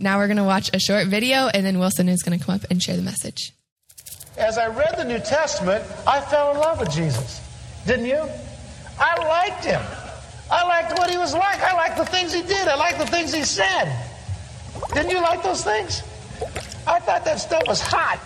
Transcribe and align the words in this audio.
Now 0.00 0.18
we're 0.18 0.28
going 0.28 0.36
to 0.36 0.44
watch 0.44 0.70
a 0.72 0.78
short 0.78 1.08
video, 1.08 1.48
and 1.48 1.66
then 1.66 1.80
Wilson 1.80 2.08
is 2.08 2.22
going 2.22 2.38
to 2.38 2.44
come 2.44 2.54
up 2.54 2.62
and 2.70 2.80
share 2.80 2.96
the 2.96 3.02
message. 3.02 3.52
As 4.36 4.56
I 4.56 4.68
read 4.68 4.94
the 4.96 5.04
New 5.04 5.18
Testament, 5.18 5.84
I 6.06 6.20
fell 6.20 6.52
in 6.52 6.58
love 6.58 6.78
with 6.78 6.92
Jesus. 6.92 7.40
Didn't 7.84 8.06
you? 8.06 8.22
I 9.00 9.16
liked 9.24 9.64
him. 9.64 9.82
I 10.50 10.62
liked 10.68 10.96
what 10.96 11.10
he 11.10 11.18
was 11.18 11.34
like. 11.34 11.60
I 11.60 11.74
liked 11.74 11.96
the 11.96 12.06
things 12.06 12.32
he 12.32 12.42
did. 12.42 12.68
I 12.68 12.76
liked 12.76 12.98
the 12.98 13.06
things 13.06 13.34
he 13.34 13.42
said. 13.42 13.92
Didn't 14.94 15.10
you 15.10 15.20
like 15.20 15.42
those 15.42 15.64
things? 15.64 16.02
I 16.86 17.00
thought 17.00 17.24
that 17.24 17.40
stuff 17.40 17.64
was 17.66 17.80
hot. 17.80 18.20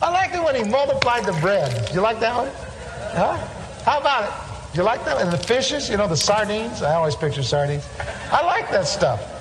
I 0.00 0.10
liked 0.10 0.36
it 0.36 0.42
when 0.42 0.54
he 0.54 0.70
multiplied 0.70 1.24
the 1.24 1.32
bread. 1.40 1.86
Did 1.86 1.96
you 1.96 2.00
like 2.00 2.20
that 2.20 2.36
one? 2.36 2.50
Huh? 3.16 3.36
How 3.84 3.98
about 3.98 4.28
it? 4.28 4.72
Do 4.72 4.78
you 4.78 4.84
like 4.84 5.04
that? 5.04 5.20
And 5.20 5.32
the 5.32 5.38
fishes, 5.38 5.90
you 5.90 5.96
know, 5.96 6.06
the 6.06 6.16
sardines. 6.16 6.82
I 6.82 6.94
always 6.94 7.16
picture 7.16 7.42
sardines. 7.42 7.88
I 8.30 8.44
like 8.44 8.70
that 8.70 8.86
stuff. 8.86 9.37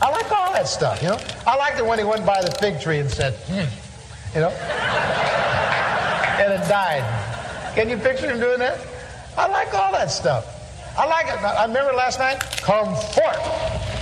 I 0.00 0.10
like 0.10 0.30
all 0.30 0.52
that 0.52 0.68
stuff, 0.68 1.02
you 1.02 1.08
know. 1.08 1.18
I 1.46 1.56
liked 1.56 1.78
it 1.78 1.86
when 1.86 1.98
he 1.98 2.04
went 2.04 2.26
by 2.26 2.42
the 2.42 2.50
fig 2.52 2.80
tree 2.80 2.98
and 2.98 3.10
said, 3.10 3.34
hmm, 3.46 3.64
you 4.34 4.40
know, 4.42 4.50
and 6.38 6.52
it 6.52 6.68
died. 6.68 7.04
Can 7.74 7.88
you 7.88 7.96
picture 7.96 8.30
him 8.30 8.38
doing 8.38 8.58
that? 8.58 8.78
I 9.36 9.46
like 9.48 9.72
all 9.74 9.92
that 9.92 10.10
stuff. 10.10 10.52
I 10.98 11.06
like 11.06 11.26
it. 11.26 11.42
I 11.42 11.66
remember 11.66 11.92
last 11.92 12.18
night, 12.18 12.40
come 12.62 12.94
forth. 12.94 13.42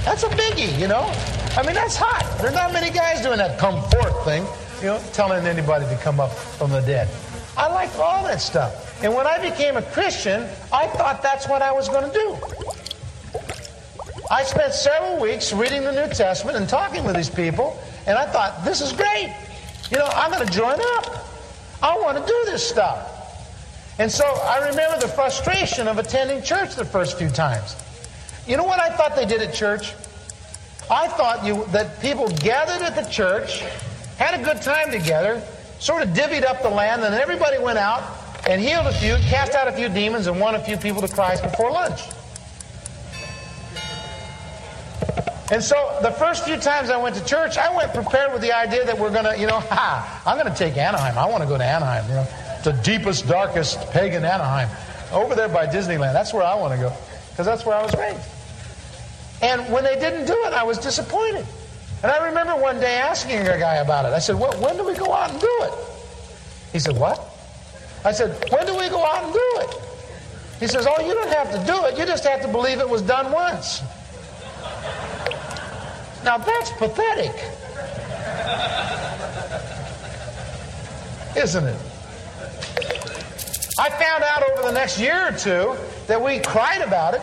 That's 0.05 0.23
a 0.23 0.29
biggie, 0.29 0.79
you 0.79 0.87
know. 0.87 1.13
I 1.57 1.63
mean, 1.65 1.75
that's 1.75 1.97
hot. 1.97 2.39
There's 2.41 2.55
not 2.55 2.73
many 2.73 2.91
guys 2.91 3.21
doing 3.21 3.39
that 3.39 3.59
come 3.59 3.83
forth 3.91 4.25
thing, 4.25 4.45
you 4.81 4.89
know, 4.89 5.01
telling 5.13 5.47
anybody 5.47 5.87
to 5.87 5.97
come 6.03 6.21
up 6.21 6.33
from 6.33 6.71
the 6.71 6.81
dead. 6.81 7.09
I 7.57 7.73
like 7.73 7.97
all 7.99 8.25
that 8.25 8.41
stuff. 8.41 9.03
And 9.03 9.15
when 9.15 9.27
I 9.27 9.39
became 9.39 9.77
a 9.77 9.83
Christian, 9.83 10.43
I 10.73 10.87
thought 10.89 11.23
that's 11.23 11.49
what 11.49 11.63
I 11.63 11.73
was 11.73 11.89
going 11.89 12.11
to 12.11 12.13
do. 12.13 12.37
I 14.35 14.43
spent 14.43 14.75
several 14.75 15.21
weeks 15.21 15.53
reading 15.53 15.85
the 15.85 15.93
New 15.93 16.13
Testament 16.13 16.57
and 16.57 16.69
talking 16.69 17.05
with 17.05 17.15
these 17.15 17.31
people, 17.31 17.81
and 18.05 18.19
I 18.19 18.27
thought, 18.27 18.65
this 18.65 18.81
is 18.81 18.93
great. 18.93 19.33
You 19.93 19.99
know, 19.99 20.07
I'm 20.07 20.33
going 20.33 20.45
to 20.45 20.53
join 20.53 20.75
up. 20.97 21.29
I 21.81 21.97
want 21.97 22.19
to 22.19 22.27
do 22.27 22.43
this 22.47 22.69
stuff. 22.69 23.13
And 24.01 24.11
so 24.11 24.25
I 24.25 24.71
remember 24.71 24.99
the 24.99 25.07
frustration 25.07 25.87
of 25.87 25.99
attending 25.99 26.43
church 26.43 26.75
the 26.75 26.85
first 26.85 27.17
few 27.17 27.31
times. 27.31 27.77
You 28.45 28.57
know 28.57 28.65
what 28.65 28.81
I 28.81 28.91
thought 28.97 29.15
they 29.15 29.25
did 29.25 29.41
at 29.41 29.55
church? 29.55 29.95
I 30.91 31.07
thought 31.07 31.45
you, 31.45 31.65
that 31.67 32.01
people 32.01 32.27
gathered 32.29 32.83
at 32.83 32.97
the 32.97 33.09
church, 33.09 33.61
had 34.19 34.41
a 34.41 34.43
good 34.43 34.61
time 34.63 34.91
together, 34.91 35.41
sort 35.79 36.03
of 36.03 36.09
divvied 36.09 36.45
up 36.45 36.61
the 36.61 36.71
land, 36.71 37.05
and 37.05 37.15
everybody 37.15 37.59
went 37.59 37.79
out 37.79 38.03
and 38.49 38.61
healed 38.61 38.89
a 38.89 38.95
few, 38.95 39.15
cast 39.29 39.55
out 39.55 39.69
a 39.69 39.73
few 39.73 39.89
demons, 39.89 40.27
and 40.27 40.41
won 40.41 40.57
a 40.57 40.65
few 40.65 40.77
people 40.77 41.01
to 41.03 41.09
Christ 41.09 41.45
before 41.45 41.71
lunch. 41.71 42.01
And 45.55 45.63
so 45.63 45.97
the 46.03 46.11
first 46.11 46.45
few 46.45 46.57
times 46.57 46.91
I 46.91 46.97
went 46.97 47.15
to 47.15 47.25
church, 47.25 47.57
I 47.57 47.73
went 47.77 47.95
prepared 47.95 48.33
with 48.33 48.43
the 48.43 48.51
idea 48.51 48.85
that 48.87 48.99
we're 48.99 49.13
going 49.13 49.25
to, 49.25 49.39
you 49.39 49.47
know, 49.47 49.61
ha, 49.71 50.21
I'm 50.27 50.37
going 50.37 50.53
to 50.53 50.59
take 50.59 50.77
Anaheim. 50.77 51.17
I 51.17 51.27
want 51.27 51.45
to 51.45 51.49
go 51.49 51.57
to 51.57 51.65
Anaheim, 51.65 52.09
you 52.09 52.15
know, 52.17 52.27
the 52.65 52.73
deepest, 52.83 53.29
darkest 53.29 53.79
pagan 53.93 54.25
Anaheim. 54.25 54.69
Over 55.13 55.37
there 55.37 55.49
by 55.49 55.69
Disneyland. 55.69 56.13
That's 56.13 56.35
where 56.35 56.43
I 56.43 56.57
want 56.57 56.75
to 56.75 56.81
go 56.81 56.93
because 57.31 57.47
that's 57.47 57.65
where 57.65 57.77
I 57.77 57.85
was 57.85 57.95
raised. 57.95 58.29
And 59.43 59.73
when 59.73 59.85
they 59.85 59.95
didn't 59.95 60.27
do 60.27 60.35
it, 60.45 60.55
I 60.55 60.65
was 60.65 60.79
disappointed. 60.79 61.47
And 62.03 62.11
I 62.11 62.27
remember 62.27 62.57
one 62.57 62.81
day 62.81 62.97
asking 62.97 63.47
a 63.47 63.57
guy 63.57 63.77
about 63.77 64.07
it. 64.07 64.09
I 64.09 64.19
said, 64.19 64.35
well, 64.35 64.61
when 64.61 64.77
do 64.77 64.85
we 64.85 64.95
go 64.95 65.13
out 65.13 65.31
and 65.31 65.41
do 65.41 65.59
it? 65.61 65.73
He 66.73 66.81
said, 66.81 66.97
what? 66.97 67.25
I 68.05 68.11
said, 68.11 68.31
when 68.51 68.67
do 68.67 68.77
we 68.77 68.89
go 68.89 69.07
out 69.07 69.23
and 69.23 69.33
do 69.33 69.51
it? 69.61 70.59
He 70.59 70.67
says, 70.67 70.85
oh, 70.91 71.01
you 71.07 71.15
don't 71.15 71.33
have 71.33 71.53
to 71.53 71.65
do 71.65 71.85
it. 71.85 71.97
You 71.97 72.07
just 72.07 72.25
have 72.25 72.43
to 72.43 72.49
believe 72.49 72.81
it 72.81 72.89
was 72.89 73.03
done 73.03 73.31
once. 73.31 73.83
Now 76.25 76.39
that's 76.39 76.71
pathetic. 76.73 77.35
Isn't 81.37 81.65
it? 81.65 81.77
I 83.79 83.91
found 83.91 84.23
out 84.25 84.43
over 84.51 84.63
the 84.63 84.73
next 84.73 84.99
year 84.99 85.29
or 85.29 85.33
two 85.33 85.77
that 86.07 86.23
we 86.23 86.39
cried 86.39 86.81
about 86.81 87.13
it, 87.13 87.21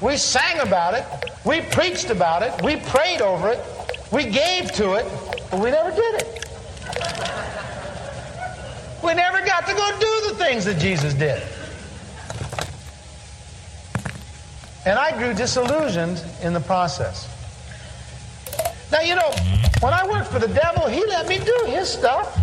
we 0.00 0.16
sang 0.16 0.60
about 0.60 0.94
it, 0.94 1.04
we 1.44 1.60
preached 1.60 2.08
about 2.08 2.42
it, 2.42 2.52
we 2.62 2.76
prayed 2.76 3.20
over 3.20 3.50
it, 3.50 3.60
we 4.10 4.24
gave 4.24 4.72
to 4.72 4.94
it, 4.94 5.06
but 5.50 5.60
we 5.60 5.70
never 5.70 5.90
did 5.90 6.22
it. 6.22 6.38
We 9.04 9.14
never 9.14 9.44
got 9.44 9.66
to 9.66 9.74
go 9.74 9.98
do 9.98 10.28
the 10.30 10.36
things 10.36 10.64
that 10.64 10.78
Jesus 10.78 11.12
did. 11.12 11.42
And 14.86 14.98
I 14.98 15.16
grew 15.18 15.34
disillusioned 15.34 16.24
in 16.42 16.52
the 16.52 16.60
process. 16.60 17.28
Now, 18.92 19.00
you 19.00 19.14
know, 19.14 19.30
when 19.80 19.94
I 19.94 20.06
worked 20.06 20.28
for 20.28 20.38
the 20.38 20.48
devil, 20.48 20.86
he 20.86 21.02
let 21.06 21.26
me 21.26 21.38
do 21.38 21.64
his 21.66 21.88
stuff. 21.88 22.36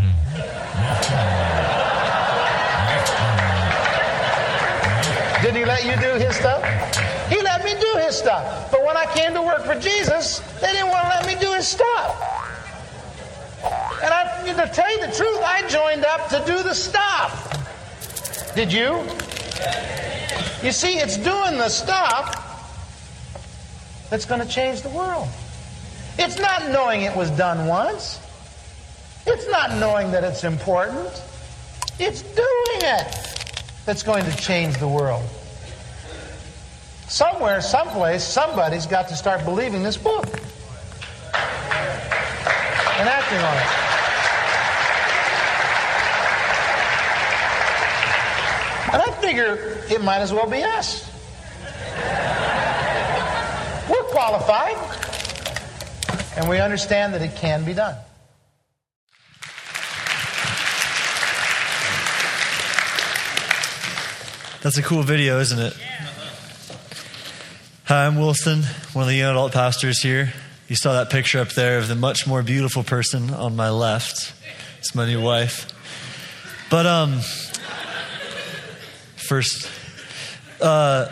Did 5.43 5.55
he 5.55 5.63
let 5.63 5.85
you 5.85 5.95
do 6.01 6.17
his 6.17 6.35
stuff? 6.35 6.65
He 7.29 7.39
let 7.41 7.63
me 7.63 7.75
do 7.79 7.99
his 7.99 8.17
stuff. 8.17 8.71
But 8.71 8.83
when 8.83 8.97
I 8.97 9.05
came 9.13 9.35
to 9.35 9.43
work 9.43 9.63
for 9.63 9.79
Jesus, 9.79 10.39
they 10.59 10.71
didn't 10.71 10.89
want 10.89 11.03
to 11.03 11.09
let 11.09 11.27
me 11.27 11.35
do 11.39 11.53
his 11.53 11.67
stuff. 11.67 12.25
And 14.01 14.11
I, 14.11 14.29
to 14.47 14.73
tell 14.73 14.91
you 14.91 15.05
the 15.05 15.13
truth, 15.15 15.39
I 15.43 15.67
joined 15.67 16.03
up 16.03 16.29
to 16.29 16.43
do 16.47 16.63
the 16.63 16.73
stuff. 16.73 17.45
Did 18.55 18.73
you? 18.73 19.03
You 20.63 20.71
see, 20.71 20.97
it's 20.97 21.15
doing 21.15 21.57
the 21.57 21.69
stuff 21.69 22.35
that's 24.09 24.25
going 24.25 24.41
to 24.41 24.47
change 24.47 24.81
the 24.81 24.89
world. 24.89 25.27
It's 26.21 26.37
not 26.37 26.69
knowing 26.69 27.03
it 27.03 27.15
was 27.15 27.31
done 27.31 27.65
once. 27.65 28.19
It's 29.25 29.47
not 29.47 29.77
knowing 29.77 30.11
that 30.11 30.25
it's 30.25 30.43
important. 30.43 31.09
It's 31.97 32.21
doing 32.21 32.81
it 32.81 33.41
that's 33.85 34.03
going 34.03 34.25
to 34.25 34.35
change 34.35 34.77
the 34.79 34.87
world. 34.87 35.23
Somewhere, 37.07 37.61
someplace, 37.61 38.23
somebody's 38.23 38.85
got 38.85 39.07
to 39.07 39.15
start 39.15 39.45
believing 39.45 39.81
this 39.81 39.95
book 39.95 40.25
and 42.99 43.07
acting 43.07 43.39
on 43.39 43.57
it. 43.57 43.89
And 48.93 49.01
I 49.01 49.11
figure 49.21 49.55
it 49.89 50.03
might 50.03 50.19
as 50.19 50.33
well 50.33 50.49
be 50.49 50.63
us. 50.63 51.09
We're 53.89 54.03
qualified, 54.11 54.75
and 56.35 56.47
we 56.49 56.59
understand 56.59 57.13
that 57.13 57.21
it 57.21 57.35
can 57.35 57.65
be 57.65 57.73
done. 57.73 57.95
That's 64.61 64.77
a 64.77 64.83
cool 64.83 65.03
video, 65.03 65.39
isn't 65.39 65.59
it? 65.59 65.73
Hi, 67.85 68.05
I'm 68.05 68.17
Wilson, 68.17 68.63
one 68.93 69.03
of 69.03 69.07
the 69.07 69.15
young 69.15 69.31
adult 69.31 69.53
pastors 69.53 70.01
here. 70.01 70.33
You 70.67 70.75
saw 70.75 70.93
that 70.93 71.09
picture 71.09 71.39
up 71.39 71.49
there 71.49 71.79
of 71.79 71.87
the 71.87 71.95
much 71.95 72.27
more 72.27 72.43
beautiful 72.43 72.83
person 72.83 73.33
on 73.33 73.55
my 73.55 73.69
left. 73.69 74.33
It's 74.77 74.93
my 74.93 75.07
new 75.07 75.21
wife. 75.21 75.73
But 76.69 76.85
um, 76.85 77.21
first, 79.15 79.69
uh, 80.61 81.11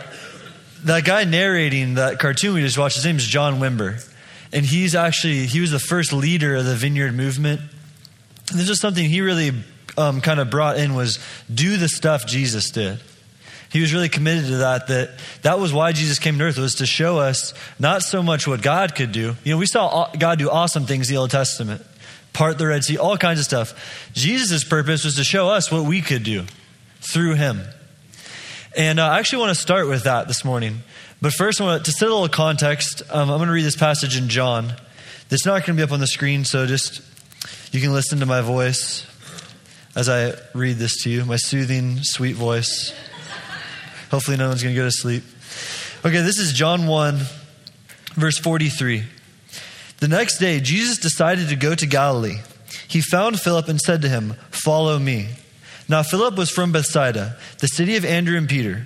that 0.84 1.06
guy 1.06 1.24
narrating 1.24 1.96
that 1.96 2.20
cartoon 2.20 2.54
we 2.54 2.62
just 2.62 2.78
watched, 2.78 2.96
his 2.98 3.06
name 3.06 3.16
is 3.16 3.26
John 3.26 3.60
Wimber, 3.60 4.07
and 4.52 4.66
he's 4.66 4.96
actually 4.96 5.46
he 5.46 5.60
was 5.60 5.72
the 5.72 5.80
first 5.80 6.14
leader 6.14 6.56
of 6.56 6.66
the 6.66 6.76
Vineyard 6.76 7.14
movement. 7.14 7.62
And 8.50 8.60
this 8.60 8.70
is 8.70 8.80
something 8.80 9.06
he 9.06 9.22
really 9.22 9.52
um, 9.98 10.22
kind 10.22 10.40
of 10.40 10.50
brought 10.50 10.78
in 10.78 10.94
was 10.94 11.20
do 11.54 11.78
the 11.78 11.90
stuff 11.90 12.26
Jesus 12.26 12.70
did. 12.70 13.00
He 13.70 13.82
was 13.82 13.94
really 13.94 14.10
committed 14.10 14.46
to 14.46 14.58
that, 14.58 14.88
that 14.88 15.10
that 15.42 15.60
was 15.60 15.74
why 15.74 15.92
Jesus 15.92 16.20
came 16.20 16.38
to 16.38 16.46
earth, 16.46 16.58
was 16.58 16.76
to 16.76 16.86
show 16.86 17.20
us 17.20 17.54
not 17.80 18.02
so 18.02 18.24
much 18.24 18.48
what 18.48 18.62
God 18.62 18.96
could 18.96 19.12
do. 19.12 19.36
You 19.44 19.54
know, 19.54 19.58
we 19.58 19.66
saw 19.66 20.10
God 20.18 20.40
do 20.40 20.50
awesome 20.50 20.86
things 20.86 21.10
in 21.10 21.16
the 21.16 21.20
Old 21.20 21.32
Testament, 21.32 21.86
part 22.32 22.58
the 22.58 22.68
Red 22.68 22.86
Sea, 22.86 22.98
all 22.98 23.18
kinds 23.18 23.40
of 23.40 23.46
stuff. 23.46 24.10
Jesus' 24.14 24.64
purpose 24.64 25.04
was 25.04 25.16
to 25.16 25.24
show 25.26 25.50
us 25.50 25.70
what 25.70 25.84
we 25.84 26.02
could 26.02 26.24
do 26.24 26.46
through 27.02 27.34
him. 27.34 27.62
And 28.76 29.00
uh, 29.00 29.08
I 29.08 29.20
actually 29.20 29.40
want 29.40 29.56
to 29.56 29.62
start 29.62 29.88
with 29.88 30.04
that 30.04 30.28
this 30.28 30.46
morning. 30.46 30.84
But 31.20 31.34
first, 31.34 31.60
I 31.60 31.64
want 31.64 31.86
to, 31.86 31.92
set 31.92 32.08
a 32.08 32.14
little 32.14 32.30
context. 32.30 33.02
Um, 33.10 33.32
I'm 33.32 33.38
going 33.38 33.48
to 33.48 33.54
read 33.54 33.66
this 33.66 33.76
passage 33.76 34.18
in 34.18 34.30
John. 34.30 34.74
It's 35.32 35.46
not 35.46 35.66
going 35.66 35.76
to 35.76 35.82
be 35.82 35.82
up 35.82 35.92
on 35.92 36.00
the 36.00 36.08
screen, 36.08 36.46
so 36.46 36.68
just 36.68 37.02
you 37.74 37.82
can 37.82 37.92
listen 37.92 38.20
to 38.20 38.28
my 38.28 38.42
voice 38.42 39.06
as 39.96 40.10
I 40.10 40.34
read 40.54 40.78
this 40.78 41.04
to 41.04 41.10
you, 41.10 41.26
my 41.26 41.38
soothing, 41.38 41.98
sweet 42.04 42.36
voice. 42.36 42.94
Hopefully, 44.12 44.38
no 44.38 44.50
one's 44.50 44.62
going 44.62 44.76
to 44.76 44.80
go 44.80 44.86
to 44.86 44.92
sleep. 44.92 45.24
Okay, 46.06 46.22
this 46.22 46.38
is 46.38 46.54
John 46.54 46.86
1, 46.86 47.20
verse 48.14 48.38
43. 48.38 49.04
The 49.98 50.08
next 50.08 50.38
day, 50.38 50.60
Jesus 50.60 51.00
decided 51.00 51.50
to 51.50 51.56
go 51.56 51.74
to 51.74 51.88
Galilee. 51.88 52.42
He 52.88 53.02
found 53.02 53.40
Philip 53.40 53.68
and 53.68 53.82
said 53.82 54.04
to 54.04 54.10
him, 54.10 54.36
Follow 54.52 55.00
me. 55.00 55.30
Now, 55.90 56.04
Philip 56.04 56.38
was 56.38 56.52
from 56.52 56.72
Bethsaida, 56.72 57.38
the 57.58 57.68
city 57.68 57.96
of 57.96 58.06
Andrew 58.06 58.38
and 58.38 58.48
Peter. 58.48 58.86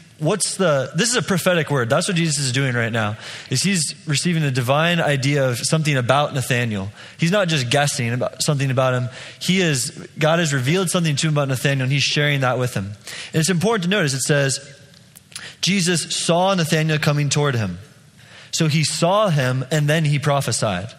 what's 0.21 0.57
the 0.57 0.91
this 0.95 1.09
is 1.09 1.15
a 1.15 1.21
prophetic 1.21 1.71
word. 1.71 1.89
That's 1.89 2.07
what 2.07 2.15
jesus 2.15 2.39
is 2.39 2.51
doing 2.51 2.75
right 2.75 2.91
now 2.91 3.17
is 3.49 3.63
he's 3.63 3.95
receiving 4.07 4.43
a 4.43 4.51
divine 4.51 5.01
idea 5.01 5.49
of 5.49 5.57
something 5.57 5.97
about 5.97 6.33
nathaniel. 6.33 6.89
He's 7.17 7.31
not 7.31 7.47
just 7.47 7.69
guessing 7.69 8.13
about 8.13 8.43
something 8.43 8.69
about 8.69 8.93
him. 8.93 9.09
He 9.39 9.61
is 9.61 10.07
god 10.19 10.39
has 10.39 10.53
revealed 10.53 10.89
something 10.89 11.15
to 11.15 11.27
him 11.27 11.33
about 11.33 11.47
nathaniel 11.47 11.83
and 11.83 11.91
he's 11.91 12.03
sharing 12.03 12.41
that 12.41 12.59
with 12.59 12.73
him. 12.75 12.85
And 12.85 13.39
it's 13.39 13.49
important 13.49 13.83
to 13.83 13.89
notice 13.89 14.13
it 14.13 14.21
says 14.21 14.59
jesus 15.59 16.15
saw 16.15 16.53
nathaniel 16.53 16.99
coming 16.99 17.29
toward 17.29 17.55
him. 17.55 17.79
So 18.51 18.67
he 18.67 18.83
saw 18.83 19.29
him 19.29 19.65
and 19.71 19.89
then 19.89 20.05
he 20.05 20.19
prophesied. 20.19 20.93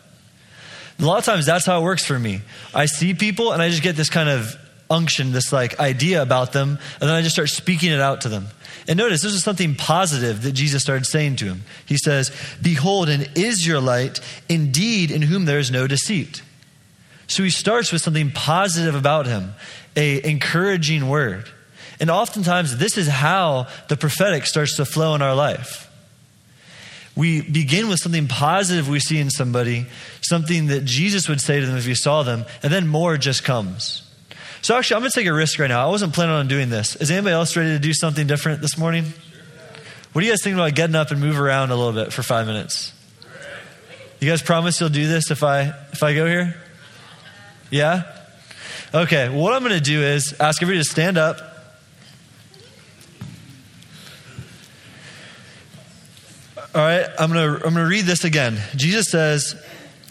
A 0.99 1.05
lot 1.05 1.19
of 1.19 1.25
times 1.25 1.47
that's 1.47 1.65
how 1.65 1.81
it 1.81 1.85
works 1.85 2.05
for 2.05 2.19
me. 2.19 2.41
I 2.75 2.87
see 2.87 3.15
people 3.15 3.53
and 3.53 3.63
i 3.63 3.69
just 3.69 3.83
get 3.83 3.95
this 3.95 4.11
kind 4.11 4.29
of 4.29 4.57
unction 4.91 5.33
this 5.33 5.53
like 5.53 5.79
idea 5.81 6.21
about 6.21 6.53
them 6.53 6.79
and 7.01 7.09
then 7.09 7.17
i 7.17 7.23
just 7.23 7.35
start 7.35 7.49
speaking 7.49 7.91
it 7.91 8.01
out 8.01 8.21
to 8.23 8.29
them 8.29 8.47
and 8.89 8.99
notice 8.99 9.23
this 9.23 9.33
is 9.33 9.45
something 9.45 9.75
positive 9.75 10.43
that 10.43 10.53
Jesus 10.53 10.83
started 10.83 11.07
saying 11.07 11.37
to 11.37 11.45
him. 11.47 11.63
He 11.87 11.97
says, 11.97 12.33
Behold, 12.61 13.09
an 13.09 13.27
Israelite 13.35 14.21
indeed 14.49 15.11
in 15.11 15.23
whom 15.23 15.45
there 15.45 15.59
is 15.59 15.71
no 15.71 15.87
deceit. 15.87 16.43
So 17.29 17.43
he 17.43 17.51
starts 17.51 17.93
with 17.93 18.03
something 18.03 18.31
positive 18.31 18.95
about 18.95 19.27
him, 19.27 19.55
a 19.97 20.29
encouraging 20.29 21.09
word. 21.09 21.49
And 22.01 22.11
oftentimes 22.11 22.79
this 22.79 22.99
is 22.99 23.07
how 23.07 23.69
the 23.89 23.97
prophetic 23.97 24.47
starts 24.47 24.77
to 24.77 24.85
flow 24.85 25.15
in 25.15 25.23
our 25.23 25.35
life. 25.35 25.89
We 27.15 27.43
begin 27.43 27.89
with 27.89 28.01
something 28.01 28.27
positive 28.27 28.89
we 28.89 28.99
see 28.99 29.19
in 29.19 29.31
somebody, 29.31 29.87
something 30.23 30.69
that 30.69 30.85
Jesus 30.85 31.29
would 31.29 31.41
say 31.41 31.61
to 31.61 31.67
them 31.67 31.77
if 31.77 31.85
he 31.85 31.95
saw 31.95 32.23
them, 32.23 32.47
and 32.63 32.73
then 32.73 32.89
more 32.89 33.17
just 33.19 33.45
comes. 33.45 34.03
So 34.63 34.77
actually, 34.77 34.95
I'm 34.95 35.01
going 35.03 35.11
to 35.11 35.19
take 35.19 35.27
a 35.27 35.33
risk 35.33 35.59
right 35.59 35.67
now. 35.67 35.85
I 35.85 35.91
wasn't 35.91 36.15
planning 36.15 36.37
on 36.37 36.47
doing 36.47 36.71
this. 36.71 36.95
Is 36.95 37.11
anybody 37.11 37.35
else 37.35 37.57
ready 37.57 37.71
to 37.71 37.81
do 37.81 37.93
something 37.93 38.29
different 38.29 38.61
this 38.61 38.79
morning? 38.79 39.07
What 40.13 40.21
do 40.21 40.27
you 40.27 40.33
guys 40.33 40.41
think 40.45 40.55
about 40.55 40.77
getting 40.77 40.95
up 40.95 41.11
and 41.11 41.21
move 41.21 41.41
around 41.41 41.73
a 41.73 41.77
little 41.77 41.93
bit 41.93 42.13
for 42.13 42.23
five 42.23 42.47
minutes? 42.47 42.93
You 44.21 44.31
guys 44.31 44.41
promise 44.41 44.79
you'll 44.79 44.89
do 44.89 45.09
this 45.09 45.33
if 45.33 45.43
I 45.43 45.75
if 45.93 46.05
I 46.05 46.15
go 46.15 46.27
here? 46.27 46.55
Yeah? 47.71 48.05
Okay, 48.95 49.29
what 49.31 49.53
I'm 49.53 49.65
going 49.65 49.75
to 49.75 49.81
do 49.81 50.01
is 50.01 50.33
ask 50.39 50.63
everybody 50.63 50.85
to 50.85 50.89
stand 50.89 51.19
up. 51.19 51.39
All 56.73 56.83
right, 56.83 57.07
I'm 57.19 57.33
going 57.33 57.59
to 57.59 57.67
I'm 57.67 57.75
going 57.75 57.85
to 57.85 57.91
read 57.91 58.05
this 58.05 58.23
again. 58.23 58.61
Jesus 58.77 59.11
says, 59.11 59.61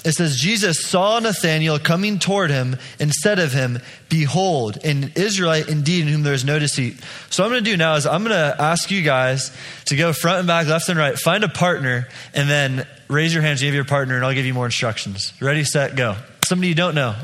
it 0.03 0.13
says, 0.13 0.35
Jesus 0.35 0.83
saw 0.83 1.19
Nathanael 1.19 1.77
coming 1.77 2.17
toward 2.17 2.49
him 2.49 2.77
and 2.99 3.13
said 3.13 3.37
of 3.37 3.53
him, 3.53 3.79
Behold, 4.09 4.83
an 4.83 5.11
Israelite 5.15 5.69
indeed 5.69 6.01
in 6.01 6.07
whom 6.07 6.23
there 6.23 6.33
is 6.33 6.43
no 6.43 6.57
deceit. 6.57 6.99
So, 7.29 7.43
I'm 7.43 7.51
going 7.51 7.63
to 7.63 7.69
do 7.69 7.77
now 7.77 7.95
is 7.95 8.07
I'm 8.07 8.23
going 8.23 8.35
to 8.35 8.55
ask 8.59 8.89
you 8.89 9.03
guys 9.03 9.55
to 9.85 9.95
go 9.95 10.11
front 10.11 10.39
and 10.39 10.47
back, 10.47 10.67
left 10.67 10.89
and 10.89 10.97
right, 10.97 11.17
find 11.17 11.43
a 11.43 11.49
partner, 11.49 12.07
and 12.33 12.49
then 12.49 12.87
raise 13.09 13.31
your 13.31 13.43
hands. 13.43 13.61
Have 13.61 13.75
your 13.75 13.85
partner, 13.85 14.15
and 14.15 14.25
I'll 14.25 14.33
give 14.33 14.45
you 14.45 14.55
more 14.55 14.65
instructions. 14.65 15.33
Ready, 15.39 15.63
set, 15.63 15.95
go. 15.95 16.15
Somebody 16.45 16.69
you 16.69 16.75
don't 16.75 16.95
know. 16.95 17.15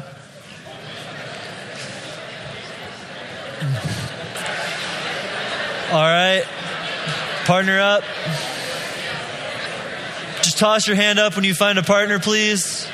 All 5.89 6.03
right, 6.03 6.44
partner 7.45 7.80
up. 7.80 8.03
Toss 10.57 10.88
your 10.88 10.95
hand 10.95 11.19
up 11.19 11.36
when 11.36 11.45
you 11.45 11.54
find 11.54 11.77
a 11.77 11.83
partner, 11.83 12.18
please. 12.18 12.88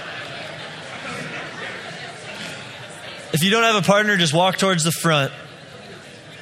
If 3.31 3.42
you 3.42 3.50
don't 3.51 3.63
have 3.63 3.81
a 3.81 3.81
partner, 3.81 4.18
just 4.18 4.33
walk 4.33 4.57
towards 4.57 4.83
the 4.83 4.92
front. 4.92 5.31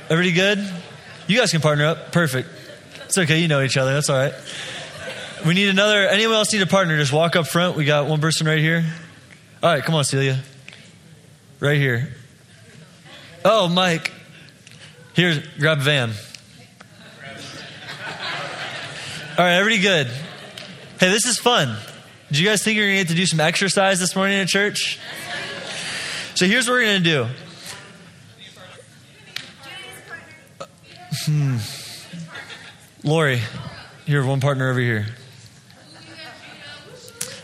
Everybody 0.09 0.31
good? 0.31 0.73
You 1.27 1.37
guys 1.37 1.51
can 1.51 1.61
partner 1.61 1.85
up. 1.85 2.11
Perfect. 2.11 2.49
It's 3.05 3.19
okay. 3.19 3.37
You 3.37 3.47
know 3.47 3.61
each 3.61 3.77
other. 3.77 3.93
That's 3.93 4.09
all 4.09 4.17
right. 4.17 4.33
We 5.45 5.53
need 5.53 5.69
another. 5.69 6.07
Anyone 6.07 6.37
else 6.37 6.51
need 6.53 6.63
a 6.63 6.65
partner? 6.65 6.97
Just 6.97 7.13
walk 7.13 7.35
up 7.35 7.45
front. 7.45 7.77
We 7.77 7.85
got 7.85 8.07
one 8.07 8.19
person 8.19 8.47
right 8.47 8.57
here. 8.57 8.83
All 9.61 9.71
right, 9.71 9.83
come 9.83 9.93
on, 9.93 10.03
Celia. 10.03 10.39
Right 11.59 11.77
here. 11.77 12.15
Oh, 13.45 13.67
Mike. 13.67 14.11
Here, 15.13 15.43
grab 15.59 15.77
Van. 15.81 16.09
All 19.37 19.45
right, 19.45 19.53
everybody 19.53 19.83
good? 19.83 20.11
Hey, 21.01 21.09
this 21.09 21.25
is 21.25 21.39
fun. 21.39 21.75
Do 22.31 22.39
you 22.39 22.47
guys 22.47 22.61
think 22.63 22.77
you're 22.77 22.85
going 22.85 22.99
to 22.99 23.03
get 23.05 23.09
to 23.09 23.15
do 23.15 23.25
some 23.25 23.39
exercise 23.39 23.99
this 23.99 24.15
morning 24.15 24.37
at 24.37 24.47
church? 24.47 24.99
So 26.35 26.45
here's 26.45 26.67
what 26.67 26.73
we're 26.75 26.85
going 26.85 27.03
to 27.03 27.09
do. 27.09 27.27
Hmm. 31.25 31.57
Lori, 33.03 33.41
you 34.05 34.17
have 34.17 34.27
one 34.27 34.41
partner 34.41 34.69
over 34.69 34.79
here. 34.79 35.07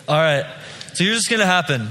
All 0.07 0.17
right. 0.17 0.45
So 0.93 1.03
here's 1.03 1.15
what's 1.15 1.27
going 1.27 1.39
to 1.39 1.47
happen. 1.47 1.89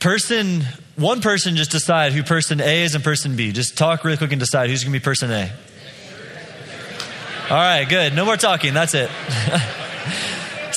Person, 0.00 0.62
one 0.96 1.20
person 1.20 1.54
just 1.54 1.70
decide 1.70 2.12
who 2.12 2.24
person 2.24 2.60
A 2.60 2.82
is 2.82 2.96
and 2.96 3.04
person 3.04 3.36
B. 3.36 3.52
Just 3.52 3.78
talk 3.78 4.02
really 4.02 4.16
quick 4.16 4.32
and 4.32 4.40
decide 4.40 4.68
who's 4.68 4.82
going 4.82 4.92
to 4.92 4.98
be 4.98 5.04
person 5.04 5.30
A. 5.30 5.52
All 7.50 7.56
right, 7.56 7.88
good. 7.88 8.16
No 8.16 8.24
more 8.24 8.36
talking. 8.36 8.74
That's 8.74 8.94
it. 8.94 9.08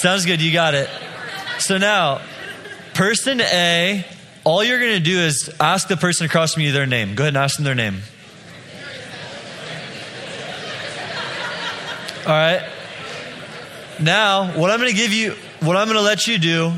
Sounds 0.05 0.27
good. 0.27 0.39
You 0.39 0.53
got 0.53 0.75
it. 0.75 0.87
So 1.57 1.79
now, 1.79 2.21
person 2.93 3.41
A, 3.41 4.05
all 4.43 4.63
you're 4.63 4.77
going 4.77 4.91
to 4.91 4.99
do 4.99 5.17
is 5.17 5.51
ask 5.59 5.87
the 5.87 5.97
person 5.97 6.27
across 6.27 6.53
from 6.53 6.61
you 6.61 6.71
their 6.71 6.85
name. 6.85 7.15
Go 7.15 7.23
ahead 7.23 7.29
and 7.29 7.37
ask 7.37 7.55
them 7.55 7.65
their 7.65 7.73
name. 7.73 8.01
All 12.27 12.33
right. 12.33 12.61
Now, 13.99 14.55
what 14.55 14.69
I'm 14.69 14.79
going 14.79 14.91
to 14.91 14.95
give 14.95 15.11
you, 15.11 15.31
what 15.61 15.75
I'm 15.75 15.87
going 15.87 15.97
to 15.97 16.03
let 16.03 16.27
you 16.27 16.37
do 16.37 16.73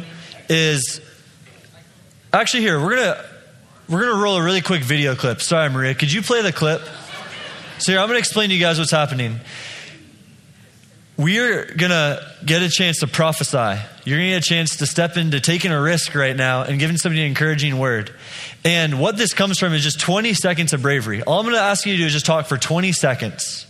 is 0.47 1.01
actually 2.31 2.61
here, 2.61 2.79
we're 2.79 2.95
going 2.95 3.13
to 3.13 3.25
we're 3.89 4.03
going 4.03 4.15
to 4.15 4.23
roll 4.23 4.37
a 4.37 4.41
really 4.41 4.61
quick 4.61 4.83
video 4.83 5.15
clip. 5.15 5.41
Sorry, 5.41 5.69
Maria. 5.69 5.95
Could 5.95 6.13
you 6.13 6.21
play 6.21 6.43
the 6.43 6.53
clip? 6.53 6.79
So 7.79 7.91
here, 7.91 7.99
I'm 7.99 8.07
going 8.07 8.15
to 8.15 8.19
explain 8.19 8.47
to 8.47 8.55
you 8.55 8.61
guys 8.61 8.79
what's 8.79 8.89
happening 8.89 9.41
we're 11.17 11.65
going 11.65 11.89
to 11.89 12.35
get 12.45 12.61
a 12.61 12.69
chance 12.69 12.99
to 12.99 13.07
prophesy. 13.07 13.81
You're 14.05 14.17
going 14.17 14.29
to 14.29 14.35
get 14.35 14.45
a 14.45 14.49
chance 14.49 14.77
to 14.77 14.85
step 14.85 15.17
into 15.17 15.39
taking 15.39 15.71
a 15.71 15.81
risk 15.81 16.13
right 16.13 16.35
now 16.35 16.61
and 16.61 16.79
giving 16.79 16.97
somebody 16.97 17.21
an 17.21 17.27
encouraging 17.27 17.79
word. 17.79 18.13
And 18.63 18.99
what 18.99 19.17
this 19.17 19.33
comes 19.33 19.57
from 19.57 19.73
is 19.73 19.83
just 19.83 19.99
20 19.99 20.35
seconds 20.35 20.73
of 20.73 20.83
bravery. 20.83 21.23
All 21.23 21.39
I'm 21.39 21.45
going 21.45 21.55
to 21.55 21.61
ask 21.61 21.85
you 21.87 21.93
to 21.93 21.97
do 21.97 22.05
is 22.05 22.13
just 22.13 22.27
talk 22.27 22.45
for 22.45 22.57
20 22.57 22.91
seconds. 22.91 23.65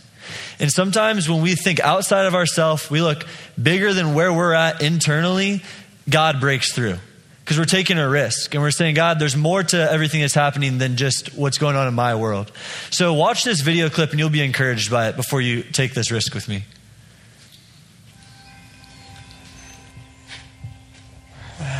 And 0.60 0.70
sometimes 0.70 1.30
when 1.30 1.42
we 1.42 1.56
think 1.56 1.80
outside 1.80 2.26
of 2.26 2.36
ourselves, 2.36 2.90
we 2.90 3.02
look 3.02 3.26
bigger 3.62 3.94
than 3.94 4.14
where 4.14 4.34
we're 4.34 4.54
at 4.54 4.82
internally, 4.82 5.64
God 6.10 6.42
breaks 6.42 6.74
through. 6.74 6.98
Because 7.46 7.58
we're 7.58 7.64
taking 7.64 7.98
a 7.98 8.10
risk 8.10 8.54
and 8.56 8.62
we're 8.62 8.72
saying, 8.72 8.96
God, 8.96 9.20
there's 9.20 9.38
more 9.38 9.64
to 9.64 9.90
everything 9.90 10.20
that's 10.20 10.34
happening 10.34 10.80
than 10.80 10.98
just 10.98 11.34
what's 11.34 11.58
going 11.58 11.78
on 11.78 11.88
in 11.88 11.94
my 11.94 12.16
world. 12.16 12.52
So 12.90 13.14
watch 13.14 13.46
this 13.46 13.62
video 13.62 13.88
clip 13.88 14.10
and 14.12 14.20
you'll 14.20 14.30
be 14.30 14.44
encouraged 14.44 14.92
by 14.92 15.08
it 15.08 15.16
before 15.16 15.40
you 15.40 15.64
take 15.64 15.94
this 15.94 16.12
risk 16.12 16.34
with 16.34 16.50
me. 16.50 16.66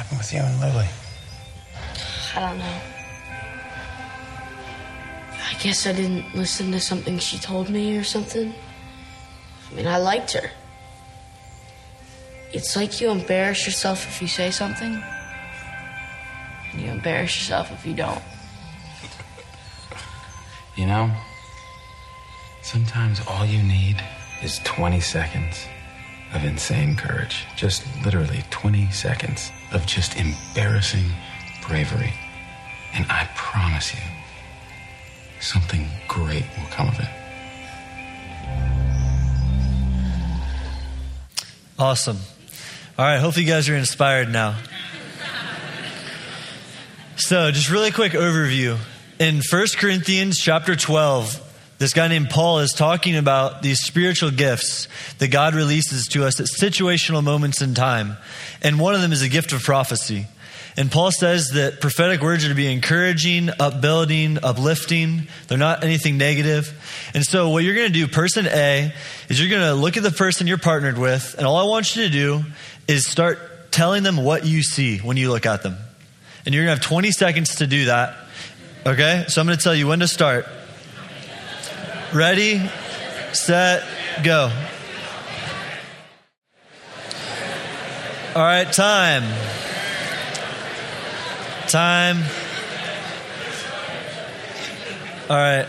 Happened 0.08 0.20
with 0.20 0.34
you 0.34 0.40
and 0.40 0.60
Lily? 0.60 0.88
I 2.36 2.40
don't 2.40 2.58
know. 2.60 2.82
I 5.50 5.54
guess 5.62 5.88
I 5.88 5.94
didn't 5.94 6.36
listen 6.36 6.72
to 6.72 6.80
something 6.80 7.20
she 7.20 7.38
told 7.38 7.70
me 7.70 7.98
or 7.98 8.04
something. 8.04 8.54
I 9.70 9.76
mean, 9.76 9.88
I 9.88 9.98
liked 9.98 10.34
her. 10.34 10.50
It's 12.54 12.76
like 12.76 13.02
you 13.02 13.10
embarrass 13.10 13.66
yourself 13.66 14.08
if 14.08 14.22
you 14.22 14.28
say 14.28 14.52
something, 14.52 15.02
and 16.72 16.82
you 16.82 16.90
embarrass 16.90 17.38
yourself 17.38 17.72
if 17.72 17.86
you 17.86 17.94
don't. 17.94 18.22
You 20.78 20.86
know, 20.86 21.12
sometimes 22.62 23.20
all 23.28 23.46
you 23.46 23.62
need 23.64 23.98
is 24.42 24.60
20 24.60 25.02
seconds 25.02 25.66
of 26.34 26.46
insane 26.46 26.96
courage. 26.96 27.46
Just 27.58 27.84
literally 28.06 28.44
20 28.52 28.92
seconds 28.92 29.52
of 29.72 29.86
just 29.86 30.16
embarrassing 30.16 31.06
bravery. 31.68 32.14
And 32.94 33.06
I 33.10 33.30
promise 33.36 33.94
you, 33.94 34.02
something 35.40 35.88
great 36.08 36.46
will 36.58 36.68
come 36.70 36.88
of 36.88 37.00
it. 37.00 37.10
Awesome. 41.80 42.18
All 42.98 43.06
right, 43.06 43.20
hopefully 43.20 43.46
you 43.46 43.52
guys 43.52 43.70
are 43.70 43.76
inspired 43.76 44.32
now. 44.32 44.56
So, 47.18 47.52
just 47.52 47.70
really 47.70 47.92
quick 47.92 48.14
overview. 48.14 48.78
In 49.20 49.42
1 49.48 49.68
Corinthians 49.78 50.38
chapter 50.38 50.76
12, 50.76 51.47
this 51.78 51.94
guy 51.94 52.08
named 52.08 52.30
Paul 52.30 52.60
is 52.60 52.72
talking 52.72 53.16
about 53.16 53.62
these 53.62 53.80
spiritual 53.80 54.32
gifts 54.32 54.88
that 55.20 55.28
God 55.28 55.54
releases 55.54 56.08
to 56.08 56.26
us 56.26 56.40
at 56.40 56.48
situational 56.48 57.24
moments 57.24 57.62
in 57.62 57.76
time. 57.76 58.18
And 58.64 58.80
one 58.80 58.96
of 58.96 59.02
them 59.02 59.12
is 59.12 59.22
a 59.22 59.30
gift 59.30 59.54
of 59.54 59.62
prophecy. 59.62 60.26
And 60.76 60.92
Paul 60.92 61.12
says 61.12 61.50
that 61.54 61.82
prophetic 61.82 62.22
words 62.22 62.46
are 62.46 62.50
to 62.50 62.56
be 62.56 62.72
encouraging, 62.72 63.50
upbuilding, 63.60 64.38
uplifting. 64.44 65.28
They're 65.48 65.58
not 65.58 65.84
anything 65.84 66.20
negative. 66.20 66.72
And 67.16 67.24
so, 67.24 67.50
what 67.50 67.64
you're 67.64 67.74
going 67.74 67.92
to 67.92 67.94
do, 67.94 68.08
person 68.08 68.46
A, 68.46 68.94
is 69.28 69.40
you're 69.40 69.50
going 69.50 69.68
to 69.68 69.74
look 69.74 69.98
at 69.98 70.04
the 70.04 70.12
person 70.12 70.46
you're 70.46 70.60
partnered 70.60 71.00
with, 71.00 71.34
and 71.36 71.48
all 71.48 71.58
I 71.58 71.64
want 71.64 71.96
you 71.96 72.04
to 72.04 72.10
do 72.12 72.44
is 72.88 73.10
start 73.10 73.72
telling 73.72 74.04
them 74.04 74.18
what 74.18 74.46
you 74.46 74.62
see 74.62 75.00
when 75.00 75.18
you 75.18 75.32
look 75.32 75.48
at 75.48 75.64
them. 75.64 75.78
And 76.46 76.54
you're 76.54 76.64
going 76.64 76.78
to 76.78 76.82
have 76.84 76.88
20 76.88 77.12
seconds 77.12 77.56
to 77.56 77.66
do 77.66 77.86
that. 77.86 78.16
Okay? 78.86 79.26
So, 79.30 79.42
I'm 79.42 79.48
going 79.48 79.58
to 79.58 79.64
tell 79.64 79.76
you 79.76 79.88
when 79.88 80.00
to 80.02 80.08
start. 80.08 80.46
Ready, 82.14 82.62
set, 83.34 83.84
go. 84.24 84.50
All 88.34 88.42
right, 88.42 88.72
time. 88.72 89.24
Time. 91.68 92.24
All 95.30 95.36
right. 95.36 95.68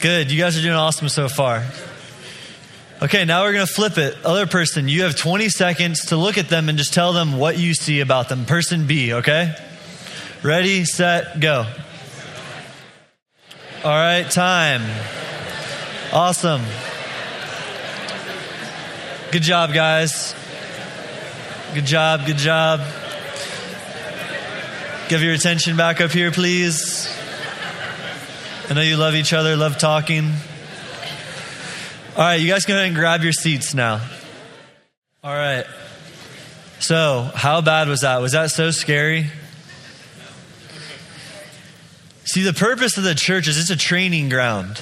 Good. 0.00 0.30
You 0.30 0.38
guys 0.38 0.56
are 0.56 0.62
doing 0.62 0.74
awesome 0.74 1.08
so 1.08 1.28
far. 1.28 1.64
Okay, 3.02 3.24
now 3.24 3.42
we're 3.42 3.54
going 3.54 3.66
to 3.66 3.72
flip 3.72 3.98
it. 3.98 4.16
Other 4.24 4.46
person, 4.46 4.86
you 4.86 5.02
have 5.02 5.16
20 5.16 5.48
seconds 5.48 6.06
to 6.06 6.16
look 6.16 6.38
at 6.38 6.48
them 6.48 6.68
and 6.68 6.78
just 6.78 6.94
tell 6.94 7.12
them 7.12 7.38
what 7.38 7.58
you 7.58 7.74
see 7.74 7.98
about 8.00 8.28
them. 8.28 8.44
Person 8.44 8.86
B, 8.86 9.14
okay? 9.14 9.56
Ready, 10.44 10.84
set, 10.84 11.40
go. 11.40 11.66
All 13.82 13.90
right, 13.90 14.30
time. 14.30 15.23
Awesome. 16.14 16.62
Good 19.32 19.42
job, 19.42 19.72
guys. 19.74 20.32
Good 21.74 21.86
job, 21.86 22.24
good 22.24 22.36
job. 22.36 22.78
Give 25.08 25.24
your 25.24 25.34
attention 25.34 25.76
back 25.76 26.00
up 26.00 26.12
here, 26.12 26.30
please. 26.30 27.12
I 28.70 28.74
know 28.74 28.80
you 28.82 28.96
love 28.96 29.16
each 29.16 29.32
other, 29.32 29.56
love 29.56 29.76
talking. 29.76 30.30
All 32.16 32.22
right, 32.22 32.36
you 32.36 32.46
guys 32.46 32.64
go 32.64 32.74
ahead 32.74 32.86
and 32.86 32.94
grab 32.94 33.24
your 33.24 33.32
seats 33.32 33.74
now. 33.74 34.00
All 35.24 35.34
right. 35.34 35.66
So, 36.78 37.28
how 37.34 37.60
bad 37.60 37.88
was 37.88 38.02
that? 38.02 38.20
Was 38.20 38.32
that 38.32 38.52
so 38.52 38.70
scary? 38.70 39.32
See, 42.24 42.42
the 42.44 42.52
purpose 42.52 42.98
of 42.98 43.02
the 43.02 43.16
church 43.16 43.48
is 43.48 43.58
it's 43.58 43.70
a 43.70 43.76
training 43.76 44.28
ground. 44.28 44.80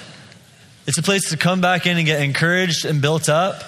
It's 0.87 0.99
a 0.99 1.03
place 1.03 1.31
to 1.31 1.37
come 1.37 1.61
back 1.61 1.87
in 1.87 1.97
and 1.97 2.07
get 2.07 2.23
encouraged 2.23 2.85
and 2.85 3.01
built 3.01 3.29
up, 3.29 3.63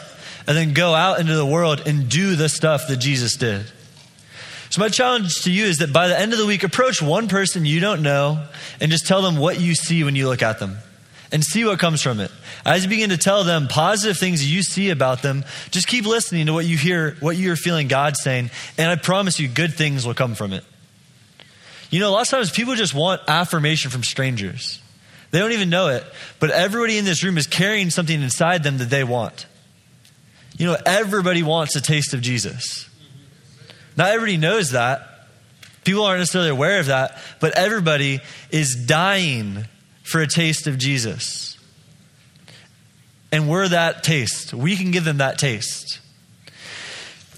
and 0.46 0.56
then 0.56 0.72
go 0.74 0.94
out 0.94 1.20
into 1.20 1.34
the 1.34 1.46
world 1.46 1.82
and 1.86 2.08
do 2.08 2.36
the 2.36 2.48
stuff 2.48 2.88
that 2.88 2.96
Jesus 2.96 3.36
did. 3.36 3.64
So, 4.70 4.80
my 4.80 4.88
challenge 4.88 5.42
to 5.42 5.52
you 5.52 5.66
is 5.66 5.78
that 5.78 5.92
by 5.92 6.08
the 6.08 6.18
end 6.18 6.32
of 6.32 6.38
the 6.38 6.46
week, 6.46 6.64
approach 6.64 7.00
one 7.00 7.28
person 7.28 7.64
you 7.64 7.78
don't 7.78 8.02
know 8.02 8.44
and 8.80 8.90
just 8.90 9.06
tell 9.06 9.22
them 9.22 9.36
what 9.36 9.60
you 9.60 9.74
see 9.74 10.02
when 10.02 10.16
you 10.16 10.28
look 10.28 10.42
at 10.42 10.58
them 10.58 10.78
and 11.30 11.44
see 11.44 11.64
what 11.64 11.78
comes 11.78 12.02
from 12.02 12.20
it. 12.20 12.30
As 12.64 12.82
you 12.82 12.90
begin 12.90 13.10
to 13.10 13.16
tell 13.16 13.44
them 13.44 13.68
positive 13.68 14.18
things 14.18 14.48
you 14.48 14.62
see 14.62 14.90
about 14.90 15.22
them, 15.22 15.44
just 15.70 15.86
keep 15.86 16.06
listening 16.06 16.46
to 16.46 16.52
what 16.52 16.64
you 16.64 16.76
hear, 16.76 17.16
what 17.20 17.36
you're 17.36 17.56
feeling 17.56 17.88
God 17.88 18.16
saying, 18.16 18.50
and 18.76 18.90
I 18.90 18.96
promise 18.96 19.38
you, 19.38 19.48
good 19.48 19.74
things 19.74 20.06
will 20.06 20.14
come 20.14 20.34
from 20.34 20.52
it. 20.52 20.64
You 21.90 22.00
know, 22.00 22.08
a 22.08 22.12
lot 22.12 22.22
of 22.22 22.28
times 22.28 22.50
people 22.50 22.74
just 22.74 22.94
want 22.94 23.22
affirmation 23.28 23.90
from 23.90 24.02
strangers. 24.02 24.80
They 25.34 25.40
don't 25.40 25.50
even 25.50 25.68
know 25.68 25.88
it, 25.88 26.04
but 26.38 26.52
everybody 26.52 26.96
in 26.96 27.04
this 27.04 27.24
room 27.24 27.38
is 27.38 27.48
carrying 27.48 27.90
something 27.90 28.22
inside 28.22 28.62
them 28.62 28.78
that 28.78 28.88
they 28.88 29.02
want. 29.02 29.46
You 30.56 30.66
know, 30.66 30.76
everybody 30.86 31.42
wants 31.42 31.74
a 31.74 31.80
taste 31.80 32.14
of 32.14 32.20
Jesus. 32.20 32.88
Not 33.96 34.10
everybody 34.10 34.36
knows 34.36 34.70
that. 34.70 35.26
People 35.82 36.04
aren't 36.04 36.20
necessarily 36.20 36.50
aware 36.50 36.78
of 36.78 36.86
that, 36.86 37.18
but 37.40 37.58
everybody 37.58 38.20
is 38.52 38.76
dying 38.86 39.64
for 40.04 40.20
a 40.20 40.28
taste 40.28 40.68
of 40.68 40.78
Jesus. 40.78 41.58
And 43.32 43.48
we're 43.48 43.66
that 43.66 44.04
taste. 44.04 44.54
We 44.54 44.76
can 44.76 44.92
give 44.92 45.02
them 45.02 45.16
that 45.16 45.36
taste. 45.36 45.98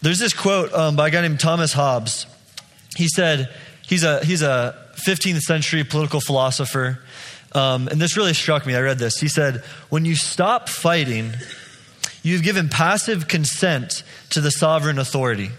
There's 0.02 0.18
this 0.18 0.34
quote 0.34 0.70
um, 0.74 0.96
by 0.96 1.08
a 1.08 1.10
guy 1.10 1.22
named 1.22 1.40
Thomas 1.40 1.72
Hobbes. 1.72 2.26
He 2.94 3.08
said, 3.08 3.48
he's 3.86 4.04
a, 4.04 4.22
he's 4.22 4.42
a 4.42 4.76
15th 4.96 5.40
century 5.40 5.82
political 5.82 6.20
philosopher. 6.20 7.00
Um, 7.56 7.88
and 7.88 8.00
this 8.00 8.18
really 8.18 8.34
struck 8.34 8.66
me. 8.66 8.74
I 8.74 8.80
read 8.80 8.98
this. 8.98 9.18
He 9.18 9.28
said, 9.28 9.64
When 9.88 10.04
you 10.04 10.14
stop 10.14 10.68
fighting, 10.68 11.32
you've 12.22 12.42
given 12.42 12.68
passive 12.68 13.28
consent 13.28 14.02
to 14.30 14.42
the 14.42 14.50
sovereign 14.50 14.98
authority. 14.98 15.50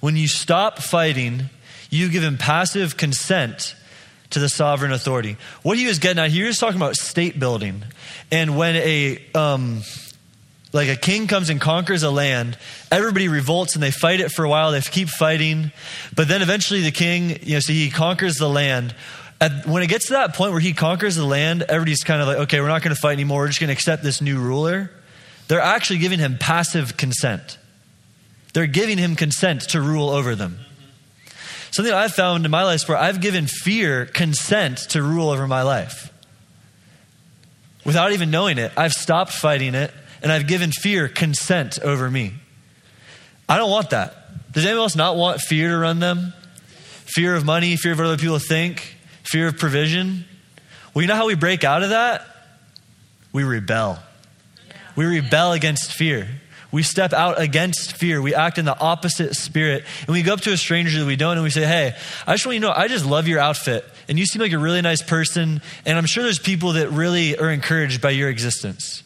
When 0.00 0.16
you 0.16 0.26
stop 0.26 0.80
fighting, 0.80 1.50
you've 1.90 2.12
given 2.12 2.38
passive 2.38 2.96
consent 2.96 3.76
to 4.30 4.40
the 4.40 4.48
sovereign 4.48 4.92
authority. 4.92 5.36
What 5.62 5.78
he 5.78 5.86
was 5.86 6.00
getting 6.00 6.22
at, 6.22 6.30
he 6.30 6.42
was 6.42 6.58
talking 6.58 6.76
about 6.76 6.96
state 6.96 7.38
building. 7.38 7.84
And 8.30 8.56
when 8.56 8.76
a, 8.76 9.24
um, 9.34 9.82
like 10.72 10.88
a 10.88 10.96
king 10.96 11.26
comes 11.26 11.50
and 11.50 11.60
conquers 11.60 12.02
a 12.02 12.10
land, 12.10 12.58
everybody 12.90 13.28
revolts 13.28 13.74
and 13.74 13.82
they 13.82 13.90
fight 13.90 14.20
it 14.20 14.30
for 14.30 14.44
a 14.44 14.48
while. 14.48 14.72
They 14.72 14.80
keep 14.80 15.08
fighting. 15.08 15.72
But 16.14 16.28
then 16.28 16.42
eventually 16.42 16.82
the 16.82 16.90
king, 16.90 17.38
you 17.42 17.54
know, 17.54 17.60
so 17.60 17.72
he 17.72 17.90
conquers 17.90 18.34
the 18.34 18.48
land. 18.48 18.94
At, 19.40 19.66
when 19.66 19.82
it 19.82 19.88
gets 19.88 20.06
to 20.06 20.14
that 20.14 20.34
point 20.34 20.52
where 20.52 20.60
he 20.60 20.72
conquers 20.72 21.14
the 21.14 21.24
land, 21.24 21.62
everybody's 21.62 22.02
kind 22.02 22.20
of 22.20 22.26
like, 22.26 22.38
okay, 22.38 22.60
we're 22.60 22.68
not 22.68 22.82
going 22.82 22.94
to 22.94 23.00
fight 23.00 23.12
anymore. 23.12 23.42
We're 23.42 23.48
just 23.48 23.60
going 23.60 23.68
to 23.68 23.72
accept 23.74 24.02
this 24.02 24.20
new 24.20 24.38
ruler. 24.38 24.90
They're 25.46 25.60
actually 25.60 25.98
giving 25.98 26.18
him 26.18 26.38
passive 26.38 26.96
consent. 26.96 27.58
They're 28.52 28.66
giving 28.66 28.98
him 28.98 29.14
consent 29.14 29.62
to 29.70 29.80
rule 29.80 30.10
over 30.10 30.34
them. 30.34 30.58
Something 31.70 31.94
I've 31.94 32.14
found 32.14 32.44
in 32.44 32.50
my 32.50 32.64
life 32.64 32.88
where 32.88 32.98
I've 32.98 33.20
given 33.20 33.46
fear 33.46 34.06
consent 34.06 34.78
to 34.90 35.02
rule 35.02 35.30
over 35.30 35.46
my 35.46 35.62
life. 35.62 36.12
Without 37.84 38.12
even 38.12 38.30
knowing 38.30 38.58
it, 38.58 38.72
I've 38.76 38.92
stopped 38.92 39.32
fighting 39.32 39.74
it 39.74 39.92
and 40.22 40.32
I've 40.32 40.46
given 40.46 40.72
fear 40.72 41.08
consent 41.08 41.78
over 41.78 42.10
me. 42.10 42.34
I 43.48 43.56
don't 43.56 43.70
want 43.70 43.90
that. 43.90 44.52
Does 44.52 44.64
anyone 44.64 44.82
else 44.82 44.96
not 44.96 45.16
want 45.16 45.40
fear 45.40 45.68
to 45.68 45.78
run 45.78 46.00
them? 46.00 46.32
Fear 47.06 47.36
of 47.36 47.44
money, 47.44 47.76
fear 47.76 47.92
of 47.92 47.98
what 47.98 48.06
other 48.06 48.18
people 48.18 48.38
think, 48.38 48.96
fear 49.30 49.48
of 49.48 49.58
provision? 49.58 50.24
Well, 50.94 51.02
you 51.02 51.08
know 51.08 51.16
how 51.16 51.26
we 51.26 51.34
break 51.34 51.64
out 51.64 51.82
of 51.82 51.90
that? 51.90 52.26
We 53.32 53.44
rebel. 53.44 53.98
We 54.96 55.04
rebel 55.04 55.52
against 55.52 55.92
fear. 55.92 56.28
We 56.70 56.82
step 56.82 57.12
out 57.12 57.40
against 57.40 57.96
fear. 57.96 58.20
We 58.20 58.34
act 58.34 58.58
in 58.58 58.64
the 58.64 58.78
opposite 58.78 59.34
spirit. 59.34 59.84
And 60.00 60.08
we 60.08 60.22
go 60.22 60.34
up 60.34 60.40
to 60.42 60.52
a 60.52 60.56
stranger 60.56 61.00
that 61.00 61.06
we 61.06 61.16
don't 61.16 61.34
and 61.34 61.42
we 61.42 61.50
say, 61.50 61.66
Hey, 61.66 61.94
I 62.26 62.34
just 62.34 62.44
want 62.44 62.54
you 62.54 62.60
to 62.60 62.66
know, 62.66 62.72
I 62.74 62.88
just 62.88 63.06
love 63.06 63.26
your 63.26 63.40
outfit. 63.40 63.84
And 64.08 64.18
you 64.18 64.26
seem 64.26 64.42
like 64.42 64.52
a 64.52 64.58
really 64.58 64.82
nice 64.82 65.02
person. 65.02 65.62
And 65.86 65.98
I'm 65.98 66.06
sure 66.06 66.24
there's 66.24 66.38
people 66.38 66.72
that 66.72 66.90
really 66.90 67.38
are 67.38 67.50
encouraged 67.50 68.00
by 68.00 68.10
your 68.10 68.28
existence. 68.28 69.02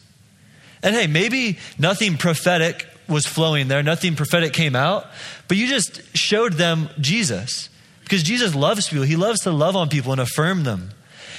And 0.81 0.93
hey, 0.93 1.07
maybe 1.07 1.59
nothing 1.77 2.17
prophetic 2.17 2.85
was 3.07 3.25
flowing 3.25 3.67
there, 3.67 3.83
nothing 3.83 4.15
prophetic 4.15 4.53
came 4.53 4.75
out, 4.75 5.05
but 5.47 5.57
you 5.57 5.67
just 5.67 6.15
showed 6.15 6.53
them 6.53 6.89
Jesus. 6.99 7.69
Because 8.13 8.21
Jesus 8.21 8.53
loves 8.53 8.89
people. 8.89 9.05
He 9.05 9.15
loves 9.15 9.39
to 9.39 9.51
love 9.51 9.75
on 9.75 9.89
people 9.89 10.11
and 10.11 10.21
affirm 10.21 10.65
them. 10.65 10.91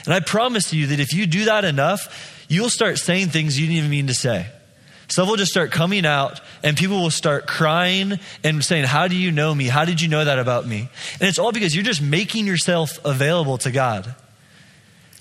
And 0.06 0.12
I 0.12 0.18
promise 0.18 0.72
you 0.72 0.88
that 0.88 0.98
if 0.98 1.12
you 1.12 1.24
do 1.24 1.44
that 1.44 1.64
enough, 1.64 2.44
you'll 2.48 2.68
start 2.68 2.98
saying 2.98 3.28
things 3.28 3.56
you 3.56 3.68
didn't 3.68 3.78
even 3.78 3.90
mean 3.90 4.08
to 4.08 4.12
say. 4.14 4.48
Stuff 5.06 5.28
will 5.28 5.36
just 5.36 5.52
start 5.52 5.70
coming 5.70 6.04
out, 6.04 6.40
and 6.64 6.76
people 6.76 7.00
will 7.00 7.12
start 7.12 7.46
crying 7.46 8.18
and 8.42 8.64
saying, 8.64 8.86
How 8.86 9.06
do 9.06 9.14
you 9.14 9.30
know 9.30 9.54
me? 9.54 9.66
How 9.66 9.84
did 9.84 10.00
you 10.00 10.08
know 10.08 10.24
that 10.24 10.40
about 10.40 10.66
me? 10.66 10.88
And 11.20 11.28
it's 11.28 11.38
all 11.38 11.52
because 11.52 11.76
you're 11.76 11.84
just 11.84 12.02
making 12.02 12.44
yourself 12.44 12.98
available 13.04 13.56
to 13.58 13.70
God. 13.70 14.12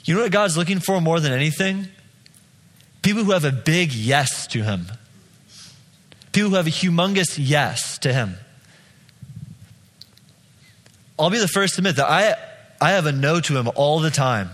You 0.06 0.16
know 0.16 0.22
what 0.22 0.32
God's 0.32 0.58
looking 0.58 0.80
for 0.80 1.00
more 1.02 1.20
than 1.20 1.34
anything? 1.34 1.88
People 3.04 3.26
who 3.26 3.32
have 3.32 3.46
a 3.46 3.52
big 3.52 3.94
yes 3.94 4.48
to 4.48 4.64
Him, 4.64 4.88
people 6.32 6.50
who 6.50 6.56
have 6.56 6.66
a 6.66 6.72
humongous 6.72 7.38
yes 7.40 8.00
to 8.00 8.12
Him. 8.12 8.38
I'll 11.24 11.30
be 11.30 11.40
the 11.40 11.48
first 11.48 11.76
to 11.76 11.80
admit 11.80 11.96
that 11.96 12.10
I, 12.10 12.36
I 12.82 12.92
have 12.92 13.06
a 13.06 13.14
no 13.14 13.40
to 13.40 13.58
Him 13.58 13.70
all 13.76 14.00
the 14.00 14.12
time. 14.12 14.50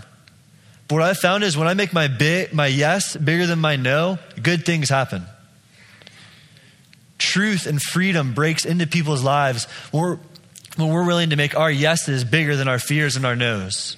But 0.87 0.95
what 0.95 1.03
I 1.03 1.15
found 1.15 1.43
is 1.43 1.57
when 1.57 1.67
I 1.67 1.73
make 1.73 1.93
my 1.93 2.07
big, 2.07 2.53
my 2.53 2.67
yes 2.67 3.17
bigger 3.17 3.47
than 3.47 3.57
my 3.57 3.75
no, 3.75 4.19
good 4.41 4.65
things 4.65 4.89
happen. 4.89 5.23
Truth 7.17 7.65
and 7.65 7.81
freedom 7.81 8.33
breaks 8.33 8.65
into 8.65 8.85
people's 8.85 9.23
lives 9.23 9.65
when 9.91 10.19
we're, 10.77 11.05
willing 11.05 11.31
to 11.31 11.35
make 11.35 11.57
our 11.57 11.71
yeses 11.71 12.23
bigger 12.23 12.55
than 12.55 12.67
our 12.67 12.79
fears 12.79 13.15
and 13.15 13.25
our 13.25 13.35
no's. 13.35 13.97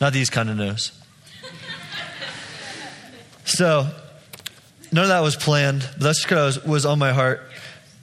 Not 0.00 0.12
these 0.12 0.30
kind 0.30 0.50
of 0.50 0.56
no's. 0.56 0.90
so, 3.44 3.88
none 4.90 5.04
of 5.04 5.08
that 5.08 5.20
was 5.20 5.36
planned, 5.36 5.82
that's 5.98 6.18
just 6.18 6.24
because 6.24 6.64
was 6.64 6.84
on 6.84 6.98
my 6.98 7.12
heart. 7.12 7.42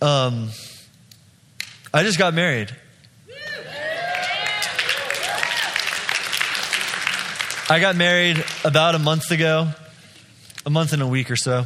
Um, 0.02 0.50
I 1.94 2.04
just 2.04 2.18
got 2.18 2.34
married. 2.34 2.74
I 7.68 7.80
got 7.80 7.96
married 7.96 8.46
about 8.64 8.94
a 8.94 9.00
month 9.00 9.32
ago, 9.32 9.68
a 10.68 10.70
month 10.70 10.94
and 10.94 11.02
a 11.02 11.08
week 11.08 11.32
or 11.32 11.36
so. 11.36 11.66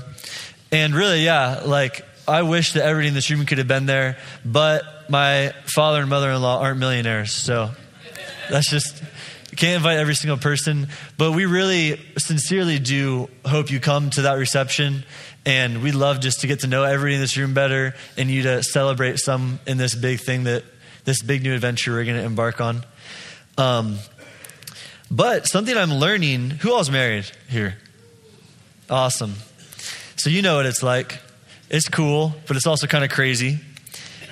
And 0.71 0.95
really, 0.95 1.25
yeah, 1.25 1.63
like 1.65 2.05
I 2.25 2.43
wish 2.43 2.71
that 2.73 2.85
everybody 2.85 3.09
in 3.09 3.13
this 3.13 3.29
room 3.29 3.45
could 3.45 3.57
have 3.57 3.67
been 3.67 3.85
there, 3.85 4.17
but 4.45 5.09
my 5.09 5.53
father 5.65 5.99
and 5.99 6.09
mother 6.09 6.31
in 6.31 6.41
law 6.41 6.61
aren't 6.61 6.79
millionaires. 6.79 7.33
So 7.33 7.71
that's 8.49 8.69
just, 8.69 9.03
can't 9.57 9.75
invite 9.75 9.97
every 9.97 10.15
single 10.15 10.37
person. 10.37 10.87
But 11.17 11.33
we 11.33 11.45
really 11.45 11.99
sincerely 12.17 12.79
do 12.79 13.27
hope 13.45 13.69
you 13.69 13.81
come 13.81 14.09
to 14.11 14.21
that 14.21 14.35
reception. 14.35 15.03
And 15.45 15.83
we'd 15.83 15.95
love 15.95 16.21
just 16.21 16.39
to 16.41 16.47
get 16.47 16.61
to 16.61 16.67
know 16.67 16.85
everybody 16.85 17.15
in 17.15 17.21
this 17.21 17.35
room 17.35 17.53
better 17.53 17.93
and 18.15 18.29
you 18.29 18.43
to 18.43 18.63
celebrate 18.63 19.19
some 19.19 19.59
in 19.67 19.77
this 19.77 19.95
big 19.95 20.21
thing 20.21 20.45
that, 20.45 20.63
this 21.03 21.21
big 21.21 21.43
new 21.43 21.53
adventure 21.53 21.91
we're 21.91 22.05
going 22.05 22.17
to 22.17 22.23
embark 22.23 22.61
on. 22.61 22.85
Um, 23.57 23.97
but 25.11 25.47
something 25.47 25.75
I'm 25.75 25.93
learning, 25.93 26.51
who 26.51 26.73
all's 26.73 26.91
married 26.91 27.29
here? 27.47 27.77
Awesome. 28.89 29.35
So 30.15 30.29
you 30.29 30.41
know 30.41 30.57
what 30.57 30.65
it's 30.65 30.83
like. 30.83 31.19
It's 31.69 31.87
cool, 31.87 32.33
but 32.47 32.57
it's 32.57 32.67
also 32.67 32.87
kind 32.87 33.03
of 33.03 33.11
crazy. 33.11 33.59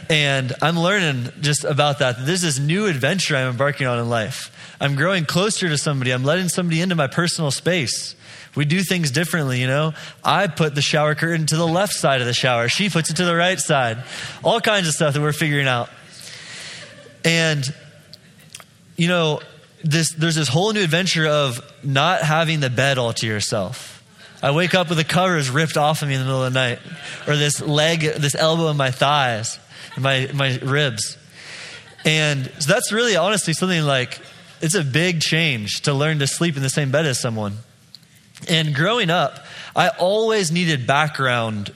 And 0.09 0.53
I'm 0.61 0.79
learning 0.79 1.31
just 1.41 1.63
about 1.63 1.99
that. 1.99 2.25
There's 2.25 2.41
this 2.41 2.59
new 2.59 2.87
adventure 2.87 3.35
I'm 3.35 3.49
embarking 3.49 3.87
on 3.87 3.99
in 3.99 4.09
life. 4.09 4.53
I'm 4.79 4.95
growing 4.95 5.25
closer 5.25 5.67
to 5.67 5.77
somebody. 5.77 6.11
I'm 6.11 6.23
letting 6.23 6.49
somebody 6.49 6.81
into 6.81 6.95
my 6.95 7.07
personal 7.07 7.51
space. 7.51 8.15
We 8.55 8.65
do 8.65 8.81
things 8.81 9.11
differently, 9.11 9.61
you 9.61 9.67
know. 9.67 9.93
I 10.23 10.47
put 10.47 10.73
the 10.75 10.81
shower 10.81 11.13
curtain 11.13 11.45
to 11.47 11.55
the 11.55 11.67
left 11.67 11.93
side 11.93 12.21
of 12.21 12.27
the 12.27 12.33
shower. 12.33 12.69
She 12.69 12.89
puts 12.89 13.09
it 13.09 13.17
to 13.17 13.25
the 13.25 13.35
right 13.35 13.59
side. 13.59 14.03
All 14.43 14.59
kinds 14.59 14.87
of 14.87 14.93
stuff 14.93 15.13
that 15.13 15.21
we're 15.21 15.33
figuring 15.33 15.67
out. 15.67 15.89
And, 17.23 17.71
you 18.95 19.07
know, 19.07 19.41
this, 19.83 20.11
there's 20.11 20.35
this 20.35 20.47
whole 20.47 20.73
new 20.73 20.83
adventure 20.83 21.25
of 21.25 21.61
not 21.83 22.21
having 22.21 22.59
the 22.59 22.69
bed 22.69 22.97
all 22.97 23.13
to 23.13 23.27
yourself 23.27 23.97
I 24.41 24.51
wake 24.51 24.75
up 24.75 24.89
with 24.89 24.99
the 24.99 25.03
covers 25.03 25.49
ripped 25.49 25.77
off 25.77 26.03
of 26.03 26.07
me 26.07 26.13
in 26.13 26.19
the 26.19 26.25
middle 26.25 26.43
of 26.43 26.53
the 26.53 26.59
night, 26.59 26.79
or 27.27 27.35
this 27.35 27.59
leg, 27.59 28.01
this 28.01 28.35
elbow 28.35 28.69
in 28.69 28.77
my 28.77 28.91
thighs, 28.91 29.59
my 29.97 30.29
my 30.33 30.57
ribs, 30.57 31.17
and 32.05 32.45
so 32.59 32.71
that's 32.71 32.91
really 32.91 33.15
honestly 33.15 33.53
something 33.53 33.81
like 33.81 34.21
it's 34.61 34.75
a 34.75 34.83
big 34.83 35.21
change 35.21 35.81
to 35.83 35.93
learn 35.93 36.19
to 36.19 36.27
sleep 36.27 36.55
in 36.55 36.61
the 36.61 36.69
same 36.69 36.91
bed 36.91 37.05
as 37.07 37.19
someone. 37.19 37.57
And 38.47 38.75
growing 38.75 39.09
up, 39.09 39.43
I 39.75 39.89
always 39.89 40.51
needed 40.51 40.85
background 40.85 41.73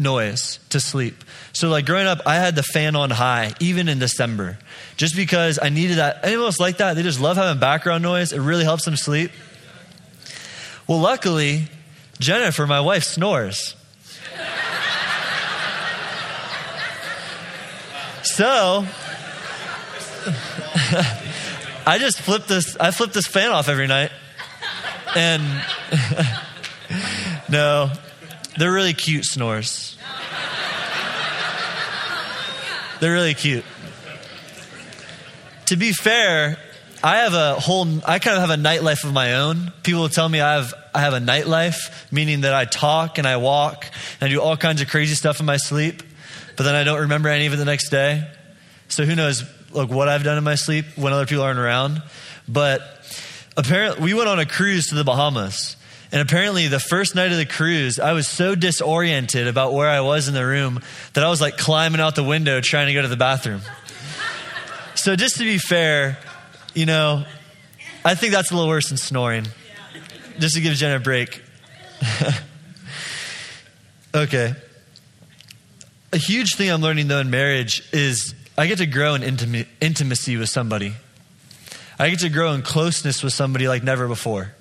noise 0.00 0.58
to 0.70 0.80
sleep. 0.80 1.22
So, 1.52 1.68
like 1.68 1.86
growing 1.86 2.06
up, 2.06 2.20
I 2.26 2.36
had 2.36 2.56
the 2.56 2.62
fan 2.62 2.96
on 2.96 3.10
high, 3.10 3.52
even 3.60 3.88
in 3.88 3.98
December, 3.98 4.58
just 4.96 5.14
because 5.14 5.58
I 5.60 5.68
needed 5.68 5.98
that. 5.98 6.24
Anyone 6.24 6.46
else 6.46 6.58
like 6.58 6.78
that? 6.78 6.94
They 6.94 7.02
just 7.02 7.20
love 7.20 7.36
having 7.36 7.60
background 7.60 8.02
noise. 8.02 8.32
It 8.32 8.40
really 8.40 8.64
helps 8.64 8.84
them 8.84 8.96
sleep. 8.96 9.30
Well, 10.88 10.98
luckily, 10.98 11.68
Jennifer, 12.18 12.66
my 12.66 12.80
wife, 12.80 13.04
snores. 13.04 13.76
So 18.22 18.86
I 21.86 21.96
just 21.98 22.20
flip 22.20 22.46
this 22.46 22.76
I 22.76 22.90
flip 22.90 23.12
this 23.12 23.26
fan 23.26 23.50
off 23.50 23.68
every 23.68 23.86
night. 23.86 24.10
And 25.16 25.42
no, 27.48 27.90
they're 28.58 28.72
really 28.72 28.94
cute 28.94 29.24
snores. 29.24 29.96
They're 33.00 33.12
really 33.12 33.34
cute. 33.34 33.64
To 35.66 35.76
be 35.76 35.92
fair, 35.92 36.58
I 37.02 37.18
have 37.18 37.32
a 37.32 37.54
whole, 37.54 37.86
I 38.06 38.18
kind 38.18 38.36
of 38.36 38.46
have 38.46 38.50
a 38.50 38.60
nightlife 38.60 39.04
of 39.04 39.14
my 39.14 39.34
own. 39.36 39.72
People 39.82 40.08
tell 40.10 40.28
me 40.28 40.40
I 40.40 40.54
have, 40.54 40.74
I 40.94 41.00
have 41.00 41.14
a 41.14 41.18
nightlife, 41.18 42.12
meaning 42.12 42.42
that 42.42 42.52
I 42.52 42.66
talk 42.66 43.16
and 43.16 43.26
I 43.26 43.38
walk 43.38 43.86
and 44.20 44.28
I 44.28 44.32
do 44.32 44.42
all 44.42 44.56
kinds 44.56 44.82
of 44.82 44.88
crazy 44.88 45.14
stuff 45.14 45.40
in 45.40 45.46
my 45.46 45.56
sleep, 45.56 46.02
but 46.56 46.64
then 46.64 46.74
I 46.74 46.84
don't 46.84 47.00
remember 47.00 47.30
any 47.30 47.46
of 47.46 47.54
it 47.54 47.56
the 47.56 47.64
next 47.64 47.88
day. 47.88 48.28
So 48.88 49.04
who 49.04 49.14
knows 49.14 49.44
like 49.72 49.88
what 49.88 50.08
I've 50.08 50.24
done 50.24 50.36
in 50.36 50.44
my 50.44 50.56
sleep 50.56 50.84
when 50.96 51.12
other 51.12 51.24
people 51.24 51.44
aren't 51.44 51.58
around. 51.58 52.02
But 52.46 52.82
apparently, 53.56 54.04
we 54.04 54.12
went 54.12 54.28
on 54.28 54.40
a 54.40 54.46
cruise 54.46 54.88
to 54.88 54.94
the 54.94 55.04
Bahamas. 55.04 55.76
And 56.12 56.20
apparently, 56.20 56.66
the 56.66 56.80
first 56.80 57.14
night 57.14 57.30
of 57.30 57.38
the 57.38 57.46
cruise, 57.46 58.00
I 58.00 58.12
was 58.12 58.26
so 58.26 58.56
disoriented 58.56 59.46
about 59.46 59.72
where 59.72 59.88
I 59.88 60.00
was 60.00 60.26
in 60.26 60.34
the 60.34 60.44
room 60.44 60.80
that 61.12 61.22
I 61.22 61.28
was 61.28 61.40
like 61.40 61.56
climbing 61.56 62.00
out 62.00 62.16
the 62.16 62.24
window 62.24 62.60
trying 62.60 62.88
to 62.88 62.94
go 62.94 63.02
to 63.02 63.08
the 63.08 63.16
bathroom. 63.16 63.60
So, 64.96 65.14
just 65.14 65.36
to 65.36 65.44
be 65.44 65.58
fair, 65.58 66.18
you 66.74 66.84
know, 66.84 67.24
I 68.04 68.16
think 68.16 68.32
that's 68.32 68.50
a 68.50 68.54
little 68.54 68.68
worse 68.68 68.88
than 68.88 68.98
snoring. 68.98 69.46
Just 70.38 70.56
to 70.56 70.60
give 70.60 70.74
Jen 70.74 70.96
a 70.96 71.00
break. 71.00 71.42
okay. 74.14 74.54
A 76.12 76.16
huge 76.16 76.56
thing 76.56 76.70
I'm 76.70 76.80
learning 76.80 77.08
though 77.08 77.20
in 77.20 77.30
marriage 77.30 77.88
is 77.92 78.34
I 78.58 78.66
get 78.66 78.78
to 78.78 78.86
grow 78.86 79.14
in 79.14 79.22
intima- 79.22 79.66
intimacy 79.80 80.36
with 80.36 80.48
somebody. 80.48 80.94
I 81.98 82.10
get 82.10 82.20
to 82.20 82.30
grow 82.30 82.54
in 82.54 82.62
closeness 82.62 83.22
with 83.22 83.32
somebody 83.32 83.68
like 83.68 83.84
never 83.84 84.08
before. 84.08 84.54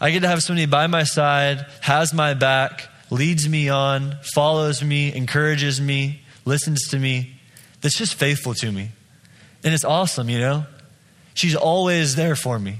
I 0.00 0.10
get 0.10 0.20
to 0.20 0.28
have 0.28 0.42
somebody 0.42 0.66
by 0.66 0.86
my 0.86 1.04
side, 1.04 1.66
has 1.82 2.14
my 2.14 2.34
back, 2.34 2.88
leads 3.10 3.48
me 3.48 3.68
on, 3.68 4.16
follows 4.34 4.82
me, 4.82 5.14
encourages 5.14 5.80
me, 5.80 6.22
listens 6.44 6.88
to 6.88 6.98
me, 6.98 7.34
that's 7.80 7.96
just 7.96 8.14
faithful 8.14 8.54
to 8.54 8.72
me. 8.72 8.90
And 9.62 9.74
it's 9.74 9.84
awesome, 9.84 10.30
you 10.30 10.38
know? 10.38 10.64
She's 11.34 11.54
always 11.54 12.16
there 12.16 12.36
for 12.36 12.58
me. 12.58 12.76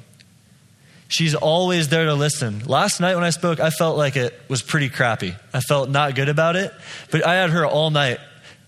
She's 1.09 1.35
always 1.35 1.89
there 1.89 2.07
to 2.07 2.15
listen. 2.15 2.65
Last 2.67 3.01
night 3.01 3.17
when 3.17 3.25
I 3.25 3.31
spoke, 3.31 3.59
I 3.59 3.71
felt 3.71 3.97
like 3.97 4.17
it 4.17 4.39
was 4.49 4.63
pretty 4.63 4.89
crappy. 4.89 5.35
I 5.53 5.61
felt 5.61 5.91
not 5.91 6.15
good 6.15 6.29
about 6.29 6.57
it, 6.57 6.73
but 7.11 7.27
I 7.27 7.35
had 7.35 7.51
her 7.51 7.67
all 7.67 7.91
night 7.91 8.19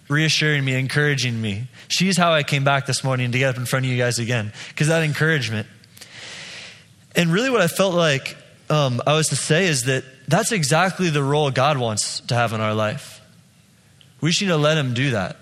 reassuring 0.09 0.65
me, 0.65 0.75
encouraging 0.75 1.41
me. 1.41 1.69
She's 1.89 2.19
how 2.19 2.33
I 2.33 2.43
came 2.43 2.65
back 2.65 2.87
this 2.87 3.05
morning 3.05 3.33
to 3.33 3.39
get 3.39 3.51
up 3.51 3.57
in 3.57 3.65
front 3.65 3.87
of 3.87 3.93
you 3.93 3.97
guys 3.97 4.19
again, 4.19 4.53
because 4.69 4.89
that 4.89 5.03
encouragement. 5.03 5.69
And 7.15 7.33
really, 7.33 7.51
what 7.51 7.61
I 7.61 7.69
felt 7.69 7.95
like 7.95 8.37
um, 8.73 9.03
I 9.07 9.13
was 9.13 9.29
to 9.29 9.37
say 9.37 9.67
is 9.67 9.83
that 9.83 10.03
that's 10.27 10.51
exactly 10.51 11.11
the 11.11 11.23
role 11.23 11.51
God 11.51 11.77
wants 11.77 12.21
to 12.21 12.35
have 12.35 12.55
in 12.55 12.61
our 12.63 12.73
life. 12.73 13.21
We 14.23 14.33
to 14.33 14.57
let 14.57 14.79
Him 14.79 14.95
do 14.95 15.11
that. 15.11 15.37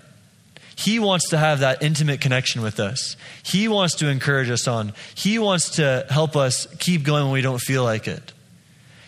He 0.75 0.99
wants 0.99 1.29
to 1.29 1.37
have 1.37 1.59
that 1.59 1.81
intimate 1.81 2.19
connection 2.19 2.61
with 2.61 2.79
us. 2.79 3.15
He 3.43 3.69
wants 3.69 3.95
to 3.95 4.09
encourage 4.09 4.49
us 4.49 4.67
on. 4.67 4.93
He 5.15 5.39
wants 5.39 5.71
to 5.71 6.05
help 6.09 6.35
us 6.35 6.67
keep 6.79 7.03
going 7.03 7.23
when 7.23 7.33
we 7.33 7.41
don't 7.41 7.59
feel 7.59 7.83
like 7.83 8.07
it. 8.07 8.33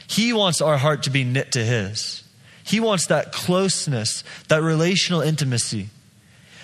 He 0.07 0.31
wants 0.31 0.61
our 0.61 0.77
heart 0.77 1.03
to 1.03 1.09
be 1.09 1.25
knit 1.25 1.51
to 1.53 1.65
His. 1.65 2.23
He 2.63 2.79
wants 2.79 3.07
that 3.07 3.33
closeness, 3.33 4.23
that 4.47 4.61
relational 4.61 5.19
intimacy. 5.19 5.89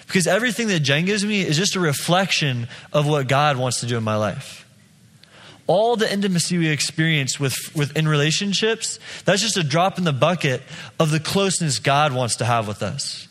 Because 0.08 0.28
everything 0.28 0.68
that 0.68 0.80
Jen 0.80 1.04
gives 1.04 1.26
me 1.26 1.42
is 1.42 1.58
just 1.58 1.76
a 1.76 1.80
reflection 1.82 2.70
of 2.94 3.06
what 3.06 3.28
God 3.28 3.58
wants 3.58 3.82
to 3.82 3.86
do 3.86 3.98
in 3.98 4.04
my 4.04 4.16
life. 4.16 4.59
All 5.70 5.96
the 5.96 6.12
intimacy 6.12 6.58
we 6.58 6.70
experience 6.70 7.40
with, 7.40 7.56
with 7.76 7.96
in 7.96 8.08
relationships, 8.08 8.98
that's 9.26 9.44
just 9.44 9.56
a 9.56 9.62
drop 9.62 10.00
in 10.00 10.04
the 10.04 10.12
bucket 10.12 10.64
of 11.00 11.12
the 11.12 11.20
closeness 11.20 11.78
God 11.78 12.12
wants 12.12 12.38
to 12.38 12.46
have 12.46 12.68
with 12.68 12.82
us. 12.82 13.28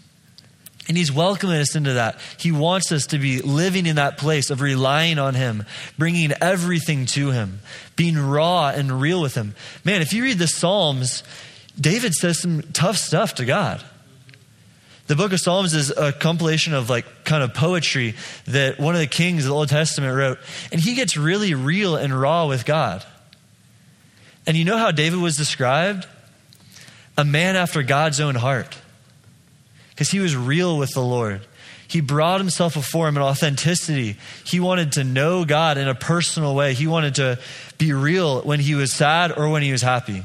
And 0.87 0.97
he's 0.97 1.11
welcoming 1.11 1.57
us 1.57 1.75
into 1.75 1.95
that. 1.95 2.21
He 2.39 2.53
wants 2.53 2.93
us 2.93 3.07
to 3.09 3.19
be 3.19 3.43
living 3.43 3.87
in 3.87 3.97
that 3.97 4.19
place 4.19 4.51
of 4.51 4.61
relying 4.61 5.19
on 5.19 5.35
him, 5.35 5.65
bringing 5.99 6.31
everything 6.41 7.07
to 7.07 7.33
him, 7.33 7.59
being 7.97 8.17
raw 8.17 8.69
and 8.69 9.01
real 9.01 9.21
with 9.21 9.35
him. 9.35 9.57
Man, 9.85 10.01
if 10.01 10.13
you 10.13 10.23
read 10.23 10.39
the 10.39 10.47
Psalms, 10.47 11.25
David 11.79 12.15
says 12.15 12.41
some 12.41 12.63
tough 12.73 12.99
stuff 12.99 13.35
to 13.35 13.45
God. 13.45 13.83
The 15.09 15.17
book 15.17 15.33
of 15.33 15.41
Psalms 15.41 15.73
is 15.73 15.91
a 15.91 16.13
compilation 16.13 16.75
of 16.75 16.91
like 16.91 17.25
kind 17.25 17.43
of 17.43 17.55
poetry 17.55 18.15
that 18.45 18.79
one 18.79 18.95
of 18.95 19.01
the 19.01 19.07
kings 19.07 19.45
of 19.45 19.49
the 19.49 19.55
Old 19.55 19.71
Testament 19.71 20.15
wrote. 20.15 20.39
And 20.71 20.81
he 20.81 20.95
gets 20.95 21.17
really 21.17 21.55
real 21.55 21.97
and 21.97 22.19
raw 22.19 22.47
with 22.47 22.67
God. 22.67 23.05
And 24.47 24.55
you 24.55 24.67
know 24.67 24.77
how 24.77 24.91
David 24.91 25.19
was 25.19 25.35
described? 25.35 26.07
A 27.17 27.25
man 27.25 27.57
after 27.57 27.83
God's 27.83 28.21
own 28.21 28.35
heart 28.35 28.77
because 29.91 30.11
he 30.11 30.21
was 30.21 30.37
real 30.37 30.77
with 30.77 30.93
the 30.93 31.03
Lord. 31.03 31.41
He 31.89 32.03
brought 32.03 32.39
himself 32.39 32.75
before 32.75 33.09
him 33.09 33.17
in 33.17 33.23
authenticity. 33.23 34.19
He 34.45 34.61
wanted 34.61 34.93
to 34.93 35.05
know 35.05 35.47
God 35.47 35.79
in 35.79 35.89
a 35.89 35.95
personal 35.95 36.55
way. 36.55 36.75
He 36.75 36.87
wanted 36.87 37.15
to 37.15 37.39
be 37.79 37.95
real 37.95 38.43
when 38.43 38.61
he 38.61 38.75
was 38.75 38.93
sad 38.93 39.33
or 39.37 39.49
when 39.49 39.63
he 39.63 39.73
was 39.73 39.81
happy. 39.81 40.23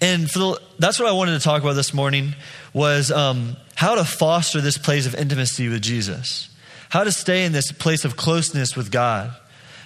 And 0.00 0.28
the, 0.28 0.60
that's 0.78 0.98
what 0.98 1.08
I 1.08 1.12
wanted 1.12 1.32
to 1.32 1.40
talk 1.44 1.60
about 1.60 1.74
this 1.74 1.92
morning 1.92 2.34
was 2.72 3.10
um, 3.10 3.56
how 3.74 3.94
to 3.94 4.04
foster 4.04 4.60
this 4.60 4.78
place 4.78 5.06
of 5.06 5.14
intimacy 5.14 5.68
with 5.68 5.82
Jesus. 5.82 6.48
How 6.90 7.04
to 7.04 7.12
stay 7.12 7.44
in 7.44 7.52
this 7.52 7.72
place 7.72 8.04
of 8.04 8.16
closeness 8.16 8.76
with 8.76 8.90
God. 8.90 9.30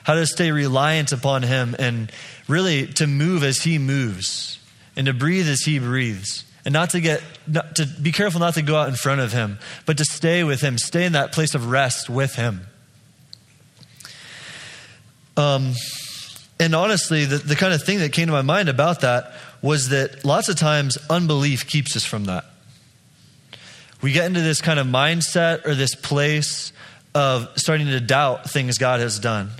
How 0.04 0.14
to 0.14 0.26
stay 0.26 0.50
reliant 0.50 1.12
upon 1.12 1.42
him 1.42 1.76
and 1.78 2.10
really 2.48 2.86
to 2.94 3.06
move 3.06 3.44
as 3.44 3.62
he 3.62 3.78
moves 3.78 4.58
and 4.96 5.06
to 5.06 5.12
breathe 5.12 5.48
as 5.48 5.60
he 5.60 5.78
breathes 5.78 6.44
and 6.64 6.72
not 6.72 6.90
to 6.90 7.00
get 7.00 7.22
not, 7.46 7.76
to 7.76 7.86
be 7.86 8.12
careful 8.12 8.40
not 8.40 8.54
to 8.54 8.62
go 8.62 8.76
out 8.76 8.88
in 8.88 8.94
front 8.94 9.20
of 9.20 9.32
him 9.32 9.58
but 9.86 9.96
to 9.98 10.04
stay 10.04 10.44
with 10.44 10.60
him 10.60 10.76
stay 10.76 11.04
in 11.04 11.12
that 11.12 11.32
place 11.32 11.54
of 11.54 11.70
rest 11.70 12.10
with 12.10 12.34
him 12.34 12.66
um, 15.36 15.72
And 16.60 16.76
honestly, 16.76 17.24
the, 17.24 17.38
the 17.38 17.56
kind 17.56 17.74
of 17.74 17.82
thing 17.82 17.98
that 17.98 18.12
came 18.12 18.26
to 18.26 18.32
my 18.32 18.42
mind 18.42 18.68
about 18.68 19.00
that 19.00 19.32
was 19.62 19.88
that 19.88 20.24
lots 20.24 20.48
of 20.48 20.56
times 20.56 20.96
unbelief 21.10 21.66
keeps 21.66 21.96
us 21.96 22.04
from 22.04 22.26
that. 22.26 22.44
We 24.02 24.10
get 24.10 24.26
into 24.26 24.40
this 24.40 24.60
kind 24.60 24.80
of 24.80 24.86
mindset 24.86 25.64
or 25.64 25.76
this 25.76 25.94
place 25.94 26.72
of 27.14 27.48
starting 27.56 27.86
to 27.86 28.00
doubt 28.00 28.50
things 28.50 28.76
God 28.76 29.00
has 29.00 29.18
done. 29.18 29.50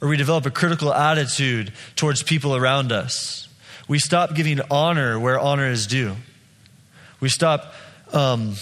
Or 0.00 0.08
we 0.08 0.16
develop 0.16 0.46
a 0.46 0.50
critical 0.50 0.92
attitude 0.92 1.72
towards 1.94 2.22
people 2.22 2.56
around 2.56 2.92
us. 2.92 3.48
We 3.86 3.98
stop 3.98 4.34
giving 4.34 4.60
honor 4.70 5.20
where 5.20 5.38
honor 5.38 5.68
is 5.68 5.86
due. 5.86 6.16
We 7.20 7.28
stop, 7.28 7.74
um, 8.12 8.54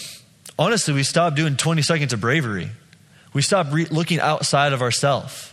honestly, 0.59 0.93
we 0.93 1.05
stop 1.05 1.37
doing 1.37 1.57
20 1.57 1.83
seconds 1.83 2.13
of 2.13 2.21
bravery. 2.21 2.71
We 3.33 3.43
stop 3.43 3.69
re- 3.73 3.87
looking 3.87 4.19
outside 4.19 4.73
of 4.73 4.83
ourselves. 4.83 5.53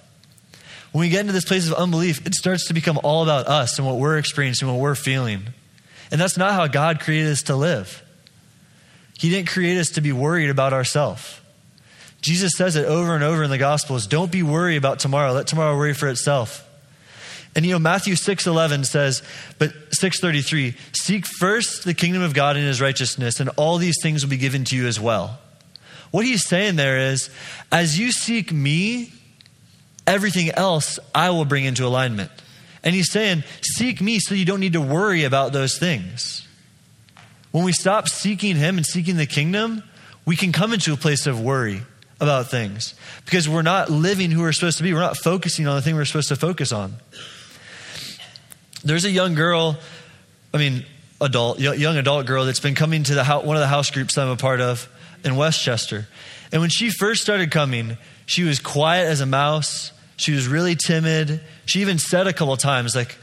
When 0.91 1.01
we 1.01 1.10
get 1.10 1.21
into 1.21 1.34
this 1.34 1.45
place 1.45 1.67
of 1.67 1.73
unbelief, 1.75 2.25
it 2.25 2.34
starts 2.34 2.67
to 2.67 2.73
become 2.73 2.99
all 3.03 3.21
about 3.21 3.47
us 3.47 3.77
and 3.77 3.86
what 3.86 3.97
we're 3.97 4.17
experiencing, 4.17 4.67
what 4.67 4.79
we're 4.79 4.95
feeling. 4.95 5.43
And 6.12 6.19
that's 6.19 6.38
not 6.38 6.53
how 6.53 6.65
God 6.65 6.99
created 6.99 7.32
us 7.32 7.43
to 7.43 7.55
live. 7.55 8.03
He 9.19 9.29
didn't 9.29 9.49
create 9.49 9.77
us 9.77 9.89
to 9.89 10.01
be 10.01 10.13
worried 10.13 10.49
about 10.49 10.71
ourselves. 10.71 11.41
Jesus 12.21 12.53
says 12.55 12.77
it 12.77 12.86
over 12.86 13.15
and 13.15 13.23
over 13.23 13.43
in 13.43 13.49
the 13.49 13.58
Gospels 13.58 14.08
don't 14.08 14.32
be 14.32 14.43
worried 14.43 14.77
about 14.77 14.99
tomorrow, 14.99 15.34
let 15.34 15.45
tomorrow 15.45 15.75
worry 15.75 15.93
for 15.93 16.08
itself. 16.08 16.65
And 17.53 17.65
you 17.65 17.73
know, 17.73 17.79
Matthew 17.79 18.13
6:11 18.13 18.86
says, 18.86 19.21
but 19.58 19.73
633, 19.91 20.73
seek 20.93 21.25
first 21.25 21.84
the 21.84 21.93
kingdom 21.93 22.21
of 22.21 22.34
God 22.34 22.55
and 22.55 22.65
his 22.65 22.79
righteousness, 22.79 23.41
and 23.41 23.49
all 23.58 23.77
these 23.77 23.97
things 24.01 24.23
will 24.23 24.29
be 24.29 24.38
given 24.38 24.63
to 24.65 24.75
you 24.77 24.88
as 24.88 25.01
well. 25.01 25.38
What 26.12 26.23
he's 26.23 26.47
saying 26.47 26.77
there 26.77 26.97
is, 26.97 27.29
as 27.73 27.99
you 27.99 28.13
seek 28.13 28.53
me, 28.53 29.12
everything 30.08 30.49
else 30.51 30.97
I 31.13 31.32
will 31.32 31.45
bring 31.45 31.65
into 31.65 31.86
alignment. 31.86 32.32
And 32.86 32.95
he's 32.95 33.12
saying, 33.12 33.43
seek 33.62 33.99
me 33.99 34.19
so 34.19 34.34
you 34.34 34.45
don't 34.45 34.62
need 34.62 34.73
to 34.73 34.82
worry 34.82 35.25
about 35.25 35.51
those 35.51 35.77
things. 35.77 36.47
When 37.52 37.64
we 37.64 37.72
stop 37.72 38.08
seeking 38.08 38.56
him 38.56 38.78
and 38.78 38.86
seeking 38.86 39.18
the 39.18 39.26
kingdom, 39.26 39.84
we 40.26 40.36
can 40.36 40.52
come 40.52 40.74
into 40.74 40.94
a 40.94 40.98
place 40.98 41.26
of 41.26 41.42
worry 41.42 41.82
about 42.22 42.52
things 42.52 42.94
because 43.26 43.48
we're 43.48 43.62
not 43.62 43.90
living 43.90 44.30
who 44.30 44.42
we're 44.42 44.52
supposed 44.52 44.78
to 44.78 44.84
be. 44.84 44.94
We're 44.94 45.00
not 45.00 45.18
focusing 45.18 45.68
on 45.68 45.76
the 45.76 45.82
thing 45.82 45.96
we're 45.96 46.06
supposed 46.06 46.30
to 46.30 46.36
focus 46.36 46.72
on. 46.72 46.96
There's 48.84 49.06
a 49.06 49.12
young 49.12 49.36
girl, 49.36 49.78
I 50.54 50.58
mean, 50.58 50.86
adult, 51.20 51.60
young 51.60 51.98
adult 51.98 52.26
girl 52.26 52.46
that's 52.46 52.60
been 52.60 52.76
coming 52.76 53.04
to 53.04 53.14
the 53.14 53.24
house, 53.24 53.44
one 53.44 53.56
of 53.56 53.62
the 53.62 53.68
house 53.68 53.90
groups 53.92 54.16
that 54.16 54.22
I'm 54.22 54.30
a 54.30 54.38
part 54.38 54.62
of 54.62 54.88
in 55.24 55.36
Westchester. 55.36 56.08
And 56.52 56.62
when 56.62 56.70
she 56.70 56.90
first 56.90 57.22
started 57.22 57.52
coming, 57.52 57.98
she 58.26 58.44
was 58.44 58.60
quiet 58.60 59.08
as 59.08 59.22
a 59.22 59.26
mouse. 59.26 59.92
She 60.18 60.34
was 60.34 60.48
really 60.48 60.76
timid. 60.76 61.42
She 61.66 61.82
even 61.82 62.00
said 62.00 62.28
a 62.28 62.34
couple 62.34 62.56
times, 62.58 62.96
like, 62.96 63.18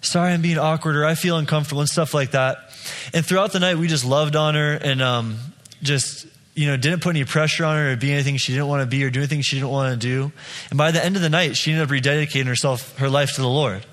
sorry 0.00 0.32
I'm 0.32 0.42
being 0.42 0.58
awkward 0.58 0.96
or 0.96 1.04
I 1.04 1.14
feel 1.14 1.36
uncomfortable 1.36 1.80
and 1.80 1.88
stuff 1.88 2.14
like 2.14 2.32
that. 2.32 2.71
And 3.12 3.24
throughout 3.24 3.52
the 3.52 3.60
night, 3.60 3.78
we 3.78 3.88
just 3.88 4.04
loved 4.04 4.36
on 4.36 4.54
her 4.54 4.74
and 4.74 5.02
um, 5.02 5.38
just, 5.82 6.26
you 6.54 6.66
know, 6.66 6.76
didn't 6.76 7.02
put 7.02 7.10
any 7.10 7.24
pressure 7.24 7.64
on 7.64 7.76
her 7.76 7.94
to 7.94 7.96
be 7.96 8.12
anything 8.12 8.36
she 8.36 8.52
didn't 8.52 8.68
want 8.68 8.82
to 8.82 8.86
be 8.86 9.04
or 9.04 9.10
do 9.10 9.20
anything 9.20 9.40
she 9.42 9.56
didn't 9.56 9.70
want 9.70 10.00
to 10.00 10.06
do. 10.06 10.32
And 10.70 10.78
by 10.78 10.90
the 10.90 11.04
end 11.04 11.16
of 11.16 11.22
the 11.22 11.30
night, 11.30 11.56
she 11.56 11.72
ended 11.72 11.86
up 11.86 11.90
rededicating 11.90 12.46
herself, 12.46 12.96
her 12.98 13.08
life 13.08 13.34
to 13.34 13.40
the 13.40 13.48
Lord. 13.48 13.84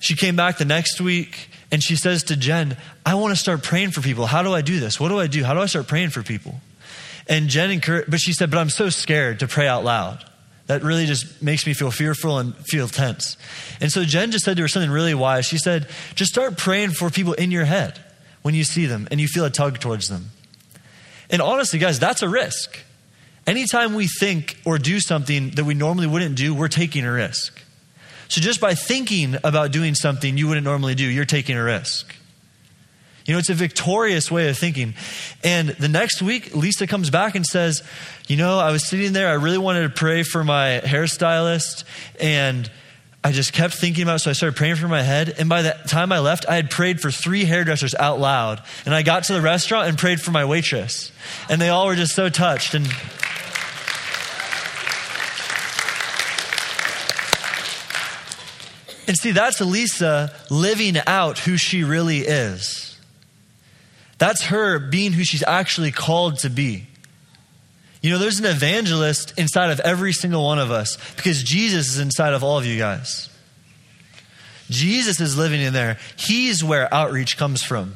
She 0.00 0.14
came 0.14 0.36
back 0.36 0.58
the 0.58 0.64
next 0.64 1.00
week 1.00 1.50
and 1.70 1.82
she 1.82 1.96
says 1.96 2.24
to 2.24 2.36
Jen, 2.36 2.76
I 3.04 3.14
want 3.14 3.32
to 3.32 3.36
start 3.36 3.62
praying 3.62 3.90
for 3.90 4.00
people. 4.00 4.26
How 4.26 4.42
do 4.42 4.52
I 4.52 4.62
do 4.62 4.80
this? 4.80 5.00
What 5.00 5.08
do 5.08 5.18
I 5.18 5.26
do? 5.26 5.44
How 5.44 5.54
do 5.54 5.60
I 5.60 5.66
start 5.66 5.88
praying 5.88 6.10
for 6.10 6.22
people? 6.22 6.60
And 7.28 7.48
Jen 7.48 7.70
encouraged, 7.70 8.10
but 8.10 8.20
she 8.20 8.32
said, 8.32 8.50
but 8.50 8.58
I'm 8.58 8.70
so 8.70 8.88
scared 8.88 9.40
to 9.40 9.48
pray 9.48 9.66
out 9.66 9.84
loud 9.84 10.24
that 10.68 10.82
really 10.82 11.06
just 11.06 11.42
makes 11.42 11.66
me 11.66 11.74
feel 11.74 11.90
fearful 11.90 12.38
and 12.38 12.54
feel 12.66 12.88
tense. 12.88 13.36
And 13.80 13.90
so 13.90 14.04
Jen 14.04 14.30
just 14.30 14.44
said 14.44 14.56
to 14.58 14.62
her 14.62 14.68
something 14.68 14.90
really 14.90 15.14
wise. 15.14 15.46
She 15.46 15.58
said, 15.58 15.88
just 16.14 16.30
start 16.30 16.56
praying 16.56 16.90
for 16.90 17.10
people 17.10 17.32
in 17.32 17.50
your 17.50 17.64
head 17.64 17.98
when 18.42 18.54
you 18.54 18.64
see 18.64 18.86
them 18.86 19.08
and 19.10 19.20
you 19.20 19.26
feel 19.26 19.44
a 19.44 19.50
tug 19.50 19.80
towards 19.80 20.08
them. 20.08 20.30
And 21.30 21.42
honestly, 21.42 21.78
guys, 21.78 21.98
that's 21.98 22.22
a 22.22 22.28
risk. 22.28 22.78
Anytime 23.46 23.94
we 23.94 24.08
think 24.20 24.58
or 24.66 24.78
do 24.78 25.00
something 25.00 25.50
that 25.50 25.64
we 25.64 25.72
normally 25.72 26.06
wouldn't 26.06 26.36
do, 26.36 26.54
we're 26.54 26.68
taking 26.68 27.04
a 27.04 27.12
risk. 27.12 27.62
So 28.28 28.42
just 28.42 28.60
by 28.60 28.74
thinking 28.74 29.36
about 29.42 29.72
doing 29.72 29.94
something 29.94 30.36
you 30.36 30.48
wouldn't 30.48 30.64
normally 30.64 30.94
do, 30.94 31.04
you're 31.04 31.24
taking 31.24 31.56
a 31.56 31.64
risk. 31.64 32.14
You 33.28 33.34
know, 33.34 33.40
it's 33.40 33.50
a 33.50 33.54
victorious 33.54 34.30
way 34.30 34.48
of 34.48 34.56
thinking. 34.56 34.94
And 35.44 35.68
the 35.68 35.88
next 35.88 36.22
week, 36.22 36.56
Lisa 36.56 36.86
comes 36.86 37.10
back 37.10 37.34
and 37.34 37.44
says, 37.44 37.82
You 38.26 38.38
know, 38.38 38.58
I 38.58 38.72
was 38.72 38.88
sitting 38.88 39.12
there, 39.12 39.28
I 39.28 39.34
really 39.34 39.58
wanted 39.58 39.82
to 39.82 39.90
pray 39.90 40.22
for 40.22 40.42
my 40.42 40.80
hairstylist, 40.82 41.84
and 42.18 42.70
I 43.22 43.32
just 43.32 43.52
kept 43.52 43.74
thinking 43.74 44.04
about 44.04 44.14
it, 44.14 44.18
so 44.20 44.30
I 44.30 44.32
started 44.32 44.56
praying 44.56 44.76
for 44.76 44.88
my 44.88 45.02
head. 45.02 45.34
And 45.38 45.46
by 45.46 45.60
the 45.60 45.76
time 45.88 46.10
I 46.10 46.20
left, 46.20 46.48
I 46.48 46.54
had 46.54 46.70
prayed 46.70 47.02
for 47.02 47.10
three 47.10 47.44
hairdressers 47.44 47.94
out 47.94 48.18
loud. 48.18 48.62
And 48.86 48.94
I 48.94 49.02
got 49.02 49.24
to 49.24 49.34
the 49.34 49.42
restaurant 49.42 49.88
and 49.88 49.98
prayed 49.98 50.22
for 50.22 50.30
my 50.30 50.46
waitress. 50.46 51.12
And 51.50 51.60
they 51.60 51.68
all 51.68 51.86
were 51.86 51.96
just 51.96 52.14
so 52.14 52.30
touched. 52.30 52.72
And 52.72 52.86
And 59.06 59.16
see, 59.16 59.32
that's 59.32 59.58
Elisa 59.60 60.34
living 60.50 60.96
out 61.06 61.38
who 61.38 61.56
she 61.56 61.82
really 61.82 62.18
is. 62.18 62.87
That's 64.18 64.44
her 64.44 64.78
being 64.78 65.12
who 65.12 65.24
she's 65.24 65.44
actually 65.44 65.92
called 65.92 66.38
to 66.40 66.50
be. 66.50 66.86
You 68.00 68.10
know, 68.10 68.18
there's 68.18 68.38
an 68.38 68.46
evangelist 68.46 69.34
inside 69.38 69.70
of 69.70 69.80
every 69.80 70.12
single 70.12 70.44
one 70.44 70.58
of 70.58 70.70
us 70.70 70.96
because 71.16 71.42
Jesus 71.42 71.88
is 71.88 71.98
inside 71.98 72.32
of 72.32 72.44
all 72.44 72.58
of 72.58 72.66
you 72.66 72.78
guys. 72.78 73.28
Jesus 74.70 75.20
is 75.20 75.36
living 75.36 75.60
in 75.60 75.72
there. 75.72 75.98
He's 76.16 76.62
where 76.62 76.92
outreach 76.92 77.36
comes 77.36 77.62
from. 77.62 77.94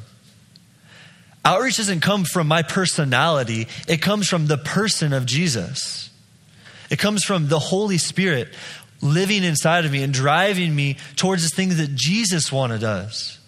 Outreach 1.45 1.77
doesn't 1.77 1.99
come 1.99 2.23
from 2.23 2.47
my 2.47 2.63
personality, 2.63 3.67
it 3.87 4.01
comes 4.01 4.29
from 4.29 4.47
the 4.47 4.57
person 4.57 5.11
of 5.13 5.25
Jesus. 5.25 6.09
It 6.89 6.99
comes 6.99 7.23
from 7.23 7.47
the 7.47 7.59
Holy 7.59 7.97
Spirit 7.97 8.49
living 9.01 9.43
inside 9.43 9.83
of 9.83 9.91
me 9.91 10.03
and 10.03 10.13
driving 10.13 10.73
me 10.73 10.97
towards 11.15 11.43
the 11.43 11.53
things 11.53 11.77
that 11.77 11.95
Jesus 11.95 12.51
wanted 12.51 12.83
us. 12.83 13.39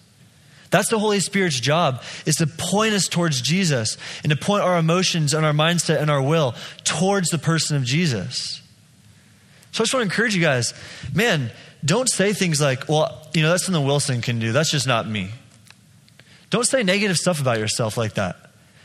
That's 0.70 0.88
the 0.88 0.98
Holy 0.98 1.20
Spirit's 1.20 1.60
job, 1.60 2.02
is 2.24 2.36
to 2.36 2.46
point 2.46 2.94
us 2.94 3.08
towards 3.08 3.40
Jesus 3.40 3.96
and 4.22 4.30
to 4.30 4.36
point 4.36 4.62
our 4.62 4.78
emotions 4.78 5.32
and 5.32 5.44
our 5.46 5.52
mindset 5.52 6.00
and 6.00 6.10
our 6.10 6.22
will 6.22 6.54
towards 6.84 7.28
the 7.28 7.38
person 7.38 7.76
of 7.76 7.84
Jesus. 7.84 8.62
So 9.72 9.82
I 9.82 9.84
just 9.84 9.94
want 9.94 10.02
to 10.02 10.12
encourage 10.12 10.34
you 10.34 10.42
guys, 10.42 10.74
man, 11.14 11.50
don't 11.84 12.08
say 12.08 12.32
things 12.32 12.60
like, 12.60 12.88
well, 12.88 13.28
you 13.34 13.42
know, 13.42 13.50
that's 13.50 13.66
something 13.66 13.84
Wilson 13.84 14.22
can 14.22 14.38
do. 14.38 14.52
That's 14.52 14.70
just 14.70 14.86
not 14.86 15.08
me. 15.08 15.30
Don't 16.50 16.64
say 16.64 16.82
negative 16.82 17.16
stuff 17.16 17.40
about 17.40 17.58
yourself 17.58 17.96
like 17.96 18.14
that 18.14 18.36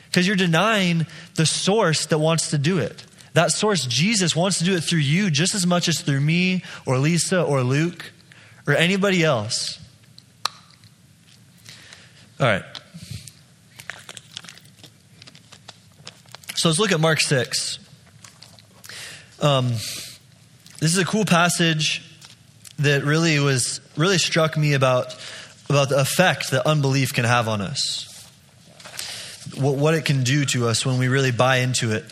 because 0.05 0.27
you're 0.27 0.35
denying 0.35 1.05
the 1.35 1.45
source 1.45 2.07
that 2.07 2.17
wants 2.17 2.49
to 2.49 2.57
do 2.57 2.79
it. 2.79 3.05
That 3.33 3.51
source, 3.51 3.85
Jesus, 3.85 4.35
wants 4.35 4.57
to 4.59 4.65
do 4.65 4.75
it 4.75 4.81
through 4.81 4.99
you 4.99 5.31
just 5.31 5.55
as 5.55 5.65
much 5.65 5.87
as 5.87 6.01
through 6.01 6.19
me 6.19 6.63
or 6.85 6.97
Lisa 6.97 7.41
or 7.41 7.63
Luke 7.63 8.11
or 8.67 8.73
anybody 8.73 9.23
else. 9.23 9.79
All 12.41 12.47
right. 12.47 12.63
So 16.55 16.69
let's 16.69 16.79
look 16.79 16.91
at 16.91 16.99
Mark 16.99 17.21
6. 17.21 17.77
Um, 19.41 19.67
this 19.67 20.91
is 20.91 20.97
a 20.97 21.05
cool 21.05 21.23
passage 21.23 22.03
that 22.79 23.03
really 23.03 23.37
was 23.37 23.79
really 23.95 24.17
struck 24.17 24.57
me 24.57 24.73
about, 24.73 25.15
about 25.69 25.89
the 25.89 25.99
effect 25.99 26.49
that 26.49 26.65
unbelief 26.65 27.13
can 27.13 27.25
have 27.25 27.47
on 27.47 27.61
us. 27.61 28.07
What, 29.55 29.75
what 29.75 29.93
it 29.93 30.05
can 30.05 30.23
do 30.23 30.43
to 30.45 30.67
us 30.67 30.83
when 30.83 30.97
we 30.97 31.09
really 31.09 31.31
buy 31.31 31.57
into 31.57 31.91
it. 31.91 32.03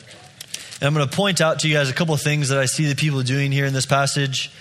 And 0.80 0.84
I'm 0.84 0.94
going 0.94 1.10
to 1.10 1.16
point 1.16 1.42
out 1.42 1.62
to 1.62 1.68
you 1.68 1.74
guys 1.74 1.90
a 1.90 1.94
couple 1.94 2.14
of 2.14 2.22
things 2.22 2.50
that 2.50 2.60
I 2.60 2.66
see 2.66 2.86
the 2.86 2.96
people 2.96 3.24
doing 3.24 3.52
here 3.52 3.66
in 3.66 3.74
this 3.74 3.88
passage. 3.88 4.52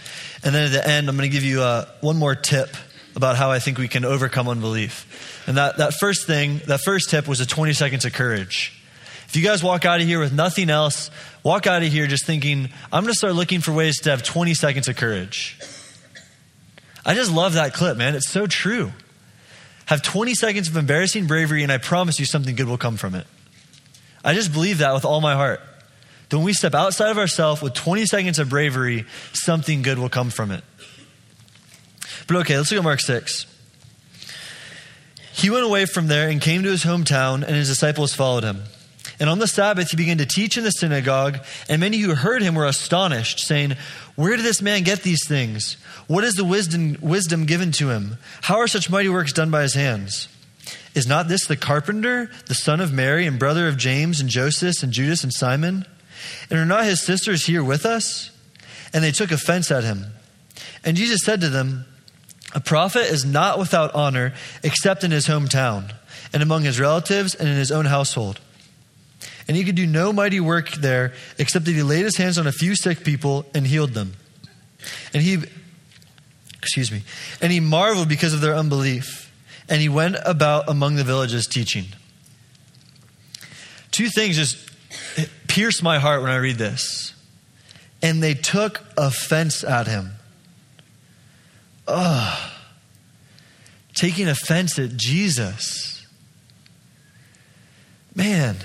And 0.43 0.55
then 0.55 0.65
at 0.65 0.73
the 0.73 0.89
end, 0.89 1.11
I'm 1.11 1.17
going 1.19 1.29
to 1.29 1.35
give 1.35 1.45
you 1.45 1.61
uh, 1.61 1.85
one 2.01 2.17
more 2.17 2.35
tip 2.35 2.75
about 3.19 3.37
how 3.37 3.51
I 3.51 3.59
think 3.59 3.79
we 3.79 3.89
can 3.89 4.05
overcome 4.05 4.49
unbelief. 4.49 5.45
And 5.47 5.57
that, 5.57 5.77
that 5.79 5.95
first 5.95 6.27
thing, 6.27 6.63
that 6.69 6.81
first 6.81 7.11
tip 7.11 7.29
was 7.29 7.41
the 7.41 7.47
20 7.47 7.75
seconds 7.75 8.05
of 8.05 8.15
courage. 8.15 8.81
If 9.27 9.37
you 9.37 9.43
guys 9.43 9.63
walk 9.63 9.85
out 9.85 10.01
of 10.01 10.07
here 10.07 10.21
with 10.21 10.33
nothing 10.33 10.71
else, 10.71 11.11
walk 11.43 11.67
out 11.67 11.83
of 11.83 11.89
here 11.93 12.07
just 12.07 12.25
thinking, 12.25 12.71
I'm 12.93 13.03
going 13.03 13.13
to 13.13 13.19
start 13.19 13.35
looking 13.35 13.61
for 13.61 13.73
ways 13.73 14.01
to 14.03 14.11
have 14.11 14.23
20 14.23 14.55
seconds 14.55 14.89
of 14.89 14.97
courage. 14.97 15.59
I 17.05 17.15
just 17.15 17.33
love 17.33 17.55
that 17.55 17.75
clip, 17.75 17.99
man. 17.99 18.15
It's 18.15 18.31
so 18.31 18.47
true. 18.47 18.93
Have 19.87 20.03
20 20.03 20.35
seconds 20.35 20.69
of 20.69 20.77
embarrassing 20.77 21.27
bravery, 21.27 21.65
and 21.65 21.73
I 21.73 21.79
promise 21.79 22.21
you 22.21 22.25
something 22.25 22.55
good 22.55 22.69
will 22.69 22.79
come 22.79 22.97
from 22.97 23.15
it. 23.15 23.27
I 24.25 24.33
just 24.33 24.53
believe 24.53 24.79
that 24.79 24.95
with 24.95 25.05
all 25.05 25.21
my 25.21 25.35
heart. 25.35 25.61
That 26.29 26.37
when 26.37 26.45
we 26.45 26.53
step 26.53 26.75
outside 26.75 27.11
of 27.11 27.19
ourselves 27.19 27.63
with 27.63 27.75
20 27.75 28.07
seconds 28.07 28.39
of 28.39 28.49
bravery, 28.49 29.07
something 29.33 29.83
good 29.83 29.99
will 29.99 30.09
come 30.09 30.31
from 30.31 30.53
it. 30.53 30.63
But 32.29 32.37
okay, 32.37 32.57
let's 32.57 32.71
look 32.71 32.79
at 32.79 32.85
Mark 32.85 33.01
6. 33.01 33.47
He 35.33 35.51
went 35.51 35.65
away 35.65 35.87
from 35.87 36.09
there 36.09 36.29
and 36.29 36.41
came 36.41 36.63
to 36.63 36.71
his 36.71 36.85
hometown, 36.85 37.43
and 37.43 37.57
his 37.57 37.69
disciples 37.69 38.15
followed 38.15 38.45
him. 38.45 38.65
And 39.19 39.31
on 39.31 39.39
the 39.39 39.49
Sabbath, 39.49 39.91
he 39.91 39.97
began 39.97 40.19
to 40.19 40.27
teach 40.27 40.59
in 40.59 40.65
the 40.65 40.71
synagogue, 40.71 41.39
and 41.69 41.81
many 41.81 41.99
who 41.99 42.15
heard 42.15 42.43
him 42.43 42.55
were 42.55 42.67
astonished, 42.67 43.41
saying, 43.41 43.77
Where 44.15 44.37
did 44.37 44.45
this 44.45 44.61
man 44.61 44.83
get 44.83 45.03
these 45.03 45.27
things? 45.27 45.77
What 46.07 46.23
is 46.23 46.35
the 46.35 46.45
wisdom, 46.45 46.99
wisdom 47.01 47.47
given 47.47 47.73
to 47.73 47.91
him? 47.91 48.19
How 48.43 48.59
are 48.59 48.69
such 48.69 48.91
mighty 48.91 49.09
works 49.09 49.33
done 49.33 49.51
by 49.51 49.63
his 49.63 49.75
hands? 49.75 50.29
Is 50.95 51.07
not 51.07 51.29
this 51.29 51.47
the 51.47 51.57
carpenter, 51.57 52.31
the 52.47 52.55
son 52.55 52.81
of 52.81 52.93
Mary, 52.93 53.27
and 53.27 53.39
brother 53.39 53.69
of 53.69 53.77
James, 53.77 54.21
and 54.21 54.29
Joseph, 54.29 54.83
and 54.83 54.93
Judas, 54.93 55.25
and 55.25 55.33
Simon? 55.33 55.87
And 56.51 56.59
are 56.59 56.67
not 56.67 56.85
his 56.85 57.01
sisters 57.01 57.47
here 57.47 57.65
with 57.65 57.87
us? 57.87 58.31
And 58.93 59.03
they 59.03 59.13
took 59.13 59.31
offense 59.31 59.71
at 59.71 59.85
him. 59.85 60.07
And 60.85 60.97
Jesus 60.97 61.21
said 61.25 61.41
to 61.41 61.49
them, 61.49 61.87
A 62.55 62.61
prophet 62.61 63.03
is 63.03 63.25
not 63.25 63.59
without 63.59 63.95
honor 63.95 64.33
except 64.63 65.05
in 65.05 65.11
his 65.11 65.27
hometown, 65.27 65.93
and 66.33 66.43
among 66.43 66.63
his 66.63 66.81
relatives, 66.81 67.35
and 67.35 67.49
in 67.49 67.57
his 67.57 67.71
own 67.71 67.85
household. 67.85 68.41
And 69.47 69.57
he 69.57 69.65
could 69.65 69.75
do 69.75 69.87
no 69.87 70.13
mighty 70.13 70.41
work 70.41 70.73
there 70.73 71.15
except 71.39 71.65
that 71.65 71.73
he 71.73 71.83
laid 71.83 72.05
his 72.05 72.17
hands 72.17 72.39
on 72.39 72.47
a 72.47 72.53
few 72.53 72.77
sick 72.77 73.03
people 73.05 73.47
and 73.55 73.67
healed 73.67 73.95
them. 73.95 74.13
And 75.15 75.23
he, 75.23 75.43
excuse 76.59 76.93
me, 76.93 77.03
and 77.41 77.51
he 77.51 77.61
marveled 77.61 78.09
because 78.09 78.35
of 78.35 78.41
their 78.41 78.55
unbelief. 78.55 79.33
And 79.71 79.81
he 79.83 79.89
went 79.89 80.17
about 80.25 80.69
among 80.69 80.97
the 80.97 81.05
villages 81.05 81.47
teaching. 81.47 81.87
Two 83.91 84.09
things 84.09 84.37
just 84.37 84.71
pierce 85.47 85.83
my 85.83 85.99
heart 85.99 86.23
when 86.23 86.31
I 86.31 86.37
read 86.37 86.57
this. 86.57 87.13
And 88.01 88.23
they 88.23 88.35
took 88.35 88.83
offense 88.97 89.65
at 89.65 89.87
him. 89.87 90.13
Ugh. 91.89 92.51
Taking 93.95 94.29
offense 94.29 94.79
at 94.79 94.97
Jesus. 94.97 96.07
Man. 98.15 98.57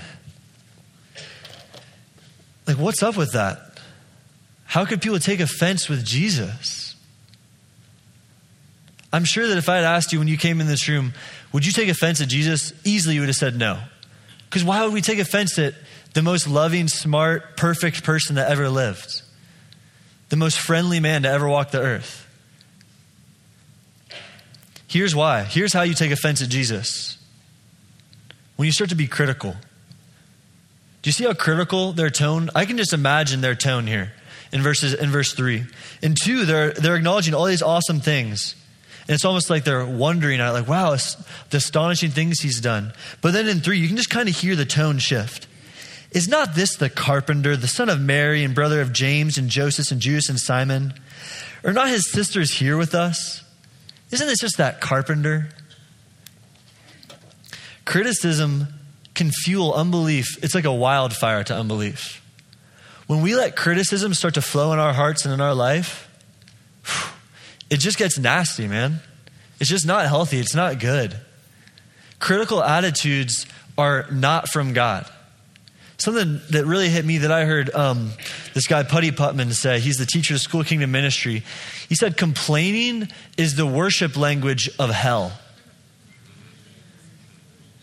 Like, 2.68 2.78
what's 2.78 3.02
up 3.02 3.18
with 3.18 3.34
that? 3.34 3.80
How 4.66 4.86
could 4.86 5.02
people 5.02 5.20
take 5.20 5.40
offense 5.40 5.90
with 5.90 6.06
Jesus? 6.06 6.96
I'm 9.12 9.26
sure 9.26 9.48
that 9.48 9.58
if 9.58 9.70
I 9.70 9.76
had 9.76 9.84
asked 9.84 10.12
you 10.12 10.20
when 10.20 10.28
you 10.28 10.38
came 10.38 10.60
in 10.60 10.68
this 10.68 10.90
room, 10.90 11.14
would 11.52 11.66
you 11.66 11.72
take 11.72 11.88
offense 11.88 12.20
at 12.20 12.28
Jesus? 12.28 12.74
Easily 12.84 13.16
you 13.16 13.22
would 13.22 13.30
have 13.30 13.36
said 13.36 13.56
no. 13.56 13.80
Because 14.50 14.64
why 14.64 14.84
would 14.84 14.94
we 14.94 15.02
take 15.02 15.20
offense 15.20 15.58
at 15.60 15.76
the 16.14 16.24
most 16.24 16.48
loving, 16.48 16.88
smart, 16.88 17.56
perfect 17.58 18.04
person 18.04 18.36
that 18.36 18.50
ever 18.50 18.70
lived? 18.70 19.22
The 20.30 20.36
most 20.36 20.60
friendly 20.60 21.00
man 21.00 21.24
to 21.24 21.30
ever 21.30 21.48
walk 21.48 21.72
the 21.72 21.82
earth. 21.82 22.23
Here's 24.94 25.16
why. 25.16 25.42
Here's 25.42 25.74
how 25.74 25.82
you 25.82 25.96
take 25.96 26.12
offense 26.12 26.44
at 26.44 26.50
Jesus. 26.50 27.18
When 28.58 28.68
you 28.68 28.72
start 28.72 28.92
to 28.92 28.96
be 28.96 29.08
critical. 29.08 29.56
Do 31.02 31.08
you 31.08 31.12
see 31.12 31.24
how 31.24 31.34
critical 31.34 31.94
their 31.94 32.12
tone? 32.12 32.52
I 32.54 32.66
can 32.66 32.78
just 32.78 32.94
imagine 32.94 33.42
their 33.42 33.56
tone 33.56 33.88
here 33.88 34.14
in 34.52 34.62
verses 34.62 34.94
in 34.94 35.10
verse 35.10 35.34
3. 35.34 35.66
In 36.04 36.14
2, 36.14 36.46
they're 36.46 36.74
they're 36.74 36.96
acknowledging 36.96 37.34
all 37.34 37.46
these 37.46 37.64
awesome 37.64 38.02
things. 38.02 38.54
And 39.08 39.16
it's 39.16 39.26
almost 39.26 39.50
like 39.50 39.64
they're 39.64 39.84
wondering 39.84 40.40
at 40.40 40.52
like, 40.52 40.68
wow, 40.68 40.96
the 41.50 41.58
astonishing 41.58 42.12
things 42.12 42.42
he's 42.42 42.62
done. 42.62 42.94
But 43.20 43.34
then 43.34 43.48
in 43.48 43.62
3, 43.62 43.80
you 43.80 43.88
can 43.88 43.98
just 43.98 44.12
kind 44.12 44.30
of 44.30 44.36
hear 44.36 44.56
the 44.56 44.64
tone 44.64 45.00
shift. 45.00 45.48
Is 46.12 46.28
not 46.28 46.54
this 46.54 46.76
the 46.76 46.92
carpenter, 46.92 47.58
the 47.58 47.68
son 47.68 47.90
of 47.90 48.00
Mary 48.00 48.44
and 48.44 48.54
brother 48.54 48.80
of 48.80 48.94
James 48.94 49.40
and 49.40 49.50
Joseph 49.50 49.90
and 49.90 50.00
Judas 50.00 50.30
and 50.30 50.40
Simon? 50.40 50.94
Are 51.64 51.74
not 51.74 51.90
his 51.90 52.12
sisters 52.12 52.60
here 52.60 52.78
with 52.78 52.94
us? 52.94 53.43
Isn't 54.14 54.28
this 54.28 54.40
just 54.40 54.58
that 54.58 54.80
carpenter? 54.80 55.50
Criticism 57.84 58.68
can 59.16 59.32
fuel 59.32 59.74
unbelief. 59.74 60.38
It's 60.44 60.54
like 60.54 60.66
a 60.66 60.74
wildfire 60.74 61.44
to 61.46 61.56
unbelief. 61.56 62.24
When 63.08 63.24
we 63.24 63.36
let 63.36 63.56
criticism 63.56 64.14
start 64.14 64.36
to 64.36 64.42
flow 64.44 64.72
in 64.72 64.78
our 64.78 64.94
hearts 64.94 65.26
and 65.26 65.34
in 65.34 65.42
our 65.42 65.56
life, 65.56 66.08
it 67.72 67.80
just 67.80 67.98
gets 67.98 68.20
nasty, 68.20 68.68
man. 68.68 69.00
It's 69.60 69.70
just 69.70 69.88
not 69.88 70.06
healthy. 70.06 70.40
It's 70.40 70.54
not 70.54 70.80
good. 70.80 71.18
Critical 72.20 72.64
attitudes 72.64 73.48
are 73.80 74.06
not 74.12 74.48
from 74.48 74.74
God. 74.74 75.10
Something 76.04 76.42
that 76.50 76.66
really 76.66 76.90
hit 76.90 77.06
me 77.06 77.20
that 77.20 77.32
I 77.32 77.46
heard 77.46 77.74
um, 77.74 78.12
this 78.54 78.68
guy, 78.68 78.84
Putty 78.84 79.12
Putman, 79.12 79.54
say, 79.54 79.80
he's 79.80 79.96
the 79.96 80.06
teacher 80.06 80.34
of 80.34 80.42
School 80.42 80.66
Kingdom 80.66 80.92
Ministry. 80.92 81.44
He 81.88 81.96
said, 81.96 82.18
complaining 82.18 83.08
is 83.38 83.56
the 83.56 83.66
worship 83.66 84.18
language 84.18 84.70
of 84.78 84.90
hell. 84.90 85.32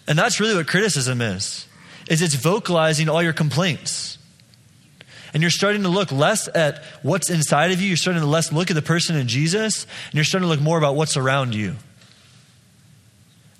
And 0.06 0.18
that's 0.18 0.38
really 0.38 0.54
what 0.54 0.66
criticism 0.66 1.22
is. 1.22 1.66
Is 2.10 2.20
it's 2.20 2.34
vocalizing 2.34 3.08
all 3.08 3.22
your 3.22 3.32
complaints. 3.32 4.18
And 5.32 5.42
you're 5.42 5.48
starting 5.48 5.84
to 5.84 5.88
look 5.88 6.12
less 6.12 6.46
at 6.54 6.84
what's 7.00 7.30
inside 7.30 7.72
of 7.72 7.80
you, 7.80 7.88
you're 7.88 7.96
starting 7.96 8.20
to 8.20 8.28
less 8.28 8.52
look 8.52 8.70
at 8.70 8.74
the 8.74 8.82
person 8.82 9.16
in 9.16 9.28
Jesus, 9.28 9.84
and 9.84 10.14
you're 10.14 10.24
starting 10.24 10.46
to 10.46 10.50
look 10.50 10.60
more 10.60 10.76
about 10.76 10.94
what's 10.94 11.16
around 11.16 11.54
you. 11.54 11.68
And 11.70 11.78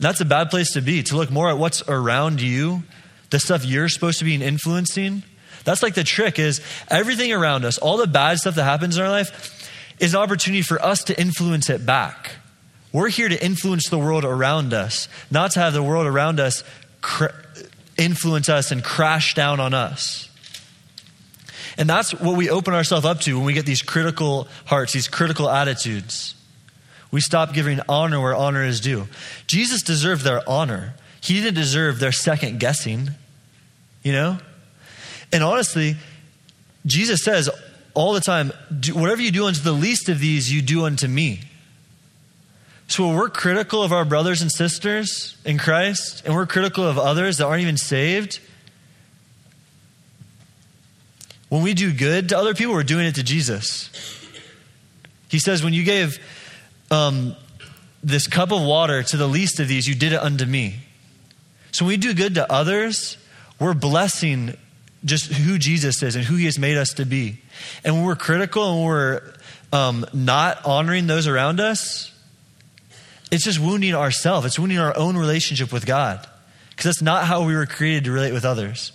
that's 0.01 0.21
a 0.21 0.27
bad 0.27 0.51
place 0.51 0.75
to 0.75 0.83
be, 0.83 1.03
to 1.05 1.17
look 1.17 1.31
more 1.31 1.49
at 1.49 1.57
what's 1.57 1.83
around 1.89 2.43
you, 2.43 2.83
the 3.31 3.39
stuff 3.39 3.65
you're 3.65 3.89
supposed 3.89 4.19
to 4.19 4.25
be 4.25 4.35
influencing. 4.35 5.23
That's 5.65 5.83
like 5.83 5.95
the 5.95 6.05
trick 6.05 6.39
is 6.39 6.61
everything 6.89 7.33
around 7.33 7.65
us, 7.65 7.79
all 7.79 7.97
the 7.97 8.07
bad 8.07 8.39
stuff 8.39 8.55
that 8.57 8.65
happens 8.65 8.97
in 8.97 9.03
our 9.03 9.11
life 9.11 9.69
is 9.99 10.15
an 10.15 10.21
opportunity 10.21 10.63
for 10.63 10.83
us 10.83 11.05
to 11.05 11.21
influence 11.21 11.69
it 11.71 11.85
back. 11.85 12.33
We're 12.93 13.09
here 13.09 13.29
to 13.29 13.45
influence 13.45 13.89
the 13.89 13.99
world 13.99 14.25
around 14.25 14.75
us, 14.75 15.09
not 15.31 15.53
to 15.53 15.61
have 15.61 15.73
the 15.73 15.83
world 15.83 16.07
around 16.07 16.41
us 16.41 16.65
influence 17.97 18.49
us 18.49 18.73
and 18.73 18.83
crash 18.83 19.35
down 19.35 19.61
on 19.61 19.75
us. 19.75 20.29
And 21.79 21.89
that's 21.89 22.13
what 22.13 22.37
we 22.37 22.51
open 22.51 22.75
ourselves 22.75 23.07
up 23.07 23.21
to 23.21 23.37
when 23.37 23.47
we 23.47 23.53
get 23.53 23.65
these 23.65 23.83
critical 23.83 24.49
hearts, 24.65 24.93
these 24.93 25.09
critical 25.09 25.49
attitudes. 25.49 26.35
We 27.13 27.21
stop 27.21 27.53
giving 27.53 27.81
honor 27.89 28.21
where 28.21 28.35
honor 28.35 28.65
is 28.65 28.81
due. 28.81 29.07
Jesus 29.47 29.83
deserved 29.83 30.23
their 30.23 30.49
honor. 30.49 30.95
He 31.21 31.35
didn't 31.35 31.55
deserve 31.55 31.99
their 31.99 32.13
second 32.13 32.61
guessing, 32.61 33.11
you 34.03 34.13
know? 34.13 34.39
And 35.33 35.43
honestly, 35.43 35.97
Jesus 36.87 37.23
says 37.23 37.51
all 37.95 38.13
the 38.13 38.21
time, 38.21 38.53
whatever 38.93 39.21
you 39.21 39.31
do 39.31 39.47
unto 39.47 39.61
the 39.61 39.73
least 39.73 40.09
of 40.09 40.19
these, 40.19 40.53
you 40.53 40.63
do 40.63 40.85
unto 40.85 41.07
me. 41.07 41.41
So 42.89 43.15
we're 43.15 43.29
critical 43.29 43.83
of 43.83 43.93
our 43.93 44.05
brothers 44.05 44.43
and 44.43 44.51
sisters 44.51 45.37
in 45.45 45.59
Christ, 45.59 46.23
and 46.25 46.35
we're 46.35 46.47
critical 46.47 46.85
of 46.85 46.99
others 46.99 47.39
that 47.39 47.47
aren't 47.47 47.63
even 47.63 47.77
saved, 47.77 48.41
when 51.51 51.63
we 51.63 51.75
do 51.75 51.93
good 51.93 52.29
to 52.31 52.39
other 52.39 52.55
people, 52.55 52.75
we're 52.75 52.85
doing 52.85 53.07
it 53.07 53.17
to 53.17 53.25
Jesus. 53.25 53.91
He 55.29 55.41
says, 55.41 55.63
when 55.63 55.75
you 55.75 55.83
gave 55.83 56.19
um, 56.91 57.37
this 58.03 58.29
cup 58.29 58.53
of 58.53 58.63
water 58.63 59.03
to 59.03 59.17
the 59.17 59.27
least 59.27 59.59
of 59.61 59.69
these, 59.69 59.87
you 59.87 59.97
did 59.97 60.13
it 60.13 60.21
unto 60.21 60.47
me. 60.47 60.77
So 61.73 61.85
when 61.85 61.91
we 61.91 61.97
do 61.97 62.15
good 62.15 62.37
to 62.37 62.51
others, 62.51 63.17
we're 63.61 63.75
blessing 63.75 64.57
just 65.05 65.27
who 65.31 65.59
Jesus 65.59 66.03
is 66.03 66.17
and 66.17 66.25
who 66.25 66.37
he 66.37 66.47
has 66.47 66.59
made 66.59 66.77
us 66.77 66.95
to 66.95 67.05
be. 67.05 67.39
And 67.85 67.95
when 67.95 68.05
we're 68.05 68.17
critical 68.17 68.73
and 68.73 68.85
we're 68.85 69.35
um, 69.73 70.05
not 70.13 70.65
honoring 70.67 71.07
those 71.07 71.27
around 71.27 71.61
us, 71.61 72.13
it's 73.31 73.45
just 73.45 73.61
wounding 73.61 73.95
ourselves. 73.95 74.47
It's 74.47 74.59
wounding 74.59 74.79
our 74.79 74.97
own 74.97 75.17
relationship 75.17 75.73
with 75.73 75.87
God. 75.87 76.27
Because 76.71 76.85
that's 76.85 77.03
not 77.03 77.25
how 77.25 77.45
we 77.45 77.55
were 77.55 77.67
created 77.67 78.05
to 78.05 78.13
relate 78.13 78.33
with 78.33 78.45
others. 78.45 78.93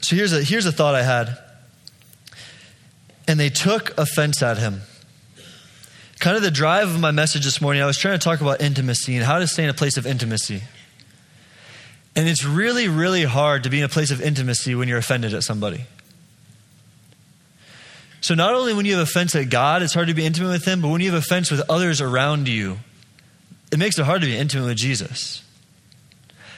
So 0.00 0.16
here's 0.16 0.32
a, 0.32 0.42
here's 0.42 0.66
a 0.66 0.72
thought 0.72 0.94
I 0.94 1.02
had. 1.02 1.36
And 3.28 3.38
they 3.38 3.50
took 3.50 3.96
offense 3.98 4.42
at 4.42 4.58
him. 4.58 4.82
Kind 6.20 6.36
of 6.36 6.42
the 6.42 6.50
drive 6.50 6.88
of 6.90 7.00
my 7.00 7.12
message 7.12 7.44
this 7.44 7.62
morning, 7.62 7.82
I 7.82 7.86
was 7.86 7.96
trying 7.96 8.18
to 8.18 8.22
talk 8.22 8.42
about 8.42 8.60
intimacy 8.60 9.16
and 9.16 9.24
how 9.24 9.38
to 9.38 9.46
stay 9.46 9.64
in 9.64 9.70
a 9.70 9.74
place 9.74 9.96
of 9.96 10.06
intimacy. 10.06 10.62
And 12.14 12.28
it's 12.28 12.44
really, 12.44 12.88
really 12.88 13.24
hard 13.24 13.64
to 13.64 13.70
be 13.70 13.78
in 13.78 13.84
a 13.84 13.88
place 13.88 14.10
of 14.10 14.20
intimacy 14.20 14.74
when 14.74 14.86
you're 14.86 14.98
offended 14.98 15.32
at 15.32 15.44
somebody. 15.44 15.86
So, 18.20 18.34
not 18.34 18.52
only 18.52 18.74
when 18.74 18.84
you 18.84 18.98
have 18.98 19.08
offense 19.08 19.34
at 19.34 19.48
God, 19.48 19.80
it's 19.80 19.94
hard 19.94 20.08
to 20.08 20.14
be 20.14 20.26
intimate 20.26 20.50
with 20.50 20.66
Him, 20.66 20.82
but 20.82 20.88
when 20.88 21.00
you 21.00 21.10
have 21.10 21.22
offense 21.22 21.50
with 21.50 21.62
others 21.70 22.02
around 22.02 22.48
you, 22.48 22.76
it 23.72 23.78
makes 23.78 23.98
it 23.98 24.04
hard 24.04 24.20
to 24.20 24.26
be 24.26 24.36
intimate 24.36 24.66
with 24.66 24.76
Jesus. 24.76 25.42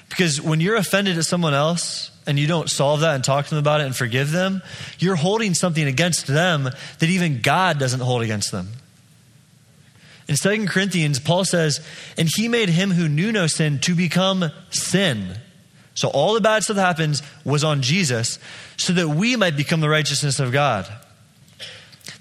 Because 0.08 0.40
when 0.40 0.60
you're 0.60 0.74
offended 0.74 1.18
at 1.18 1.24
someone 1.24 1.54
else 1.54 2.10
and 2.26 2.36
you 2.36 2.48
don't 2.48 2.68
solve 2.68 3.00
that 3.00 3.14
and 3.14 3.22
talk 3.22 3.44
to 3.46 3.50
them 3.50 3.60
about 3.60 3.80
it 3.80 3.84
and 3.84 3.94
forgive 3.94 4.32
them, 4.32 4.60
you're 4.98 5.14
holding 5.14 5.54
something 5.54 5.86
against 5.86 6.26
them 6.26 6.64
that 6.64 7.08
even 7.08 7.42
God 7.42 7.78
doesn't 7.78 8.00
hold 8.00 8.22
against 8.22 8.50
them. 8.50 8.68
In 10.32 10.38
2 10.38 10.66
Corinthians, 10.66 11.20
Paul 11.20 11.44
says, 11.44 11.86
And 12.16 12.26
he 12.34 12.48
made 12.48 12.70
him 12.70 12.90
who 12.90 13.06
knew 13.06 13.32
no 13.32 13.46
sin 13.46 13.78
to 13.80 13.94
become 13.94 14.50
sin. 14.70 15.36
So 15.94 16.08
all 16.08 16.32
the 16.32 16.40
bad 16.40 16.62
stuff 16.62 16.76
that 16.76 16.86
happens 16.86 17.22
was 17.44 17.64
on 17.64 17.82
Jesus 17.82 18.38
so 18.78 18.94
that 18.94 19.08
we 19.08 19.36
might 19.36 19.58
become 19.58 19.82
the 19.82 19.90
righteousness 19.90 20.40
of 20.40 20.50
God. 20.50 20.90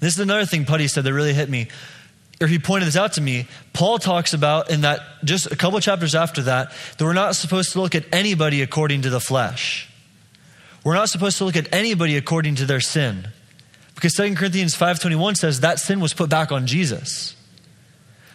This 0.00 0.12
is 0.12 0.20
another 0.20 0.44
thing 0.44 0.66
Putty 0.66 0.88
said 0.88 1.04
that 1.04 1.14
really 1.14 1.32
hit 1.32 1.48
me. 1.48 1.68
or 2.38 2.48
he 2.48 2.58
pointed 2.58 2.86
this 2.86 2.96
out 2.96 3.14
to 3.14 3.22
me. 3.22 3.48
Paul 3.72 3.98
talks 3.98 4.34
about 4.34 4.70
in 4.70 4.82
that 4.82 5.00
just 5.24 5.50
a 5.50 5.56
couple 5.56 5.80
chapters 5.80 6.14
after 6.14 6.42
that 6.42 6.70
that 6.98 7.04
we're 7.04 7.14
not 7.14 7.34
supposed 7.34 7.72
to 7.72 7.80
look 7.80 7.94
at 7.94 8.04
anybody 8.12 8.60
according 8.60 9.02
to 9.02 9.10
the 9.10 9.20
flesh. 9.20 9.88
We're 10.84 10.96
not 10.96 11.08
supposed 11.08 11.38
to 11.38 11.46
look 11.46 11.56
at 11.56 11.72
anybody 11.72 12.18
according 12.18 12.56
to 12.56 12.66
their 12.66 12.80
sin. 12.80 13.28
Because 13.94 14.12
2 14.12 14.34
Corinthians 14.34 14.74
5:21 14.74 15.36
says 15.36 15.60
that 15.60 15.78
sin 15.78 15.98
was 15.98 16.12
put 16.12 16.28
back 16.28 16.52
on 16.52 16.66
Jesus. 16.66 17.36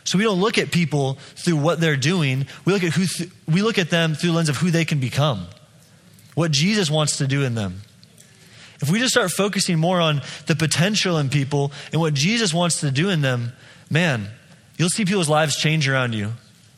So 0.08 0.18
we 0.18 0.24
don't 0.24 0.40
look 0.40 0.58
at 0.58 0.72
people 0.72 1.16
through 1.36 1.58
what 1.58 1.82
they're 1.82 1.98
doing. 1.98 2.48
We 2.64 2.72
look 2.72 2.82
at 2.82 2.94
who 2.94 3.06
th- 3.06 3.30
we 3.46 3.62
look 3.62 3.78
at 3.78 3.90
them 3.90 4.16
through 4.16 4.30
the 4.30 4.36
lens 4.38 4.48
of 4.48 4.56
who 4.56 4.72
they 4.72 4.86
can 4.86 5.02
become. 5.02 5.48
What 6.34 6.52
Jesus 6.52 6.90
wants 6.90 7.18
to 7.18 7.28
do 7.28 7.44
in 7.44 7.56
them. 7.56 7.82
If 8.80 8.90
we 8.90 9.00
just 9.00 9.12
start 9.12 9.32
focusing 9.32 9.78
more 9.78 10.00
on 10.00 10.22
the 10.46 10.56
potential 10.56 11.18
in 11.18 11.28
people 11.28 11.74
and 11.92 12.00
what 12.00 12.14
Jesus 12.14 12.54
wants 12.54 12.80
to 12.80 12.90
do 12.90 13.10
in 13.10 13.20
them, 13.20 13.52
man, 13.90 14.30
you'll 14.78 14.88
see 14.88 15.04
people's 15.04 15.28
lives 15.28 15.58
change 15.58 15.90
around 15.90 16.14
you 16.14 16.32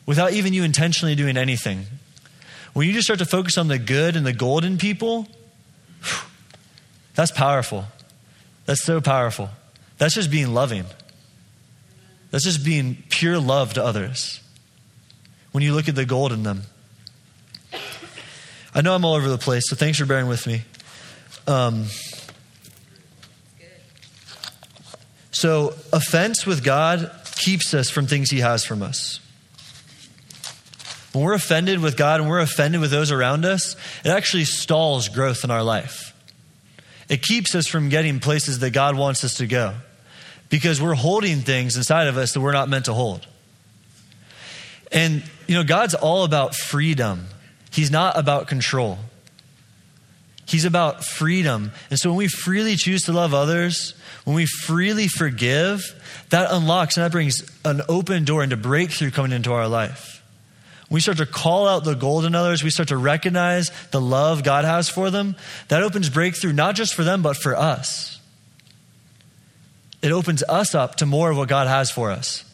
without 0.06 0.32
even 0.32 0.52
you 0.52 0.64
intentionally 0.64 1.14
doing 1.14 1.36
anything. 1.36 1.84
When 2.72 2.88
you 2.88 2.92
just 2.92 3.04
start 3.04 3.20
to 3.20 3.26
focus 3.26 3.56
on 3.56 3.68
the 3.68 3.78
good 3.78 4.16
and 4.16 4.26
the 4.26 4.32
gold 4.32 4.64
in 4.64 4.76
people, 4.76 5.28
that's 7.14 7.30
powerful. 7.30 7.84
That's 8.66 8.82
so 8.82 9.00
powerful. 9.00 9.50
That's 9.98 10.16
just 10.16 10.32
being 10.32 10.52
loving. 10.52 10.86
That's 12.30 12.44
just 12.44 12.64
being 12.64 13.02
pure 13.08 13.38
love 13.38 13.74
to 13.74 13.84
others. 13.84 14.40
When 15.52 15.64
you 15.64 15.74
look 15.74 15.88
at 15.88 15.94
the 15.94 16.04
gold 16.04 16.32
in 16.32 16.42
them. 16.42 16.62
I 18.72 18.82
know 18.82 18.94
I'm 18.94 19.04
all 19.04 19.14
over 19.14 19.28
the 19.28 19.38
place, 19.38 19.64
so 19.68 19.74
thanks 19.74 19.98
for 19.98 20.06
bearing 20.06 20.28
with 20.28 20.46
me. 20.46 20.62
Um, 21.48 21.86
so, 25.32 25.74
offense 25.92 26.46
with 26.46 26.62
God 26.62 27.10
keeps 27.34 27.74
us 27.74 27.90
from 27.90 28.06
things 28.06 28.30
He 28.30 28.40
has 28.40 28.64
from 28.64 28.82
us. 28.82 29.18
When 31.12 31.24
we're 31.24 31.34
offended 31.34 31.80
with 31.80 31.96
God 31.96 32.20
and 32.20 32.28
we're 32.28 32.38
offended 32.38 32.80
with 32.80 32.92
those 32.92 33.10
around 33.10 33.44
us, 33.44 33.74
it 34.04 34.10
actually 34.10 34.44
stalls 34.44 35.08
growth 35.08 35.42
in 35.42 35.50
our 35.50 35.64
life. 35.64 36.14
It 37.08 37.22
keeps 37.22 37.56
us 37.56 37.66
from 37.66 37.88
getting 37.88 38.20
places 38.20 38.60
that 38.60 38.70
God 38.70 38.96
wants 38.96 39.24
us 39.24 39.38
to 39.38 39.48
go 39.48 39.74
because 40.50 40.82
we're 40.82 40.94
holding 40.94 41.40
things 41.40 41.76
inside 41.76 42.08
of 42.08 42.18
us 42.18 42.32
that 42.32 42.40
we're 42.40 42.52
not 42.52 42.68
meant 42.68 42.84
to 42.86 42.92
hold. 42.92 43.26
And, 44.92 45.22
you 45.46 45.54
know, 45.54 45.64
God's 45.64 45.94
all 45.94 46.24
about 46.24 46.54
freedom, 46.54 47.26
He's 47.70 47.90
not 47.90 48.18
about 48.18 48.48
control. 48.48 48.98
He's 50.44 50.64
about 50.64 51.04
freedom. 51.04 51.70
And 51.90 51.98
so 52.00 52.10
when 52.10 52.16
we 52.16 52.26
freely 52.26 52.74
choose 52.74 53.02
to 53.02 53.12
love 53.12 53.32
others, 53.32 53.94
when 54.24 54.34
we 54.34 54.46
freely 54.46 55.06
forgive, 55.06 55.94
that 56.30 56.50
unlocks 56.50 56.96
and 56.96 57.04
that 57.04 57.12
brings 57.12 57.48
an 57.64 57.82
open 57.88 58.24
door 58.24 58.42
into 58.42 58.56
breakthrough 58.56 59.12
coming 59.12 59.30
into 59.30 59.52
our 59.52 59.68
life. 59.68 60.24
We 60.90 61.00
start 61.00 61.18
to 61.18 61.26
call 61.26 61.68
out 61.68 61.84
the 61.84 61.94
gold 61.94 62.24
in 62.24 62.34
others, 62.34 62.64
we 62.64 62.70
start 62.70 62.88
to 62.88 62.96
recognize 62.96 63.70
the 63.92 64.00
love 64.00 64.42
God 64.42 64.64
has 64.64 64.88
for 64.88 65.08
them, 65.08 65.36
that 65.68 65.84
opens 65.84 66.10
breakthrough 66.10 66.52
not 66.52 66.74
just 66.74 66.94
for 66.94 67.04
them, 67.04 67.22
but 67.22 67.36
for 67.36 67.54
us. 67.54 68.09
It 70.02 70.12
opens 70.12 70.42
us 70.42 70.74
up 70.74 70.96
to 70.96 71.06
more 71.06 71.30
of 71.30 71.36
what 71.36 71.48
God 71.48 71.66
has 71.66 71.90
for 71.90 72.10
us. 72.10 72.44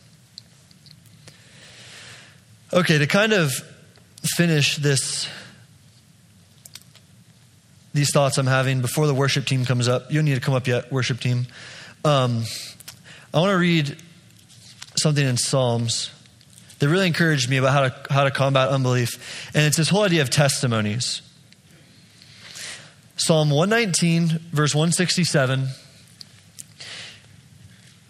Okay, 2.72 2.98
to 2.98 3.06
kind 3.06 3.32
of 3.32 3.52
finish 4.22 4.76
this 4.76 5.28
these 7.94 8.12
thoughts 8.12 8.37
I'm 8.37 8.46
having 8.46 8.82
before 8.82 9.06
the 9.06 9.14
worship 9.14 9.46
team 9.46 9.64
comes 9.64 9.88
up. 9.88 10.11
You 10.11 10.18
don't 10.18 10.26
need 10.26 10.35
to 10.35 10.40
come 10.40 10.54
up 10.54 10.66
yet, 10.66 10.92
worship 10.92 11.18
team. 11.18 11.46
Um, 12.04 12.44
I 13.32 13.40
want 13.40 13.52
to 13.52 13.59
read 13.59 13.96
something 14.98 15.26
in 15.26 15.38
Psalms 15.38 16.11
that 16.78 16.88
really 16.88 17.06
encouraged 17.06 17.48
me 17.48 17.56
about 17.56 17.72
how 17.72 17.88
to, 17.88 18.12
how 18.12 18.24
to 18.24 18.30
combat 18.30 18.68
unbelief. 18.68 19.50
And 19.54 19.64
it's 19.64 19.78
this 19.78 19.88
whole 19.88 20.02
idea 20.02 20.20
of 20.20 20.28
testimonies. 20.28 21.22
Psalm 23.16 23.48
119, 23.48 24.40
verse 24.52 24.74
167 24.74 25.68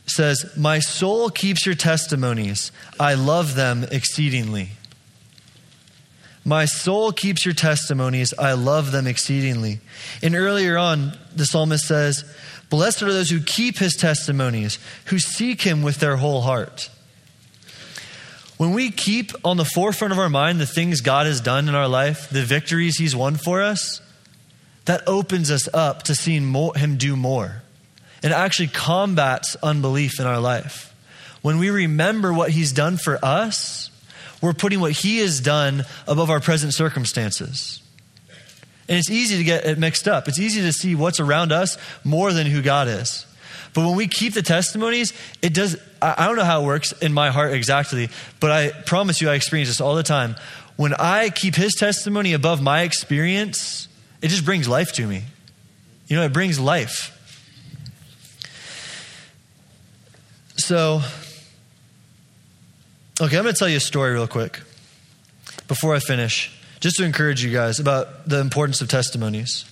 says, 0.07 0.57
My 0.57 0.79
soul 0.79 1.31
keeps 1.31 1.67
your 1.67 1.75
testimonies. 1.75 2.73
I 2.99 3.15
love 3.15 3.55
them 3.55 3.85
exceedingly. 3.91 4.71
My 6.45 6.65
soul 6.65 7.11
keeps 7.11 7.45
your 7.45 7.55
testimonies. 7.55 8.33
I 8.39 8.53
love 8.53 8.93
them 8.93 9.09
exceedingly. 9.09 9.81
And 10.23 10.37
earlier 10.37 10.79
on, 10.79 11.19
the 11.35 11.45
psalmist 11.45 11.87
says, 11.87 12.25
Blessed 12.71 13.03
are 13.03 13.13
those 13.13 13.31
who 13.31 13.41
keep 13.41 13.79
his 13.79 13.97
testimonies, 13.97 14.79
who 15.07 15.19
seek 15.19 15.63
him 15.63 15.83
with 15.83 15.99
their 15.99 16.17
whole 16.17 16.43
heart. 16.43 16.89
When 18.57 18.73
we 18.73 18.91
keep 18.91 19.33
on 19.45 19.57
the 19.57 19.65
forefront 19.65 20.13
of 20.13 20.19
our 20.19 20.29
mind 20.29 20.61
the 20.61 20.67
things 20.67 21.01
God 21.01 21.27
has 21.27 21.41
done 21.41 21.69
in 21.69 21.75
our 21.75 21.89
life, 21.89 22.31
the 22.31 22.43
victories 22.43 22.97
he's 22.97 23.15
won 23.15 23.37
for 23.37 23.61
us, 23.61 24.01
that 24.87 25.03
opens 25.07 25.51
us 25.51 25.69
up 25.75 26.05
to 26.05 26.15
seeing 26.15 26.45
more, 26.45 26.75
him 26.75 26.97
do 26.97 27.17
more. 27.17 27.63
It 28.27 28.33
actually 28.33 28.69
combats 28.69 29.57
unbelief 29.63 30.21
in 30.21 30.27
our 30.27 30.41
life. 30.41 30.95
When 31.43 31.59
we 31.59 31.71
remember 31.71 32.33
what 32.33 32.51
he's 32.51 32.73
done 32.73 32.97
for 32.97 33.19
us, 33.25 33.91
we're 34.41 34.53
putting 34.53 34.81
what 34.81 34.93
He 34.93 35.19
has 35.19 35.41
done 35.41 35.85
above 36.07 36.31
our 36.31 36.41
present 36.41 36.75
circumstances. 36.75 37.81
And 38.89 38.99
it's 38.99 39.11
easy 39.11 39.39
to 39.39 39.45
get 39.45 39.65
it 39.65 39.79
mixed 39.79 40.07
up. 40.07 40.29
It's 40.29 40.39
easy 40.39 40.61
to 40.63 40.73
see 40.73 40.95
what's 40.95 41.19
around 41.19 41.53
us 41.53 41.77
more 42.05 42.33
than 42.33 42.47
who 42.47 42.63
God 42.63 42.87
is. 42.87 43.27
But 43.75 43.87
when 43.87 43.97
we 43.97 44.07
keep 44.07 44.35
the 44.35 44.43
testimonies, 44.43 45.13
it 45.43 45.53
does. 45.53 45.77
I 46.01 46.27
don't 46.27 46.37
know 46.37 46.45
how 46.45 46.63
it 46.63 46.67
works 46.67 46.93
in 46.93 47.13
my 47.13 47.31
heart 47.31 47.53
exactly, 47.53 48.09
but 48.39 48.51
I 48.51 48.71
promise 48.71 49.21
you, 49.21 49.29
I 49.29 49.35
experience 49.35 49.69
this 49.69 49.81
all 49.81 49.97
the 49.97 50.03
time. 50.03 50.37
When 50.77 50.95
I 50.95 51.31
keep 51.31 51.55
His 51.55 51.75
testimony 51.75 52.33
above 52.33 52.63
my 52.63 52.83
experience, 52.83 53.89
it 54.23 54.29
just 54.29 54.45
brings 54.45 54.69
life 54.69 54.93
to 54.95 55.07
me. 55.07 55.25
You 56.07 56.17
know, 56.17 56.23
it 56.23 56.33
brings 56.33 56.61
life. 56.61 57.16
So, 60.59 61.03
Okay, 63.19 63.39
I'm 63.39 63.45
going 63.45 63.55
to 63.55 63.59
tell 63.59 63.69
you 63.69 63.79
a 63.79 63.81
story 63.81 64.13
real 64.13 64.27
quick 64.27 64.61
before 65.69 65.95
I 65.95 66.01
finish, 66.01 66.55
just 66.81 66.97
to 66.97 67.05
encourage 67.05 67.43
you 67.43 67.51
guys 67.51 67.81
about 67.81 68.29
the 68.29 68.41
importance 68.41 68.83
of 68.83 68.89
testimonies. 68.89 69.65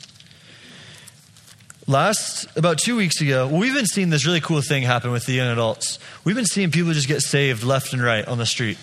Last, 1.87 2.47
about 2.57 2.79
two 2.79 2.97
weeks 2.97 3.21
ago, 3.21 3.47
we've 3.47 3.75
been 3.75 3.85
seeing 3.85 4.09
this 4.09 4.25
really 4.25 4.41
cool 4.41 4.63
thing 4.63 4.83
happen 4.83 5.11
with 5.11 5.27
the 5.27 5.35
young 5.35 5.49
adults. 5.49 5.99
We've 6.25 6.35
been 6.35 6.47
seeing 6.47 6.71
people 6.71 6.95
just 6.95 7.07
get 7.07 7.21
saved 7.21 7.65
left 7.65 7.93
and 7.93 8.03
right 8.03 8.27
on 8.27 8.39
the 8.39 8.47
street. 8.47 8.79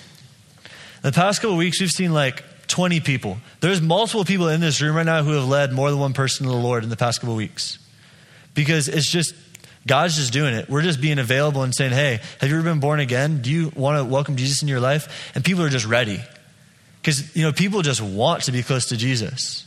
The 1.02 1.12
past 1.12 1.42
couple 1.42 1.58
weeks, 1.58 1.82
we've 1.82 1.90
seen 1.90 2.14
like 2.14 2.44
20 2.68 3.00
people. 3.00 3.40
There's 3.62 3.82
multiple 3.82 4.26
people 4.26 4.48
in 4.48 4.62
this 4.62 4.80
room 4.80 4.96
right 4.96 5.08
now 5.08 5.24
who 5.24 5.32
have 5.32 5.48
led 5.48 5.74
more 5.74 5.90
than 5.90 6.00
one 6.00 6.14
person 6.14 6.46
to 6.46 6.52
the 6.52 6.56
Lord 6.56 6.84
in 6.84 6.92
the 6.92 6.98
past 6.98 7.20
couple 7.20 7.36
weeks. 7.36 7.80
Because 8.54 8.88
it's 8.88 9.12
just 9.12 9.34
God's 9.88 10.16
just 10.16 10.32
doing 10.32 10.54
it. 10.54 10.70
We're 10.70 10.84
just 10.84 11.02
being 11.02 11.18
available 11.18 11.64
and 11.64 11.74
saying, 11.74 11.92
hey, 11.92 12.20
have 12.40 12.50
you 12.50 12.56
ever 12.56 12.64
been 12.64 12.80
born 12.80 13.00
again? 13.00 13.42
Do 13.42 13.52
you 13.52 13.72
want 13.76 13.98
to 13.98 14.06
welcome 14.06 14.36
Jesus 14.36 14.62
in 14.62 14.68
your 14.68 14.80
life? 14.80 15.32
And 15.34 15.44
people 15.44 15.64
are 15.64 15.70
just 15.70 15.86
ready. 15.86 16.22
Because, 17.02 17.36
you 17.36 17.42
know, 17.42 17.52
people 17.52 17.82
just 17.82 18.00
want 18.00 18.44
to 18.44 18.52
be 18.52 18.62
close 18.62 18.88
to 18.90 18.98
Jesus. 18.98 19.66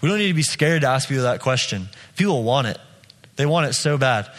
We 0.00 0.08
don't 0.08 0.18
need 0.18 0.28
to 0.28 0.34
be 0.34 0.42
scared 0.42 0.80
to 0.80 0.88
ask 0.88 1.08
people 1.08 1.24
that 1.24 1.40
question. 1.40 1.88
People 2.16 2.42
want 2.42 2.68
it, 2.68 2.78
they 3.36 3.44
want 3.44 3.66
it 3.66 3.74
so 3.74 3.98
bad. 3.98 4.30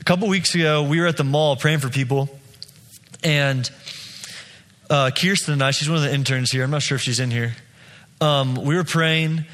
A 0.00 0.04
couple 0.04 0.28
weeks 0.28 0.54
ago, 0.54 0.84
we 0.84 1.00
were 1.00 1.08
at 1.08 1.16
the 1.16 1.24
mall 1.24 1.56
praying 1.56 1.80
for 1.80 1.88
people, 1.90 2.30
and 3.24 3.68
uh, 4.88 5.10
Kirsten 5.10 5.52
and 5.52 5.62
I, 5.62 5.72
she's 5.72 5.88
one 5.88 5.98
of 5.98 6.04
the 6.04 6.14
interns 6.14 6.50
here. 6.52 6.62
I'm 6.62 6.70
not 6.70 6.82
sure 6.82 6.94
if 6.94 7.02
she's 7.02 7.20
in 7.20 7.30
here. 7.30 7.54
Um, 8.20 8.54
we 8.54 8.76
were 8.76 8.84
praying. 8.84 9.44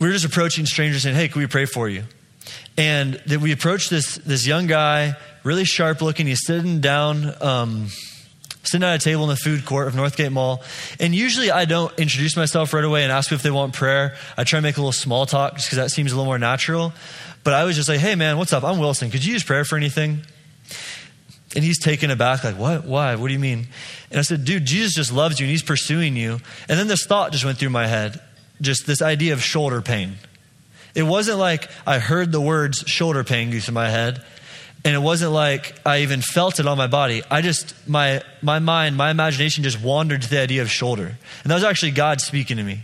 We 0.00 0.06
were 0.06 0.12
just 0.12 0.24
approaching 0.24 0.64
strangers 0.64 1.02
saying, 1.02 1.16
hey, 1.16 1.28
can 1.28 1.40
we 1.40 1.48
pray 1.48 1.64
for 1.64 1.88
you? 1.88 2.04
And 2.78 3.14
that 3.26 3.40
we 3.40 3.50
approached 3.50 3.90
this, 3.90 4.18
this 4.18 4.46
young 4.46 4.68
guy, 4.68 5.16
really 5.42 5.64
sharp 5.64 6.00
looking. 6.00 6.28
He's 6.28 6.46
sitting 6.46 6.80
down, 6.80 7.34
um, 7.42 7.88
sitting 8.62 8.84
at 8.84 8.94
a 8.94 9.04
table 9.04 9.24
in 9.24 9.30
the 9.30 9.36
food 9.36 9.66
court 9.66 9.88
of 9.88 9.94
Northgate 9.94 10.30
Mall. 10.30 10.62
And 11.00 11.12
usually 11.12 11.50
I 11.50 11.64
don't 11.64 11.92
introduce 11.98 12.36
myself 12.36 12.72
right 12.72 12.84
away 12.84 13.02
and 13.02 13.10
ask 13.10 13.32
if 13.32 13.42
they 13.42 13.50
want 13.50 13.74
prayer. 13.74 14.14
I 14.36 14.44
try 14.44 14.58
to 14.58 14.62
make 14.62 14.76
a 14.76 14.80
little 14.80 14.92
small 14.92 15.26
talk 15.26 15.56
just 15.56 15.66
because 15.66 15.78
that 15.78 15.90
seems 15.90 16.12
a 16.12 16.14
little 16.14 16.26
more 16.26 16.38
natural. 16.38 16.92
But 17.42 17.54
I 17.54 17.64
was 17.64 17.74
just 17.74 17.88
like, 17.88 17.98
hey 17.98 18.14
man, 18.14 18.38
what's 18.38 18.52
up? 18.52 18.62
I'm 18.62 18.78
Wilson. 18.78 19.10
Could 19.10 19.24
you 19.24 19.32
use 19.32 19.42
prayer 19.42 19.64
for 19.64 19.76
anything? 19.76 20.20
And 21.56 21.64
he's 21.64 21.80
taken 21.80 22.12
aback, 22.12 22.44
like, 22.44 22.58
what? 22.58 22.84
Why? 22.84 23.16
What 23.16 23.26
do 23.26 23.32
you 23.32 23.40
mean? 23.40 23.66
And 24.10 24.20
I 24.20 24.22
said, 24.22 24.44
dude, 24.44 24.66
Jesus 24.66 24.94
just 24.94 25.12
loves 25.12 25.40
you 25.40 25.46
and 25.46 25.50
he's 25.50 25.62
pursuing 25.64 26.14
you. 26.14 26.38
And 26.68 26.78
then 26.78 26.86
this 26.86 27.06
thought 27.06 27.32
just 27.32 27.44
went 27.44 27.58
through 27.58 27.70
my 27.70 27.88
head 27.88 28.20
just 28.60 28.86
this 28.86 29.02
idea 29.02 29.32
of 29.32 29.42
shoulder 29.42 29.80
pain. 29.80 30.16
It 30.98 31.04
wasn't 31.04 31.38
like 31.38 31.70
I 31.86 32.00
heard 32.00 32.32
the 32.32 32.40
words 32.40 32.82
shoulder 32.88 33.22
pain 33.22 33.52
go 33.52 33.60
through 33.60 33.74
my 33.74 33.88
head. 33.88 34.20
And 34.84 34.96
it 34.96 34.98
wasn't 34.98 35.30
like 35.30 35.76
I 35.86 35.98
even 36.00 36.22
felt 36.22 36.58
it 36.58 36.66
on 36.66 36.76
my 36.76 36.88
body. 36.88 37.22
I 37.30 37.40
just, 37.40 37.72
my, 37.88 38.20
my 38.42 38.58
mind, 38.58 38.96
my 38.96 39.12
imagination 39.12 39.62
just 39.62 39.80
wandered 39.80 40.22
to 40.22 40.28
the 40.28 40.40
idea 40.40 40.60
of 40.60 40.70
shoulder. 40.72 41.06
And 41.06 41.50
that 41.50 41.54
was 41.54 41.62
actually 41.62 41.92
God 41.92 42.20
speaking 42.20 42.56
to 42.56 42.64
me. 42.64 42.80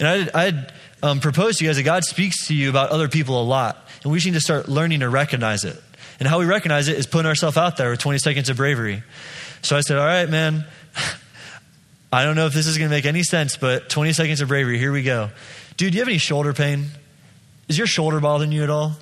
And 0.00 0.08
I 0.08 0.18
had, 0.18 0.30
I 0.34 0.42
had 0.42 0.72
um, 1.04 1.20
proposed 1.20 1.58
to 1.58 1.64
you 1.64 1.68
guys 1.68 1.76
that 1.76 1.84
God 1.84 2.02
speaks 2.02 2.48
to 2.48 2.54
you 2.54 2.68
about 2.68 2.90
other 2.90 3.08
people 3.08 3.40
a 3.40 3.44
lot. 3.44 3.88
And 4.02 4.10
we 4.10 4.18
just 4.18 4.26
need 4.26 4.34
to 4.34 4.40
start 4.40 4.68
learning 4.68 4.98
to 5.00 5.08
recognize 5.08 5.64
it. 5.64 5.80
And 6.18 6.28
how 6.28 6.40
we 6.40 6.46
recognize 6.46 6.88
it 6.88 6.98
is 6.98 7.06
putting 7.06 7.28
ourselves 7.28 7.56
out 7.56 7.76
there 7.76 7.90
with 7.90 8.00
20 8.00 8.18
seconds 8.18 8.48
of 8.48 8.56
bravery. 8.56 9.04
So 9.62 9.76
I 9.76 9.82
said, 9.82 9.98
All 9.98 10.04
right, 10.04 10.28
man, 10.28 10.64
I 12.12 12.24
don't 12.24 12.34
know 12.34 12.46
if 12.46 12.54
this 12.54 12.66
is 12.66 12.76
going 12.76 12.90
to 12.90 12.96
make 12.96 13.06
any 13.06 13.22
sense, 13.22 13.56
but 13.56 13.88
20 13.88 14.14
seconds 14.14 14.40
of 14.40 14.48
bravery, 14.48 14.78
here 14.78 14.90
we 14.90 15.04
go. 15.04 15.30
Dude, 15.76 15.92
do 15.92 15.98
you 15.98 16.00
have 16.00 16.08
any 16.08 16.18
shoulder 16.18 16.52
pain? 16.52 16.90
Is 17.68 17.78
your 17.78 17.86
shoulder 17.86 18.20
bothering 18.20 18.52
you 18.52 18.62
at 18.62 18.70
all? 18.70 18.92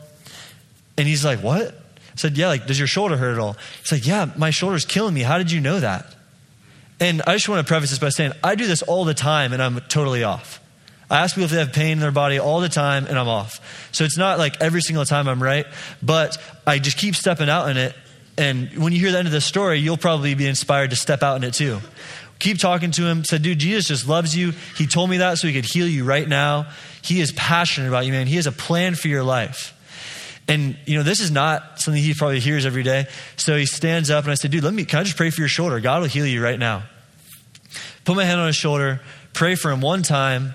And 0.96 1.06
he's 1.08 1.24
like, 1.24 1.40
What? 1.40 1.74
I 1.74 2.16
said, 2.16 2.36
Yeah, 2.36 2.48
like, 2.48 2.66
does 2.66 2.78
your 2.78 2.88
shoulder 2.88 3.16
hurt 3.16 3.32
at 3.32 3.38
all? 3.38 3.56
He's 3.80 3.92
like, 3.92 4.06
Yeah, 4.06 4.30
my 4.36 4.50
shoulder's 4.50 4.84
killing 4.84 5.14
me. 5.14 5.22
How 5.22 5.38
did 5.38 5.50
you 5.50 5.61
know 5.61 5.80
that? 5.80 6.14
And 7.00 7.22
I 7.26 7.32
just 7.32 7.48
want 7.48 7.66
to 7.66 7.68
preface 7.68 7.90
this 7.90 7.98
by 7.98 8.11
saying, 8.11 8.32
I 8.44 8.54
do 8.54 8.66
this 8.66 8.82
all 8.82 9.06
the 9.06 9.14
time 9.14 9.54
and 9.54 9.62
I'm 9.62 9.80
totally 9.88 10.22
off. 10.22 10.61
I 11.11 11.22
ask 11.22 11.34
people 11.34 11.46
if 11.46 11.50
they 11.50 11.58
have 11.58 11.72
pain 11.72 11.92
in 11.92 11.98
their 11.98 12.12
body 12.12 12.38
all 12.38 12.61
the 12.61 12.68
time 12.68 13.06
and 13.06 13.18
I'm 13.18 13.26
off. 13.26 13.88
So 13.90 14.04
it's 14.04 14.18
not 14.18 14.38
like 14.38 14.61
every 14.61 14.82
single 14.82 15.04
time 15.04 15.26
I'm 15.26 15.42
right, 15.42 15.66
but 16.02 16.36
I 16.66 16.78
just 16.78 16.98
keep 16.98 17.16
stepping 17.16 17.48
out 17.48 17.68
in 17.70 17.78
it. 17.78 17.96
And 18.38 18.70
when 18.78 18.92
you 18.92 19.00
hear 19.00 19.11
the 19.11 19.18
end 19.18 19.26
of 19.26 19.32
the 19.32 19.40
story, 19.40 19.78
you'll 19.80 19.96
probably 19.96 20.34
be 20.34 20.46
inspired 20.46 20.90
to 20.90 20.96
step 20.96 21.22
out 21.22 21.36
in 21.36 21.44
it 21.44 21.54
too. 21.54 21.80
Keep 22.41 22.59
talking 22.59 22.91
to 22.93 23.07
him. 23.07 23.24
Said, 23.24 23.43
dude, 23.43 23.59
Jesus 23.59 23.86
just 23.86 24.09
loves 24.09 24.36
you. 24.36 24.53
He 24.76 24.86
told 24.86 25.09
me 25.09 25.18
that 25.18 25.38
so 25.38 25.47
he 25.47 25.53
could 25.53 25.66
heal 25.66 25.86
you 25.86 26.05
right 26.05 26.28
now. 26.28 26.66
He 27.03 27.20
is 27.20 27.32
passionate 27.32 27.88
about 27.88 28.07
you, 28.07 28.12
man. 28.12 28.26
He 28.26 28.36
has 28.36 28.47
a 28.47 28.53
plan 28.53 28.95
for 28.97 29.09
your 29.09 29.22
life. 29.22 29.76
And, 30.49 30.76
you 30.84 30.97
know, 30.97 31.05
this 31.05 31.20
is 31.20 31.30
not 31.30 31.80
something 31.80 32.03
he 32.03 32.12
probably 32.14 32.41
hears 32.41 32.66
every 32.66 32.82
day. 32.82 33.07
So 33.36 33.57
he 33.57 33.66
stands 33.66 34.11
up 34.11 34.24
and 34.24 34.32
I 34.32 34.34
said, 34.34 34.51
dude, 34.51 34.64
let 34.64 34.74
me, 34.74 34.84
can 34.84 34.99
I 34.99 35.03
just 35.05 35.16
pray 35.16 35.30
for 35.30 35.41
your 35.41 35.49
shoulder? 35.49 35.78
God 35.78 36.01
will 36.01 36.09
heal 36.09 36.26
you 36.26 36.43
right 36.43 36.59
now. 36.59 36.82
Put 38.05 38.16
my 38.16 38.24
hand 38.24 38.41
on 38.41 38.49
his 38.49 38.57
shoulder, 38.57 39.01
pray 39.32 39.55
for 39.55 39.70
him 39.70 39.80
one 39.80 40.03
time. 40.03 40.55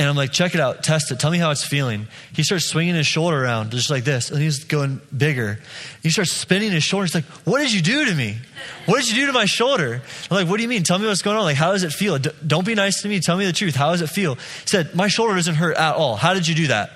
And 0.00 0.08
I'm 0.08 0.16
like, 0.16 0.32
check 0.32 0.54
it 0.54 0.60
out, 0.62 0.82
test 0.82 1.12
it, 1.12 1.20
tell 1.20 1.30
me 1.30 1.36
how 1.36 1.50
it's 1.50 1.62
feeling. 1.62 2.08
He 2.32 2.42
starts 2.42 2.64
swinging 2.64 2.94
his 2.94 3.06
shoulder 3.06 3.44
around 3.44 3.70
just 3.70 3.90
like 3.90 4.02
this, 4.02 4.30
and 4.30 4.40
he's 4.40 4.64
going 4.64 4.98
bigger. 5.14 5.58
He 6.02 6.08
starts 6.08 6.32
spinning 6.32 6.70
his 6.70 6.82
shoulder. 6.82 7.04
He's 7.04 7.14
like, 7.14 7.26
What 7.44 7.58
did 7.58 7.70
you 7.70 7.82
do 7.82 8.06
to 8.06 8.14
me? 8.14 8.38
What 8.86 9.00
did 9.00 9.10
you 9.10 9.16
do 9.16 9.26
to 9.26 9.34
my 9.34 9.44
shoulder? 9.44 10.00
I'm 10.30 10.34
like, 10.34 10.48
What 10.48 10.56
do 10.56 10.62
you 10.62 10.70
mean? 10.70 10.84
Tell 10.84 10.98
me 10.98 11.06
what's 11.06 11.20
going 11.20 11.36
on. 11.36 11.42
Like, 11.42 11.56
how 11.56 11.72
does 11.72 11.82
it 11.82 11.92
feel? 11.92 12.18
D- 12.18 12.30
don't 12.46 12.64
be 12.64 12.74
nice 12.74 13.02
to 13.02 13.08
me. 13.08 13.20
Tell 13.20 13.36
me 13.36 13.44
the 13.44 13.52
truth. 13.52 13.76
How 13.76 13.90
does 13.90 14.00
it 14.00 14.08
feel? 14.08 14.36
He 14.36 14.40
said, 14.64 14.94
My 14.94 15.08
shoulder 15.08 15.34
doesn't 15.34 15.56
hurt 15.56 15.76
at 15.76 15.96
all. 15.96 16.16
How 16.16 16.32
did 16.32 16.48
you 16.48 16.54
do 16.54 16.68
that? 16.68 16.90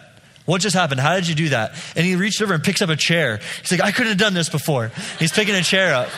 What 0.46 0.62
just 0.62 0.74
happened? 0.74 0.98
How 0.98 1.14
did 1.14 1.28
you 1.28 1.34
do 1.34 1.50
that? 1.50 1.74
And 1.96 2.06
he 2.06 2.16
reached 2.16 2.40
over 2.40 2.54
and 2.54 2.64
picks 2.64 2.80
up 2.80 2.88
a 2.88 2.96
chair. 2.96 3.38
He's 3.60 3.70
like, 3.70 3.82
I 3.82 3.92
couldn't 3.92 4.12
have 4.12 4.18
done 4.18 4.32
this 4.32 4.48
before. 4.48 4.92
He's 5.18 5.30
picking 5.30 5.54
a 5.54 5.62
chair 5.62 5.92
up. 5.92 6.08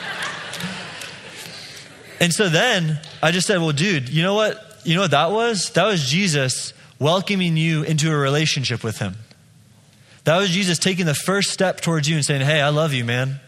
And 2.21 2.33
so 2.33 2.49
then 2.49 3.01
I 3.21 3.33
just 3.33 3.49
said, 3.49 3.59
Well, 3.59 3.73
dude, 3.73 4.09
you 4.09 4.23
know 4.23 4.35
what? 4.35 4.63
You 4.85 4.95
know 4.95 5.01
what 5.01 5.11
that 5.11 5.33
was? 5.33 5.71
That 5.71 5.87
was 5.87 6.09
Jesus 6.09 6.75
welcoming 6.99 7.57
you 7.57 7.83
into 7.83 8.11
a 8.11 8.17
relationship 8.17 8.83
with 8.83 8.99
him. 8.99 9.15
That 10.25 10.39
was 10.39 10.51
Jesus 10.51 10.79
taking 10.79 11.07
the 11.07 11.15
first 11.15 11.51
step 11.51 11.81
towards 11.81 12.09
you 12.09 12.17
and 12.17 12.25
saying, 12.25 12.41
Hey, 12.43 12.61
I 12.61 12.71
love 12.71 12.93
you, 12.93 13.05
man. 13.05 13.41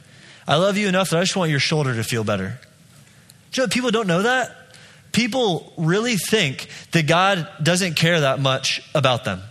I 0.46 0.56
love 0.56 0.76
you 0.76 0.88
enough 0.88 1.10
that 1.10 1.18
I 1.18 1.22
just 1.22 1.36
want 1.36 1.50
your 1.50 1.60
shoulder 1.60 1.94
to 1.94 2.04
feel 2.04 2.24
better. 2.24 2.58
Do 3.52 3.60
you 3.60 3.66
know 3.66 3.70
people 3.70 3.90
don't 3.90 4.06
know 4.06 4.22
that? 4.22 4.54
People 5.12 5.72
really 5.76 6.16
think 6.16 6.68
that 6.92 7.06
God 7.06 7.48
doesn't 7.62 7.94
care 7.94 8.20
that 8.20 8.40
much 8.40 8.80
about 8.94 9.24
them. 9.24 9.42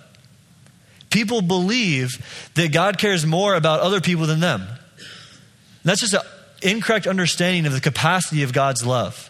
People 1.09 1.41
believe 1.41 2.49
that 2.55 2.71
God 2.71 2.97
cares 2.97 3.25
more 3.25 3.55
about 3.55 3.79
other 3.79 4.01
people 4.01 4.25
than 4.25 4.39
them. 4.39 4.61
And 4.61 4.77
that's 5.83 6.01
just 6.01 6.13
an 6.13 6.21
incorrect 6.61 7.07
understanding 7.07 7.65
of 7.65 7.73
the 7.73 7.81
capacity 7.81 8.43
of 8.43 8.53
God's 8.53 8.85
love. 8.85 9.29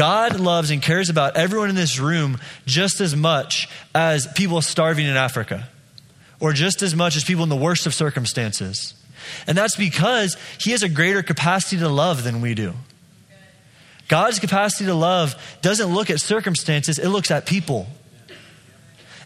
God 0.00 0.40
loves 0.40 0.70
and 0.70 0.80
cares 0.80 1.10
about 1.10 1.36
everyone 1.36 1.68
in 1.68 1.74
this 1.74 1.98
room 1.98 2.38
just 2.64 3.02
as 3.02 3.14
much 3.14 3.68
as 3.94 4.26
people 4.28 4.62
starving 4.62 5.04
in 5.04 5.14
Africa, 5.14 5.68
or 6.40 6.54
just 6.54 6.80
as 6.80 6.94
much 6.94 7.16
as 7.16 7.24
people 7.24 7.42
in 7.42 7.50
the 7.50 7.54
worst 7.54 7.84
of 7.84 7.92
circumstances. 7.92 8.94
And 9.46 9.58
that's 9.58 9.76
because 9.76 10.38
He 10.58 10.70
has 10.70 10.82
a 10.82 10.88
greater 10.88 11.22
capacity 11.22 11.76
to 11.80 11.88
love 11.90 12.24
than 12.24 12.40
we 12.40 12.54
do. 12.54 12.72
God's 14.08 14.38
capacity 14.38 14.86
to 14.86 14.94
love 14.94 15.34
doesn't 15.60 15.92
look 15.92 16.08
at 16.08 16.18
circumstances, 16.18 16.98
it 16.98 17.08
looks 17.08 17.30
at 17.30 17.44
people. 17.44 17.86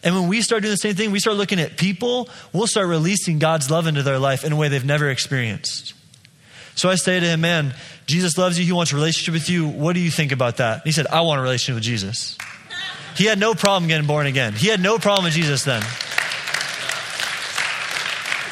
And 0.02 0.16
when 0.16 0.26
we 0.26 0.42
start 0.42 0.62
doing 0.62 0.72
the 0.72 0.76
same 0.76 0.96
thing, 0.96 1.12
we 1.12 1.20
start 1.20 1.36
looking 1.36 1.60
at 1.60 1.76
people, 1.76 2.28
we'll 2.52 2.66
start 2.66 2.88
releasing 2.88 3.38
God's 3.38 3.70
love 3.70 3.86
into 3.86 4.02
their 4.02 4.18
life 4.18 4.42
in 4.42 4.50
a 4.50 4.56
way 4.56 4.66
they've 4.66 4.84
never 4.84 5.08
experienced. 5.08 5.94
So 6.74 6.88
I 6.88 6.96
say 6.96 7.20
to 7.20 7.26
him, 7.26 7.40
Man, 7.40 7.74
Jesus 8.06 8.36
loves 8.36 8.58
you. 8.58 8.64
He 8.64 8.72
wants 8.72 8.92
a 8.92 8.96
relationship 8.96 9.34
with 9.34 9.48
you. 9.48 9.68
What 9.68 9.94
do 9.94 10.00
you 10.00 10.10
think 10.10 10.32
about 10.32 10.58
that? 10.58 10.82
he 10.84 10.92
said, 10.92 11.06
I 11.06 11.20
want 11.22 11.40
a 11.40 11.42
relationship 11.42 11.76
with 11.76 11.84
Jesus. 11.84 12.36
He 13.16 13.24
had 13.26 13.38
no 13.38 13.54
problem 13.54 13.88
getting 13.88 14.06
born 14.06 14.26
again. 14.26 14.54
He 14.54 14.68
had 14.68 14.80
no 14.80 14.98
problem 14.98 15.24
with 15.24 15.34
Jesus 15.34 15.64
then. 15.64 15.82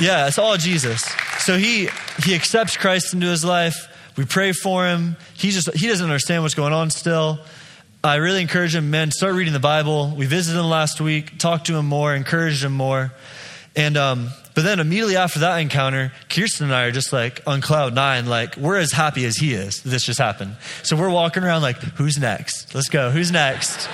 Yeah, 0.00 0.26
it's 0.28 0.38
all 0.38 0.56
Jesus. 0.56 1.02
So 1.40 1.58
he 1.58 1.88
he 2.24 2.34
accepts 2.34 2.76
Christ 2.76 3.14
into 3.14 3.26
his 3.26 3.44
life. 3.44 3.88
We 4.16 4.24
pray 4.24 4.52
for 4.52 4.86
him. 4.86 5.16
He 5.34 5.50
just 5.50 5.72
he 5.74 5.88
doesn't 5.88 6.04
understand 6.04 6.42
what's 6.42 6.54
going 6.54 6.72
on 6.72 6.90
still. 6.90 7.40
I 8.04 8.16
really 8.16 8.42
encourage 8.42 8.74
him, 8.74 8.90
men, 8.90 9.12
start 9.12 9.34
reading 9.34 9.52
the 9.52 9.60
Bible. 9.60 10.12
We 10.16 10.26
visited 10.26 10.58
him 10.58 10.66
last 10.66 11.00
week, 11.00 11.38
talked 11.38 11.68
to 11.68 11.76
him 11.76 11.86
more, 11.86 12.12
encouraged 12.14 12.64
him 12.64 12.72
more. 12.72 13.12
And 13.74 13.96
um, 13.96 14.28
but 14.54 14.64
then 14.64 14.80
immediately 14.80 15.16
after 15.16 15.38
that 15.40 15.56
encounter, 15.56 16.12
Kirsten 16.28 16.66
and 16.66 16.74
I 16.74 16.84
are 16.84 16.90
just 16.90 17.12
like 17.12 17.40
on 17.46 17.62
cloud 17.62 17.94
nine, 17.94 18.26
like 18.26 18.56
we're 18.56 18.76
as 18.76 18.92
happy 18.92 19.24
as 19.24 19.36
he 19.36 19.54
is. 19.54 19.82
This 19.82 20.04
just 20.04 20.18
happened. 20.18 20.56
So 20.82 20.94
we're 20.94 21.10
walking 21.10 21.42
around 21.42 21.62
like, 21.62 21.78
who's 21.78 22.18
next? 22.18 22.74
Let's 22.74 22.90
go. 22.90 23.10
Who's 23.10 23.32
next? 23.32 23.88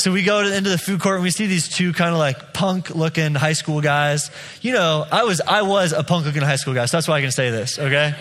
So 0.00 0.12
we 0.12 0.22
go 0.22 0.44
to, 0.44 0.56
into 0.56 0.70
the 0.70 0.78
food 0.78 1.00
court 1.00 1.16
and 1.16 1.24
we 1.24 1.30
see 1.30 1.46
these 1.46 1.68
two 1.68 1.92
kind 1.92 2.12
of 2.12 2.18
like 2.18 2.52
punk 2.52 2.90
looking 2.94 3.34
high 3.34 3.54
school 3.54 3.80
guys. 3.80 4.30
You 4.60 4.72
know, 4.72 5.04
I 5.10 5.24
was 5.24 5.40
I 5.40 5.62
was 5.62 5.92
a 5.92 6.04
punk 6.04 6.24
looking 6.24 6.42
high 6.42 6.56
school 6.56 6.74
guy, 6.74 6.86
so 6.86 6.96
that's 6.96 7.08
why 7.08 7.16
I 7.16 7.20
can 7.20 7.32
say 7.32 7.50
this. 7.50 7.78
Okay. 7.78 8.14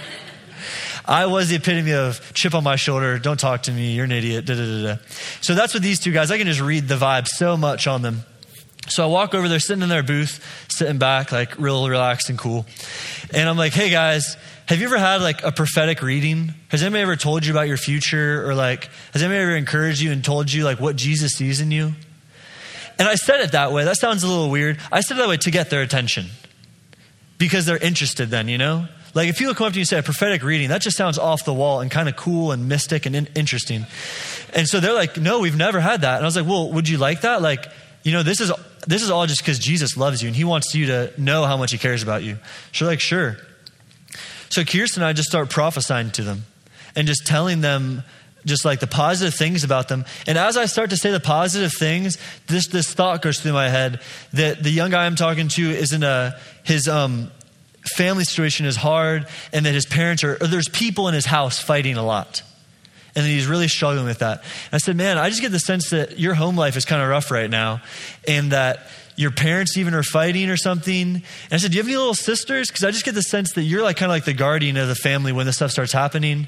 I 1.08 1.28
was 1.28 1.50
the 1.50 1.58
epitome 1.58 1.94
of 1.94 2.34
chip 2.34 2.56
on 2.56 2.64
my 2.64 2.78
shoulder, 2.78 3.20
don't 3.20 3.40
talk 3.40 3.64
to 3.64 3.72
me, 3.72 3.94
you're 3.94 4.06
an 4.06 4.12
idiot. 4.12 4.46
Da, 4.46 4.56
da, 4.56 4.66
da, 4.66 4.96
da. 4.96 5.02
So 5.42 5.54
that's 5.54 5.76
what 5.76 5.84
these 5.84 6.00
two 6.00 6.12
guys, 6.12 6.32
I 6.32 6.40
can 6.40 6.48
just 6.48 6.62
read 6.62 6.88
the 6.88 6.96
vibe 6.96 7.28
so 7.28 7.56
much 7.56 7.86
on 7.86 8.02
them. 8.02 8.24
So 8.88 9.04
I 9.04 9.08
walk 9.08 9.34
over, 9.34 9.50
they're 9.50 9.60
sitting 9.60 9.82
in 9.82 9.90
their 9.90 10.04
booth, 10.04 10.44
sitting 10.70 10.98
back, 10.98 11.32
like 11.32 11.58
real 11.60 11.88
relaxed 11.90 12.30
and 12.30 12.38
cool. 12.38 12.66
And 13.34 13.50
I'm 13.50 13.58
like, 13.58 13.74
hey 13.74 13.90
guys, 13.90 14.38
have 14.68 14.80
you 14.80 14.86
ever 14.86 14.98
had 14.98 15.22
like 15.22 15.44
a 15.44 15.52
prophetic 15.52 16.02
reading? 16.02 16.54
Has 16.70 16.84
anybody 16.84 17.02
ever 17.02 17.16
told 17.16 17.46
you 17.46 17.54
about 17.54 17.68
your 17.68 17.78
future? 17.78 18.48
Or 18.48 18.54
like, 18.54 18.90
has 19.14 19.24
anybody 19.24 19.42
ever 19.42 19.56
encouraged 19.56 20.02
you 20.02 20.12
and 20.12 20.24
told 20.24 20.52
you 20.52 20.64
like 20.64 20.80
what 20.80 20.96
Jesus 20.96 21.34
sees 21.34 21.62
in 21.62 21.72
you? 21.72 21.94
And 22.98 23.08
I 23.08 23.16
said 23.16 23.42
it 23.42 23.52
that 23.52 23.72
way. 23.72 23.84
That 23.84 23.98
sounds 23.98 24.24
a 24.24 24.28
little 24.28 24.50
weird. 24.50 24.80
I 24.92 25.02
said 25.02 25.18
it 25.18 25.22
that 25.22 25.30
way 25.30 25.38
to 25.38 25.52
get 25.52 25.70
their 25.70 25.82
attention 25.82 26.28
because 27.38 27.66
they're 27.66 27.78
interested 27.78 28.30
then, 28.30 28.48
you 28.48 28.58
know? 28.58 28.88
Like 29.14 29.30
if 29.30 29.38
people 29.38 29.54
come 29.56 29.68
up 29.68 29.74
to 29.74 29.80
you 29.80 29.82
and 29.82 29.88
say 29.88 29.98
a 29.98 30.04
prophetic 30.04 30.44
reading, 30.44 30.70
that 30.70 30.82
just 30.82 30.98
sounds 30.98 31.18
off 31.18 31.46
the 31.46 31.54
wall 31.54 31.80
and 31.80 31.90
kind 31.90 32.10
of 32.10 32.16
cool 32.16 32.52
and 32.52 32.68
mystic 32.68 33.06
and 33.06 33.16
in- 33.16 33.30
interesting. 33.36 33.86
And 34.54 34.68
so 34.68 34.80
they're 34.80 34.94
like, 34.94 35.18
no, 35.18 35.40
we've 35.40 35.56
never 35.56 35.80
had 35.80 36.02
that. 36.02 36.18
And 36.18 36.24
I 36.24 36.28
was 36.28 36.36
like, 36.36 36.46
well, 36.46 36.72
would 36.74 36.88
you 36.88 36.98
like 36.98 37.22
that? 37.22 37.42
Like, 37.42 37.66
you 38.06 38.12
know, 38.12 38.22
this 38.22 38.40
is 38.40 38.52
this 38.86 39.02
is 39.02 39.10
all 39.10 39.26
just 39.26 39.42
because 39.42 39.58
Jesus 39.58 39.98
loves 39.98 40.22
you 40.22 40.28
and 40.28 40.36
he 40.36 40.44
wants 40.44 40.76
you 40.76 40.86
to 40.86 41.12
know 41.18 41.44
how 41.46 41.58
much 41.58 41.72
he 41.72 41.80
cares 41.80 42.04
about 42.04 42.22
you. 42.22 42.38
So 42.72 42.86
like, 42.86 43.00
sure. 43.00 43.38
So 44.50 44.64
Kirsten 44.64 45.02
and 45.02 45.10
I 45.10 45.14
just 45.14 45.28
start 45.28 45.50
prophesying 45.50 46.12
to 46.12 46.22
them 46.22 46.46
and 46.96 47.08
just 47.08 47.26
telling 47.26 47.62
them 47.62 48.04
just 48.46 48.64
like 48.64 48.80
the 48.80 48.86
positive 48.86 49.34
things 49.34 49.64
about 49.64 49.88
them. 49.88 50.06
And 50.28 50.38
as 50.38 50.56
I 50.56 50.68
start 50.68 50.92
to 50.92 50.98
say 50.98 51.10
the 51.10 51.20
positive 51.20 51.72
things, 51.74 52.20
this 52.46 52.68
this 52.68 52.94
thought 52.94 53.24
goes 53.24 53.40
through 53.40 53.54
my 53.54 53.70
head 53.70 54.00
that 54.34 54.62
the 54.62 54.70
young 54.70 54.92
guy 54.92 55.08
I'm 55.08 55.16
talking 55.16 55.48
to 55.48 55.72
is 55.72 55.92
in 55.92 56.04
a 56.04 56.40
his 56.64 56.88
um 56.88 57.32
family 57.96 58.24
situation 58.24 58.68
is 58.68 58.76
hard 58.76 59.28
and 59.52 59.66
that 59.66 59.74
his 59.74 59.88
parents 59.88 60.24
are 60.24 60.38
there's 60.38 60.70
people 60.70 61.08
in 61.08 61.16
his 61.16 61.26
house 61.26 61.60
fighting 61.60 61.98
a 61.98 62.06
lot 62.06 62.44
and 63.16 63.26
he's 63.26 63.48
really 63.48 63.68
struggling 63.68 64.06
with 64.06 64.20
that. 64.20 64.40
And 64.40 64.74
I 64.74 64.78
said, 64.78 64.96
Man, 64.96 65.18
I 65.18 65.30
just 65.30 65.42
get 65.42 65.52
the 65.52 65.60
sense 65.60 65.90
that 65.92 66.20
your 66.20 66.34
home 66.34 66.56
life 66.56 66.76
is 66.76 66.86
kind 66.86 67.02
of 67.02 67.10
rough 67.10 67.32
right 67.32 67.50
now, 67.50 67.82
and 68.28 68.52
that 68.52 68.88
your 69.16 69.32
parents 69.32 69.78
even 69.78 69.94
are 69.94 70.04
fighting 70.04 70.50
or 70.50 70.58
something. 70.58 71.16
And 71.16 71.24
I 71.52 71.58
said, 71.58 71.72
Do 71.72 71.78
you 71.78 71.84
have 71.84 71.88
any 71.88 71.98
little 71.98 72.14
sisters? 72.14 72.68
Because 72.70 72.84
I 72.84 72.92
just 72.92 73.06
get 73.06 73.16
the 73.16 73.22
sense 73.22 73.54
that 73.54 73.64
you're 73.64 73.84
like 73.84 73.98
kind 73.98 74.12
of 74.12 74.16
like 74.16 74.26
the 74.26 74.34
guardian 74.34 74.78
of 74.78 74.88
the 74.88 74.96
family 74.96 75.32
when 75.32 75.46
this 75.46 75.56
stuff 75.56 75.72
starts 75.72 75.94
happening. 75.94 76.48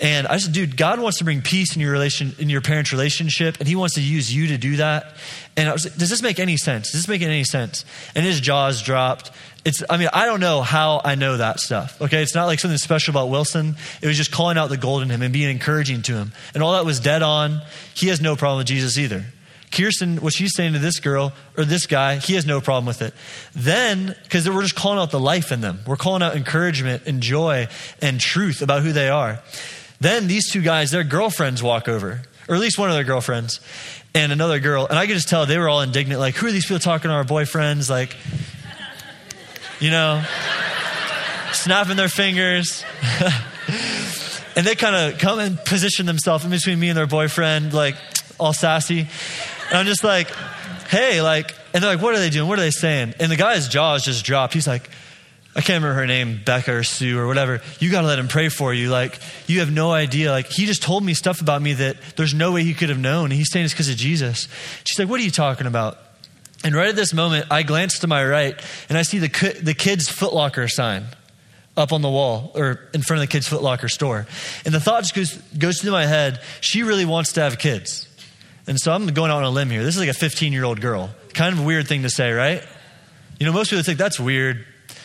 And 0.00 0.26
I 0.26 0.36
said, 0.38 0.52
Dude, 0.52 0.76
God 0.76 1.00
wants 1.00 1.18
to 1.18 1.24
bring 1.24 1.40
peace 1.40 1.74
in 1.74 1.80
your 1.80 1.92
relation 1.92 2.34
in 2.38 2.50
your 2.50 2.60
parents' 2.60 2.92
relationship, 2.92 3.58
and 3.58 3.68
He 3.68 3.76
wants 3.76 3.94
to 3.94 4.02
use 4.02 4.34
you 4.34 4.48
to 4.48 4.58
do 4.58 4.76
that. 4.76 5.14
And 5.56 5.68
I 5.68 5.72
was 5.72 5.84
like, 5.84 5.96
Does 5.96 6.10
this 6.10 6.22
make 6.22 6.38
any 6.38 6.56
sense? 6.56 6.92
Does 6.92 7.00
this 7.00 7.08
make 7.08 7.22
any 7.22 7.44
sense? 7.44 7.84
And 8.14 8.24
his 8.24 8.40
jaws 8.40 8.82
dropped. 8.82 9.30
It's, 9.64 9.82
I 9.88 9.96
mean, 9.96 10.08
I 10.12 10.26
don't 10.26 10.40
know 10.40 10.60
how 10.60 11.00
I 11.04 11.14
know 11.14 11.36
that 11.36 11.60
stuff. 11.60 12.02
Okay. 12.02 12.20
It's 12.22 12.34
not 12.34 12.46
like 12.46 12.58
something 12.58 12.78
special 12.78 13.12
about 13.12 13.30
Wilson. 13.30 13.76
It 14.02 14.06
was 14.06 14.16
just 14.16 14.32
calling 14.32 14.58
out 14.58 14.70
the 14.70 14.76
gold 14.76 15.02
in 15.02 15.08
him 15.08 15.22
and 15.22 15.32
being 15.32 15.50
encouraging 15.50 16.02
to 16.02 16.14
him. 16.14 16.32
And 16.52 16.64
all 16.64 16.72
that 16.72 16.84
was 16.84 16.98
dead 16.98 17.22
on. 17.22 17.62
He 17.94 18.08
has 18.08 18.20
no 18.20 18.34
problem 18.34 18.58
with 18.58 18.66
Jesus 18.66 18.98
either. 18.98 19.24
Kirsten, 19.72 20.18
what 20.18 20.32
she's 20.32 20.54
saying 20.54 20.74
to 20.74 20.78
this 20.78 21.00
girl 21.00 21.32
or 21.56 21.64
this 21.64 21.86
guy, 21.86 22.16
he 22.16 22.34
has 22.34 22.46
no 22.46 22.60
problem 22.60 22.86
with 22.86 23.02
it. 23.02 23.14
Then, 23.54 24.14
because 24.22 24.48
we're 24.48 24.62
just 24.62 24.76
calling 24.76 24.98
out 24.98 25.10
the 25.10 25.20
life 25.20 25.50
in 25.50 25.60
them, 25.60 25.80
we're 25.86 25.96
calling 25.96 26.22
out 26.22 26.36
encouragement 26.36 27.04
and 27.06 27.20
joy 27.20 27.68
and 28.00 28.20
truth 28.20 28.62
about 28.62 28.82
who 28.82 28.92
they 28.92 29.08
are. 29.08 29.40
Then 30.00 30.26
these 30.26 30.50
two 30.50 30.62
guys, 30.62 30.90
their 30.90 31.04
girlfriends 31.04 31.62
walk 31.62 31.88
over, 31.88 32.22
or 32.48 32.54
at 32.54 32.60
least 32.60 32.78
one 32.78 32.90
of 32.90 32.94
their 32.94 33.04
girlfriends, 33.04 33.60
and 34.14 34.30
another 34.32 34.60
girl. 34.60 34.86
And 34.86 34.98
I 34.98 35.06
could 35.06 35.14
just 35.14 35.28
tell 35.28 35.46
they 35.46 35.58
were 35.58 35.68
all 35.68 35.80
indignant, 35.80 36.20
like, 36.20 36.34
who 36.34 36.46
are 36.46 36.52
these 36.52 36.66
people 36.66 36.80
talking 36.80 37.08
to 37.08 37.14
our 37.14 37.24
boyfriends? 37.24 37.88
Like, 37.88 38.16
you 39.80 39.90
know? 39.90 40.22
snapping 41.54 41.96
their 41.96 42.08
fingers. 42.08 42.84
and 44.56 44.66
they 44.66 44.74
kind 44.74 44.96
of 44.96 45.18
come 45.18 45.38
and 45.38 45.58
position 45.64 46.06
themselves 46.06 46.44
in 46.44 46.50
between 46.50 46.78
me 46.78 46.88
and 46.88 46.96
their 46.96 47.06
boyfriend, 47.06 47.72
like 47.72 47.96
all 48.38 48.52
sassy. 48.52 49.08
And 49.72 49.78
I'm 49.78 49.86
just 49.86 50.04
like, 50.04 50.28
hey, 50.90 51.22
like, 51.22 51.54
and 51.72 51.82
they're 51.82 51.94
like, 51.94 52.02
what 52.02 52.14
are 52.14 52.18
they 52.18 52.28
doing? 52.28 52.46
What 52.46 52.58
are 52.58 52.62
they 52.62 52.70
saying? 52.70 53.14
And 53.18 53.32
the 53.32 53.36
guy's 53.36 53.68
jaws 53.68 54.04
just 54.04 54.22
dropped. 54.22 54.52
He's 54.52 54.66
like, 54.66 54.90
I 55.56 55.62
can't 55.62 55.82
remember 55.82 55.94
her 55.94 56.06
name, 56.06 56.42
Becca 56.44 56.70
or 56.76 56.82
Sue 56.82 57.18
or 57.18 57.26
whatever. 57.26 57.62
You 57.80 57.90
got 57.90 58.02
to 58.02 58.06
let 58.06 58.18
him 58.18 58.28
pray 58.28 58.50
for 58.50 58.74
you. 58.74 58.90
Like, 58.90 59.18
you 59.46 59.60
have 59.60 59.72
no 59.72 59.90
idea. 59.90 60.30
Like, 60.30 60.48
he 60.48 60.66
just 60.66 60.82
told 60.82 61.02
me 61.02 61.14
stuff 61.14 61.40
about 61.40 61.62
me 61.62 61.72
that 61.72 61.96
there's 62.16 62.34
no 62.34 62.52
way 62.52 62.64
he 62.64 62.74
could 62.74 62.90
have 62.90 62.98
known. 62.98 63.24
And 63.24 63.32
he's 63.32 63.50
saying 63.50 63.64
it's 63.64 63.72
because 63.72 63.88
of 63.88 63.96
Jesus. 63.96 64.46
She's 64.84 64.98
like, 64.98 65.08
What 65.08 65.20
are 65.20 65.24
you 65.24 65.30
talking 65.30 65.66
about? 65.66 65.96
And 66.64 66.74
right 66.74 66.88
at 66.88 66.96
this 66.96 67.14
moment, 67.14 67.46
I 67.50 67.62
glance 67.62 68.00
to 68.00 68.06
my 68.06 68.22
right 68.22 68.60
and 68.90 68.98
I 68.98 69.02
see 69.02 69.18
the, 69.18 69.58
the 69.62 69.74
kid's 69.74 70.08
Footlocker 70.08 70.70
sign 70.70 71.06
up 71.76 71.92
on 71.92 72.02
the 72.02 72.10
wall 72.10 72.52
or 72.54 72.90
in 72.92 73.00
front 73.00 73.22
of 73.22 73.28
the 73.28 73.32
kid's 73.32 73.48
Footlocker 73.48 73.90
store. 73.90 74.26
And 74.66 74.74
the 74.74 74.80
thought 74.80 75.02
just 75.02 75.14
goes, 75.14 75.34
goes 75.58 75.80
through 75.80 75.92
my 75.92 76.06
head 76.06 76.40
she 76.60 76.82
really 76.82 77.06
wants 77.06 77.32
to 77.32 77.40
have 77.40 77.58
kids. 77.58 78.06
And 78.66 78.78
so 78.78 78.92
I'm 78.92 79.06
going 79.08 79.30
out 79.30 79.38
on 79.38 79.44
a 79.44 79.50
limb 79.50 79.70
here. 79.70 79.82
This 79.82 79.94
is 79.94 80.00
like 80.00 80.08
a 80.08 80.14
15 80.14 80.52
year 80.52 80.64
old 80.64 80.80
girl. 80.80 81.10
Kind 81.34 81.54
of 81.54 81.60
a 81.60 81.64
weird 81.64 81.88
thing 81.88 82.02
to 82.02 82.10
say, 82.10 82.32
right? 82.32 82.62
You 83.38 83.46
know, 83.46 83.52
most 83.52 83.70
people 83.70 83.82
think 83.82 83.98
that's 83.98 84.20
weird. 84.20 84.64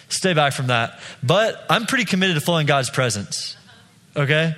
Stay 0.10 0.34
back 0.34 0.54
from 0.54 0.68
that. 0.68 1.00
But 1.24 1.64
I'm 1.70 1.86
pretty 1.86 2.06
committed 2.06 2.36
to 2.36 2.42
flowing 2.42 2.68
God's 2.68 2.90
presence. 2.90 3.58
Okay? 4.16 4.56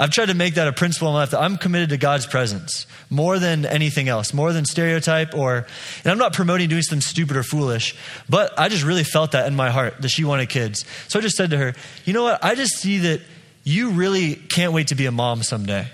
I've 0.00 0.10
tried 0.10 0.26
to 0.26 0.34
make 0.34 0.54
that 0.54 0.68
a 0.68 0.72
principle 0.72 1.08
in 1.08 1.14
my 1.14 1.20
life 1.20 1.30
that 1.32 1.40
I'm 1.40 1.56
committed 1.56 1.88
to 1.90 1.96
God's 1.96 2.24
presence 2.24 2.86
more 3.10 3.40
than 3.40 3.66
anything 3.66 4.08
else, 4.08 4.32
more 4.32 4.52
than 4.52 4.64
stereotype 4.64 5.34
or, 5.34 5.66
and 6.04 6.12
I'm 6.12 6.18
not 6.18 6.32
promoting 6.32 6.68
doing 6.68 6.82
something 6.82 7.00
stupid 7.00 7.36
or 7.36 7.42
foolish, 7.42 7.96
but 8.28 8.56
I 8.56 8.68
just 8.68 8.84
really 8.84 9.02
felt 9.02 9.32
that 9.32 9.48
in 9.48 9.56
my 9.56 9.70
heart 9.70 10.00
that 10.00 10.08
she 10.08 10.24
wanted 10.24 10.50
kids. 10.50 10.84
So 11.08 11.18
I 11.18 11.22
just 11.22 11.36
said 11.36 11.50
to 11.50 11.58
her, 11.58 11.74
you 12.04 12.12
know 12.12 12.22
what? 12.22 12.44
I 12.44 12.54
just 12.54 12.74
see 12.74 12.98
that 12.98 13.22
you 13.64 13.90
really 13.90 14.36
can't 14.36 14.72
wait 14.72 14.88
to 14.88 14.94
be 14.94 15.06
a 15.06 15.12
mom 15.12 15.42
someday. 15.42 15.88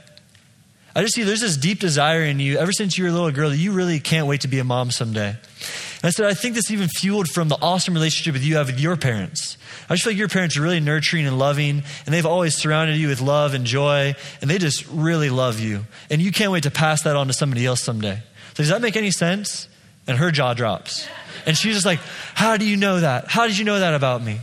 I 0.97 1.03
just 1.03 1.15
see 1.15 1.25
there's 1.25 1.41
this 1.41 1.57
deep 1.57 1.81
desire 1.81 2.23
in 2.23 2.39
you 2.39 2.59
ever 2.59 2.73
since 2.73 2.97
you 2.97 3.05
were 3.05 3.11
a 3.11 3.13
little 3.13 3.33
girl 3.33 3.51
that 3.51 3.57
you 3.57 3.73
really 3.73 3.99
can't 3.99 4.29
wait 4.29 4.43
to 4.43 4.49
be 4.49 4.61
a 4.61 4.65
mom 4.65 4.93
someday. 4.93 5.31
And 5.31 6.05
I 6.05 6.11
said, 6.11 6.27
I 6.27 6.35
think 6.35 6.55
this 6.55 6.71
even 6.71 6.89
fueled 6.89 7.29
from 7.29 7.49
the 7.49 7.57
awesome 7.61 7.95
relationship 7.95 8.41
that 8.41 8.47
you 8.47 8.57
have 8.57 8.67
with 8.67 8.79
your 8.79 8.97
parents. 8.97 9.57
I 9.89 9.95
just 9.95 10.05
feel 10.05 10.13
like 10.13 10.19
your 10.19 10.29
parents 10.29 10.57
are 10.57 10.63
really 10.63 10.79
nurturing 10.81 11.27
and 11.27 11.39
loving, 11.39 11.83
and 12.07 12.15
they've 12.15 12.25
always 12.25 12.57
surrounded 12.57 12.97
you 12.97 13.09
with 13.09 13.21
love 13.21 13.55
and 13.55 13.65
joy, 13.65 14.15
and 14.41 14.49
they 14.49 14.59
just 14.59 14.87
really 14.89 15.31
love 15.31 15.59
you. 15.59 15.81
And 16.11 16.23
you 16.23 16.31
can't 16.31 16.53
wait 16.53 16.63
to 16.63 16.71
pass 16.71 17.03
that 17.03 17.17
on 17.17 17.27
to 17.27 17.33
somebody 17.33 17.67
else 17.67 17.83
someday. 17.83 18.23
So, 18.55 18.63
does 18.63 18.69
that 18.69 18.81
make 18.81 18.97
any 18.97 19.11
sense? 19.11 19.69
And 20.07 20.19
her 20.19 20.31
jaw 20.31 20.55
drops. 20.55 21.09
And 21.47 21.57
she's 21.57 21.75
just 21.75 21.87
like, 21.87 21.99
How 22.35 22.57
do 22.57 22.67
you 22.67 22.77
know 22.77 23.01
that? 23.01 23.29
How 23.29 23.47
did 23.47 23.59
you 23.59 23.65
know 23.65 23.81
that 23.81 23.95
about 23.95 24.23
me? 24.23 24.39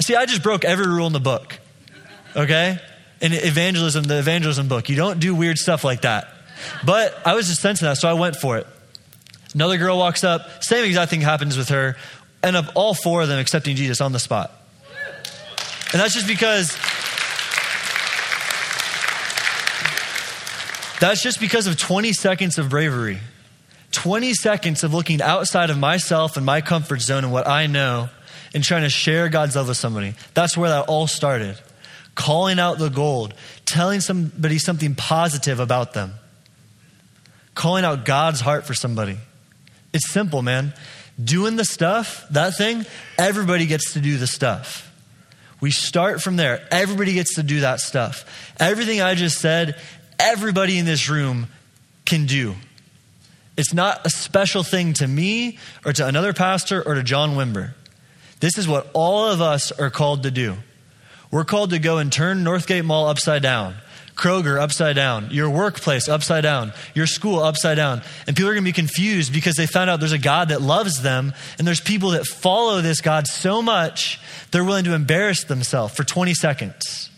See, 0.00 0.14
I 0.14 0.26
just 0.26 0.42
broke 0.42 0.64
every 0.64 0.86
rule 0.86 1.06
in 1.06 1.12
the 1.12 1.20
book. 1.20 1.58
Okay? 2.36 2.78
In 3.22 3.32
evangelism, 3.32 4.02
the 4.04 4.18
evangelism 4.18 4.68
book, 4.68 4.88
you 4.88 4.96
don't 4.96 5.20
do 5.20 5.34
weird 5.34 5.56
stuff 5.56 5.84
like 5.84 6.02
that. 6.02 6.28
But 6.84 7.16
I 7.24 7.34
was 7.34 7.46
just 7.48 7.62
sensing 7.62 7.86
that, 7.86 7.96
so 7.96 8.08
I 8.08 8.14
went 8.14 8.36
for 8.36 8.58
it. 8.58 8.66
Another 9.54 9.78
girl 9.78 9.96
walks 9.96 10.24
up, 10.24 10.62
same 10.62 10.84
exact 10.84 11.10
thing 11.10 11.20
happens 11.20 11.56
with 11.56 11.68
her. 11.68 11.96
End 12.42 12.56
up 12.56 12.72
all 12.74 12.94
four 12.94 13.22
of 13.22 13.28
them 13.28 13.38
accepting 13.38 13.76
Jesus 13.76 14.00
on 14.00 14.12
the 14.12 14.18
spot. 14.18 14.50
And 15.92 16.00
that's 16.00 16.14
just 16.14 16.26
because 16.26 16.76
that's 21.00 21.22
just 21.22 21.38
because 21.38 21.66
of 21.66 21.78
20 21.78 22.12
seconds 22.12 22.58
of 22.58 22.70
bravery. 22.70 23.18
20 23.92 24.32
seconds 24.34 24.82
of 24.84 24.94
looking 24.94 25.20
outside 25.20 25.68
of 25.68 25.78
myself 25.78 26.36
and 26.36 26.46
my 26.46 26.60
comfort 26.60 27.02
zone 27.02 27.24
and 27.24 27.32
what 27.32 27.46
I 27.46 27.66
know 27.66 28.08
and 28.54 28.64
trying 28.64 28.82
to 28.82 28.90
share 28.90 29.28
God's 29.28 29.54
love 29.54 29.68
with 29.68 29.76
somebody. 29.76 30.14
That's 30.34 30.56
where 30.56 30.70
that 30.70 30.86
all 30.88 31.06
started. 31.06 31.58
Calling 32.14 32.58
out 32.58 32.78
the 32.78 32.90
gold, 32.90 33.34
telling 33.64 34.00
somebody 34.00 34.58
something 34.58 34.94
positive 34.94 35.60
about 35.60 35.94
them, 35.94 36.12
calling 37.54 37.84
out 37.84 38.04
God's 38.04 38.40
heart 38.40 38.66
for 38.66 38.74
somebody. 38.74 39.16
It's 39.92 40.10
simple, 40.10 40.42
man. 40.42 40.74
Doing 41.22 41.56
the 41.56 41.64
stuff, 41.64 42.24
that 42.30 42.56
thing, 42.56 42.84
everybody 43.18 43.66
gets 43.66 43.94
to 43.94 44.00
do 44.00 44.18
the 44.18 44.26
stuff. 44.26 44.90
We 45.60 45.70
start 45.70 46.20
from 46.20 46.36
there. 46.36 46.66
Everybody 46.70 47.14
gets 47.14 47.36
to 47.36 47.42
do 47.42 47.60
that 47.60 47.80
stuff. 47.80 48.24
Everything 48.58 49.00
I 49.00 49.14
just 49.14 49.38
said, 49.38 49.80
everybody 50.18 50.78
in 50.78 50.84
this 50.84 51.08
room 51.08 51.46
can 52.04 52.26
do. 52.26 52.56
It's 53.56 53.72
not 53.72 54.04
a 54.04 54.10
special 54.10 54.62
thing 54.62 54.94
to 54.94 55.06
me 55.06 55.58
or 55.84 55.92
to 55.92 56.06
another 56.06 56.32
pastor 56.32 56.82
or 56.82 56.94
to 56.94 57.02
John 57.02 57.36
Wimber. 57.36 57.74
This 58.40 58.58
is 58.58 58.66
what 58.66 58.90
all 58.92 59.26
of 59.26 59.40
us 59.40 59.70
are 59.72 59.90
called 59.90 60.24
to 60.24 60.30
do. 60.30 60.56
We're 61.32 61.44
called 61.44 61.70
to 61.70 61.80
go 61.80 61.98
and 61.98 62.12
turn 62.12 62.44
Northgate 62.44 62.84
Mall 62.84 63.08
upside 63.08 63.42
down. 63.42 63.74
Kroger 64.14 64.60
upside 64.60 64.94
down, 64.94 65.30
your 65.30 65.48
workplace 65.48 66.06
upside 66.06 66.42
down, 66.42 66.74
your 66.94 67.06
school 67.06 67.40
upside 67.40 67.76
down. 67.76 68.02
And 68.26 68.36
people 68.36 68.50
are 68.50 68.52
going 68.52 68.62
to 68.62 68.68
be 68.68 68.74
confused 68.74 69.32
because 69.32 69.56
they 69.56 69.66
found 69.66 69.88
out 69.88 70.00
there's 70.00 70.12
a 70.12 70.18
God 70.18 70.50
that 70.50 70.60
loves 70.60 71.00
them 71.00 71.32
and 71.58 71.66
there's 71.66 71.80
people 71.80 72.10
that 72.10 72.26
follow 72.26 72.82
this 72.82 73.00
God 73.00 73.26
so 73.26 73.62
much 73.62 74.20
they're 74.50 74.64
willing 74.64 74.84
to 74.84 74.94
embarrass 74.94 75.44
themselves 75.44 75.94
for 75.94 76.04
20 76.04 76.34
seconds. 76.34 77.10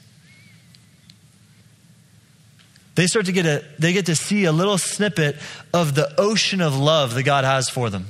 They 2.95 3.09
start 3.09 3.27
to 3.27 3.33
get 3.33 3.45
a 3.45 3.65
they 3.81 3.93
get 3.93 4.07
to 4.07 4.15
see 4.15 4.45
a 4.45 4.53
little 4.53 4.79
snippet 4.79 5.37
of 5.73 5.97
the 5.97 6.09
ocean 6.17 6.61
of 6.61 6.79
love 6.79 7.15
that 7.15 7.25
God 7.25 7.45
has 7.45 7.69
for 7.69 7.91
them. 7.91 8.07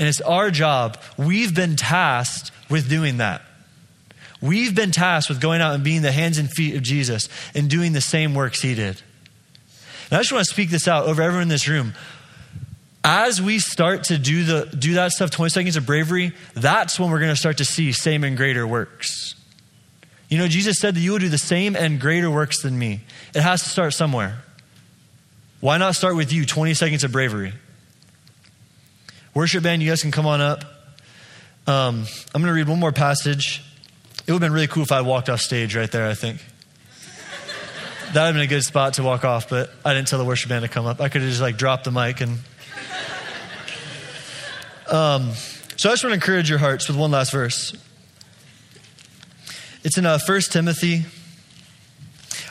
And 0.00 0.08
it's 0.08 0.20
our 0.20 0.50
job. 0.50 0.98
We've 1.16 1.54
been 1.54 1.76
tasked 1.76 2.50
with 2.68 2.88
doing 2.88 3.18
that. 3.18 3.42
We've 4.40 4.74
been 4.74 4.92
tasked 4.92 5.28
with 5.28 5.40
going 5.40 5.60
out 5.60 5.74
and 5.74 5.82
being 5.82 6.02
the 6.02 6.12
hands 6.12 6.38
and 6.38 6.48
feet 6.50 6.76
of 6.76 6.82
Jesus 6.82 7.28
and 7.54 7.68
doing 7.68 7.92
the 7.92 8.00
same 8.00 8.34
works 8.34 8.62
he 8.62 8.74
did. 8.74 9.00
And 10.10 10.18
I 10.18 10.20
just 10.20 10.32
want 10.32 10.46
to 10.46 10.52
speak 10.52 10.70
this 10.70 10.86
out 10.86 11.06
over 11.06 11.20
everyone 11.20 11.42
in 11.42 11.48
this 11.48 11.68
room. 11.68 11.94
As 13.04 13.40
we 13.40 13.58
start 13.58 14.04
to 14.04 14.18
do, 14.18 14.44
the, 14.44 14.76
do 14.76 14.94
that 14.94 15.12
stuff, 15.12 15.30
20 15.30 15.50
seconds 15.50 15.76
of 15.76 15.86
bravery, 15.86 16.32
that's 16.54 16.98
when 16.98 17.10
we're 17.10 17.20
going 17.20 17.32
to 17.32 17.36
start 17.36 17.58
to 17.58 17.64
see 17.64 17.92
same 17.92 18.24
and 18.24 18.36
greater 18.36 18.66
works. 18.66 19.34
You 20.28 20.38
know, 20.38 20.46
Jesus 20.46 20.78
said 20.78 20.94
that 20.94 21.00
you 21.00 21.12
will 21.12 21.18
do 21.18 21.28
the 21.28 21.38
same 21.38 21.74
and 21.74 22.00
greater 22.00 22.30
works 22.30 22.62
than 22.62 22.78
me. 22.78 23.00
It 23.34 23.40
has 23.40 23.62
to 23.62 23.68
start 23.68 23.94
somewhere. 23.94 24.42
Why 25.60 25.78
not 25.78 25.96
start 25.96 26.16
with 26.16 26.32
you, 26.32 26.44
20 26.44 26.74
seconds 26.74 27.02
of 27.02 27.10
bravery? 27.10 27.52
Worship 29.34 29.62
band, 29.62 29.82
you 29.82 29.88
guys 29.88 30.02
can 30.02 30.10
come 30.10 30.26
on 30.26 30.40
up. 30.40 30.64
Um, 31.66 32.06
I'm 32.34 32.42
going 32.42 32.46
to 32.46 32.52
read 32.52 32.68
one 32.68 32.78
more 32.78 32.92
passage. 32.92 33.62
It 34.28 34.32
would 34.32 34.42
have 34.42 34.50
been 34.50 34.52
really 34.52 34.66
cool 34.66 34.82
if 34.82 34.92
I 34.92 35.00
walked 35.00 35.30
off 35.30 35.40
stage 35.40 35.74
right 35.74 35.90
there, 35.90 36.06
I 36.06 36.12
think. 36.12 36.44
that 38.12 38.14
would 38.14 38.14
have 38.14 38.34
been 38.34 38.42
a 38.42 38.46
good 38.46 38.62
spot 38.62 38.92
to 38.94 39.02
walk 39.02 39.24
off, 39.24 39.48
but 39.48 39.70
I 39.86 39.94
didn't 39.94 40.08
tell 40.08 40.18
the 40.18 40.24
worship 40.26 40.50
band 40.50 40.64
to 40.64 40.68
come 40.68 40.84
up. 40.84 41.00
I 41.00 41.08
could 41.08 41.22
have 41.22 41.30
just 41.30 41.40
like 41.40 41.56
dropped 41.56 41.84
the 41.84 41.90
mic 41.90 42.20
and. 42.20 42.38
Um, 44.86 45.32
so 45.76 45.88
I 45.88 45.92
just 45.92 46.04
want 46.04 46.10
to 46.10 46.14
encourage 46.14 46.50
your 46.50 46.58
hearts 46.58 46.88
with 46.88 46.98
one 46.98 47.10
last 47.10 47.32
verse. 47.32 47.74
It's 49.82 49.96
in 49.96 50.04
uh, 50.04 50.18
1 50.18 50.40
Timothy. 50.50 51.06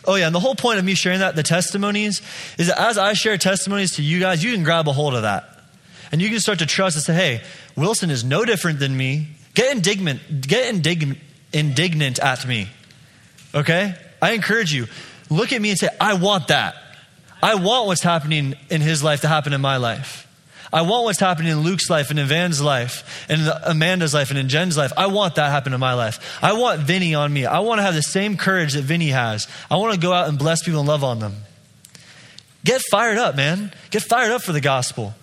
Oh, 0.06 0.16
yeah, 0.16 0.26
and 0.26 0.34
the 0.34 0.40
whole 0.40 0.56
point 0.56 0.80
of 0.80 0.86
me 0.86 0.96
sharing 0.96 1.20
that, 1.20 1.36
the 1.36 1.44
testimonies, 1.44 2.24
is 2.58 2.68
that 2.68 2.80
as 2.80 2.98
I 2.98 3.14
share 3.14 3.38
testimonies 3.38 3.98
to 3.98 4.02
you 4.02 4.20
guys, 4.20 4.44
you 4.44 4.52
can 4.52 4.64
grab 4.64 4.88
a 4.88 4.94
hold 4.94 5.14
of 5.14 5.22
that. 5.22 5.48
And 6.12 6.24
you 6.24 6.30
can 6.30 6.40
start 6.40 6.58
to 6.58 6.66
trust 6.66 6.96
and 6.96 7.04
say, 7.04 7.14
hey, 7.14 7.44
Wilson 7.76 8.10
is 8.10 8.24
no 8.24 8.46
different 8.46 8.80
than 8.80 8.98
me. 8.98 9.28
Get 9.54 9.76
indignant, 9.76 10.48
get 10.48 10.74
indignant, 10.74 11.20
indignant 11.58 12.20
at 12.20 12.48
me. 12.48 12.70
Okay? 13.54 13.96
I 14.22 14.32
encourage 14.32 14.74
you. 14.74 14.88
Look 15.30 15.52
at 15.52 15.62
me 15.62 15.70
and 15.72 15.80
say, 15.80 15.90
I 16.00 16.14
want 16.14 16.48
that. 16.50 16.76
I 17.42 17.56
want 17.56 17.88
what's 17.88 18.04
happening 18.04 18.56
in 18.70 18.82
his 18.82 19.04
life 19.04 19.22
to 19.22 19.28
happen 19.28 19.54
in 19.54 19.62
my 19.62 19.78
life. 19.78 20.28
I 20.72 20.82
want 20.82 21.06
what's 21.06 21.20
happening 21.20 21.52
in 21.52 21.62
Luke's 21.62 21.90
life 21.90 22.10
and 22.10 22.20
in 22.20 22.28
Van's 22.28 22.62
life 22.62 23.26
and 23.30 23.42
in 23.42 23.48
Amanda's 23.64 24.14
life 24.14 24.32
and 24.32 24.40
in 24.40 24.50
Jen's 24.50 24.76
life. 24.78 24.92
I 24.98 25.08
want 25.08 25.36
that 25.36 25.50
happen 25.50 25.74
in 25.74 25.80
my 25.80 25.94
life. 25.94 26.40
I 26.42 26.54
want 26.54 26.82
Vinny 26.82 27.16
on 27.16 27.32
me. 27.32 27.46
I 27.46 27.60
want 27.60 27.80
to 27.80 27.84
have 27.84 27.96
the 27.96 28.02
same 28.02 28.36
courage 28.36 28.74
that 28.74 28.84
Vinny 28.84 29.10
has. 29.10 29.48
I 29.72 29.78
want 29.78 29.94
to 29.94 30.00
go 30.00 30.12
out 30.12 30.28
and 30.28 30.38
bless 30.38 30.64
people 30.64 30.82
and 30.82 30.90
love 30.90 31.04
on 31.04 31.20
them. 31.20 31.36
Get 32.66 32.82
fired 32.92 33.18
up, 33.18 33.36
man. 33.36 33.72
Get 33.92 34.04
fired 34.04 34.32
up 34.32 34.42
for 34.42 34.52
the 34.52 34.60
gospel. 34.60 35.14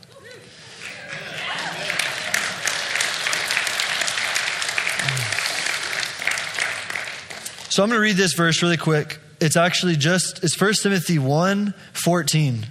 So 7.68 7.82
I'm 7.82 7.88
going 7.88 7.98
to 7.98 8.02
read 8.02 8.16
this 8.16 8.34
verse 8.34 8.62
really 8.62 8.76
quick. 8.76 9.18
It's 9.40 9.56
actually 9.56 9.96
just, 9.96 10.44
it's 10.44 10.60
1 10.60 10.74
Timothy 10.82 11.18
1 11.18 11.74
14. 11.92 12.66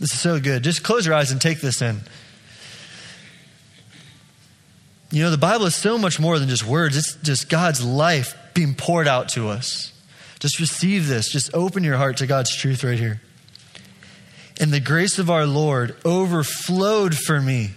This 0.00 0.12
is 0.12 0.20
so 0.20 0.40
good. 0.40 0.64
Just 0.64 0.82
close 0.82 1.06
your 1.06 1.14
eyes 1.14 1.30
and 1.30 1.40
take 1.40 1.60
this 1.60 1.80
in. 1.80 2.00
You 5.10 5.22
know, 5.22 5.30
the 5.30 5.38
Bible 5.38 5.66
is 5.66 5.74
so 5.74 5.96
much 5.96 6.20
more 6.20 6.38
than 6.38 6.48
just 6.48 6.66
words, 6.66 6.96
it's 6.96 7.14
just 7.16 7.48
God's 7.48 7.82
life 7.82 8.36
being 8.54 8.74
poured 8.74 9.08
out 9.08 9.30
to 9.30 9.48
us. 9.48 9.92
Just 10.38 10.60
receive 10.60 11.08
this. 11.08 11.30
Just 11.30 11.52
open 11.54 11.82
your 11.82 11.96
heart 11.96 12.18
to 12.18 12.26
God's 12.26 12.54
truth 12.54 12.84
right 12.84 12.98
here. 12.98 13.20
And 14.60 14.72
the 14.72 14.80
grace 14.80 15.18
of 15.18 15.30
our 15.30 15.46
Lord 15.46 15.96
overflowed 16.04 17.16
for 17.16 17.40
me 17.40 17.70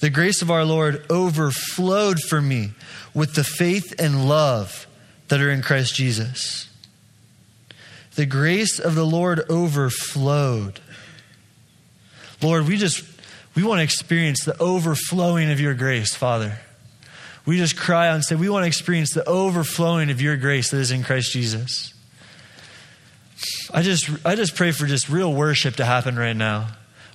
The 0.00 0.10
grace 0.10 0.42
of 0.42 0.50
our 0.50 0.64
Lord 0.64 1.04
overflowed 1.10 2.20
for 2.20 2.40
me 2.40 2.72
with 3.14 3.34
the 3.34 3.44
faith 3.44 3.94
and 3.98 4.28
love 4.28 4.86
that 5.28 5.40
are 5.40 5.50
in 5.50 5.62
Christ 5.62 5.94
Jesus. 5.94 6.68
The 8.14 8.26
grace 8.26 8.78
of 8.78 8.94
the 8.94 9.06
Lord 9.06 9.40
overflowed. 9.50 10.80
Lord, 12.40 12.66
we 12.66 12.76
just 12.76 13.04
we 13.54 13.64
want 13.64 13.80
to 13.80 13.84
experience 13.84 14.44
the 14.44 14.56
overflowing 14.60 15.50
of 15.50 15.60
your 15.60 15.74
grace, 15.74 16.14
Father. 16.14 16.58
We 17.44 17.56
just 17.56 17.76
cry 17.76 18.08
out 18.08 18.14
and 18.14 18.24
say, 18.24 18.36
We 18.36 18.48
want 18.48 18.64
to 18.64 18.68
experience 18.68 19.14
the 19.14 19.24
overflowing 19.24 20.10
of 20.10 20.20
your 20.20 20.36
grace 20.36 20.70
that 20.70 20.78
is 20.78 20.90
in 20.90 21.02
Christ 21.02 21.32
Jesus. 21.32 21.94
I 23.72 23.82
just 23.82 24.08
I 24.24 24.34
just 24.34 24.54
pray 24.54 24.70
for 24.70 24.86
just 24.86 25.08
real 25.08 25.32
worship 25.32 25.76
to 25.76 25.84
happen 25.84 26.16
right 26.16 26.36
now. 26.36 26.68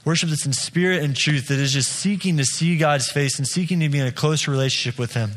Worship 0.06 0.30
that's 0.30 0.46
in 0.46 0.54
spirit 0.54 1.02
and 1.02 1.16
truth, 1.16 1.48
that 1.48 1.60
is 1.60 1.72
just 1.72 1.92
seeking 1.92 2.38
to 2.38 2.46
see 2.46 2.78
God's 2.78 3.10
face 3.10 3.38
and 3.38 3.48
seeking 3.48 3.80
to 3.80 3.90
be 3.90 4.00
in 4.00 4.08
a 4.08 4.12
closer 4.12 4.52
relationship 4.52 5.00
with 5.00 5.14
Him. 5.14 5.32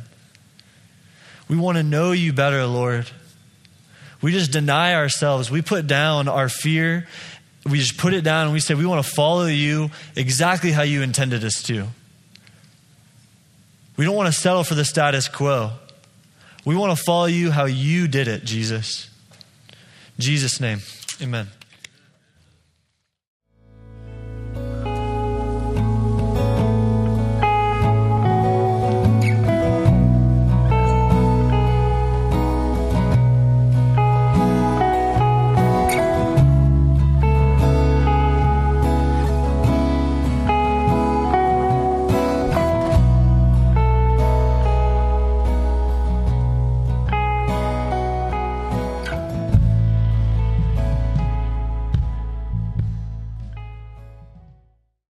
We 1.48 1.56
want 1.56 1.76
to 1.76 1.84
know 1.84 2.12
you 2.12 2.32
better, 2.32 2.66
Lord. 2.66 3.08
We 4.20 4.32
just 4.32 4.50
deny 4.50 4.94
ourselves. 4.94 5.50
We 5.50 5.62
put 5.62 5.86
down 5.86 6.26
our 6.26 6.48
fear. 6.48 7.06
We 7.64 7.78
just 7.78 7.96
put 7.96 8.14
it 8.14 8.22
down 8.22 8.44
and 8.44 8.52
we 8.52 8.60
say, 8.60 8.74
we 8.74 8.86
want 8.86 9.04
to 9.04 9.10
follow 9.12 9.46
you 9.46 9.90
exactly 10.16 10.72
how 10.72 10.82
you 10.82 11.02
intended 11.02 11.44
us 11.44 11.62
to. 11.64 11.86
We 13.96 14.04
don't 14.04 14.16
want 14.16 14.32
to 14.32 14.38
settle 14.38 14.64
for 14.64 14.74
the 14.74 14.84
status 14.84 15.28
quo. 15.28 15.72
We 16.64 16.74
want 16.74 16.96
to 16.96 17.02
follow 17.04 17.26
you 17.26 17.50
how 17.50 17.66
you 17.66 18.08
did 18.08 18.26
it, 18.26 18.44
Jesus. 18.44 19.08
In 20.18 20.22
Jesus' 20.22 20.60
name, 20.60 20.80
amen. 21.22 21.48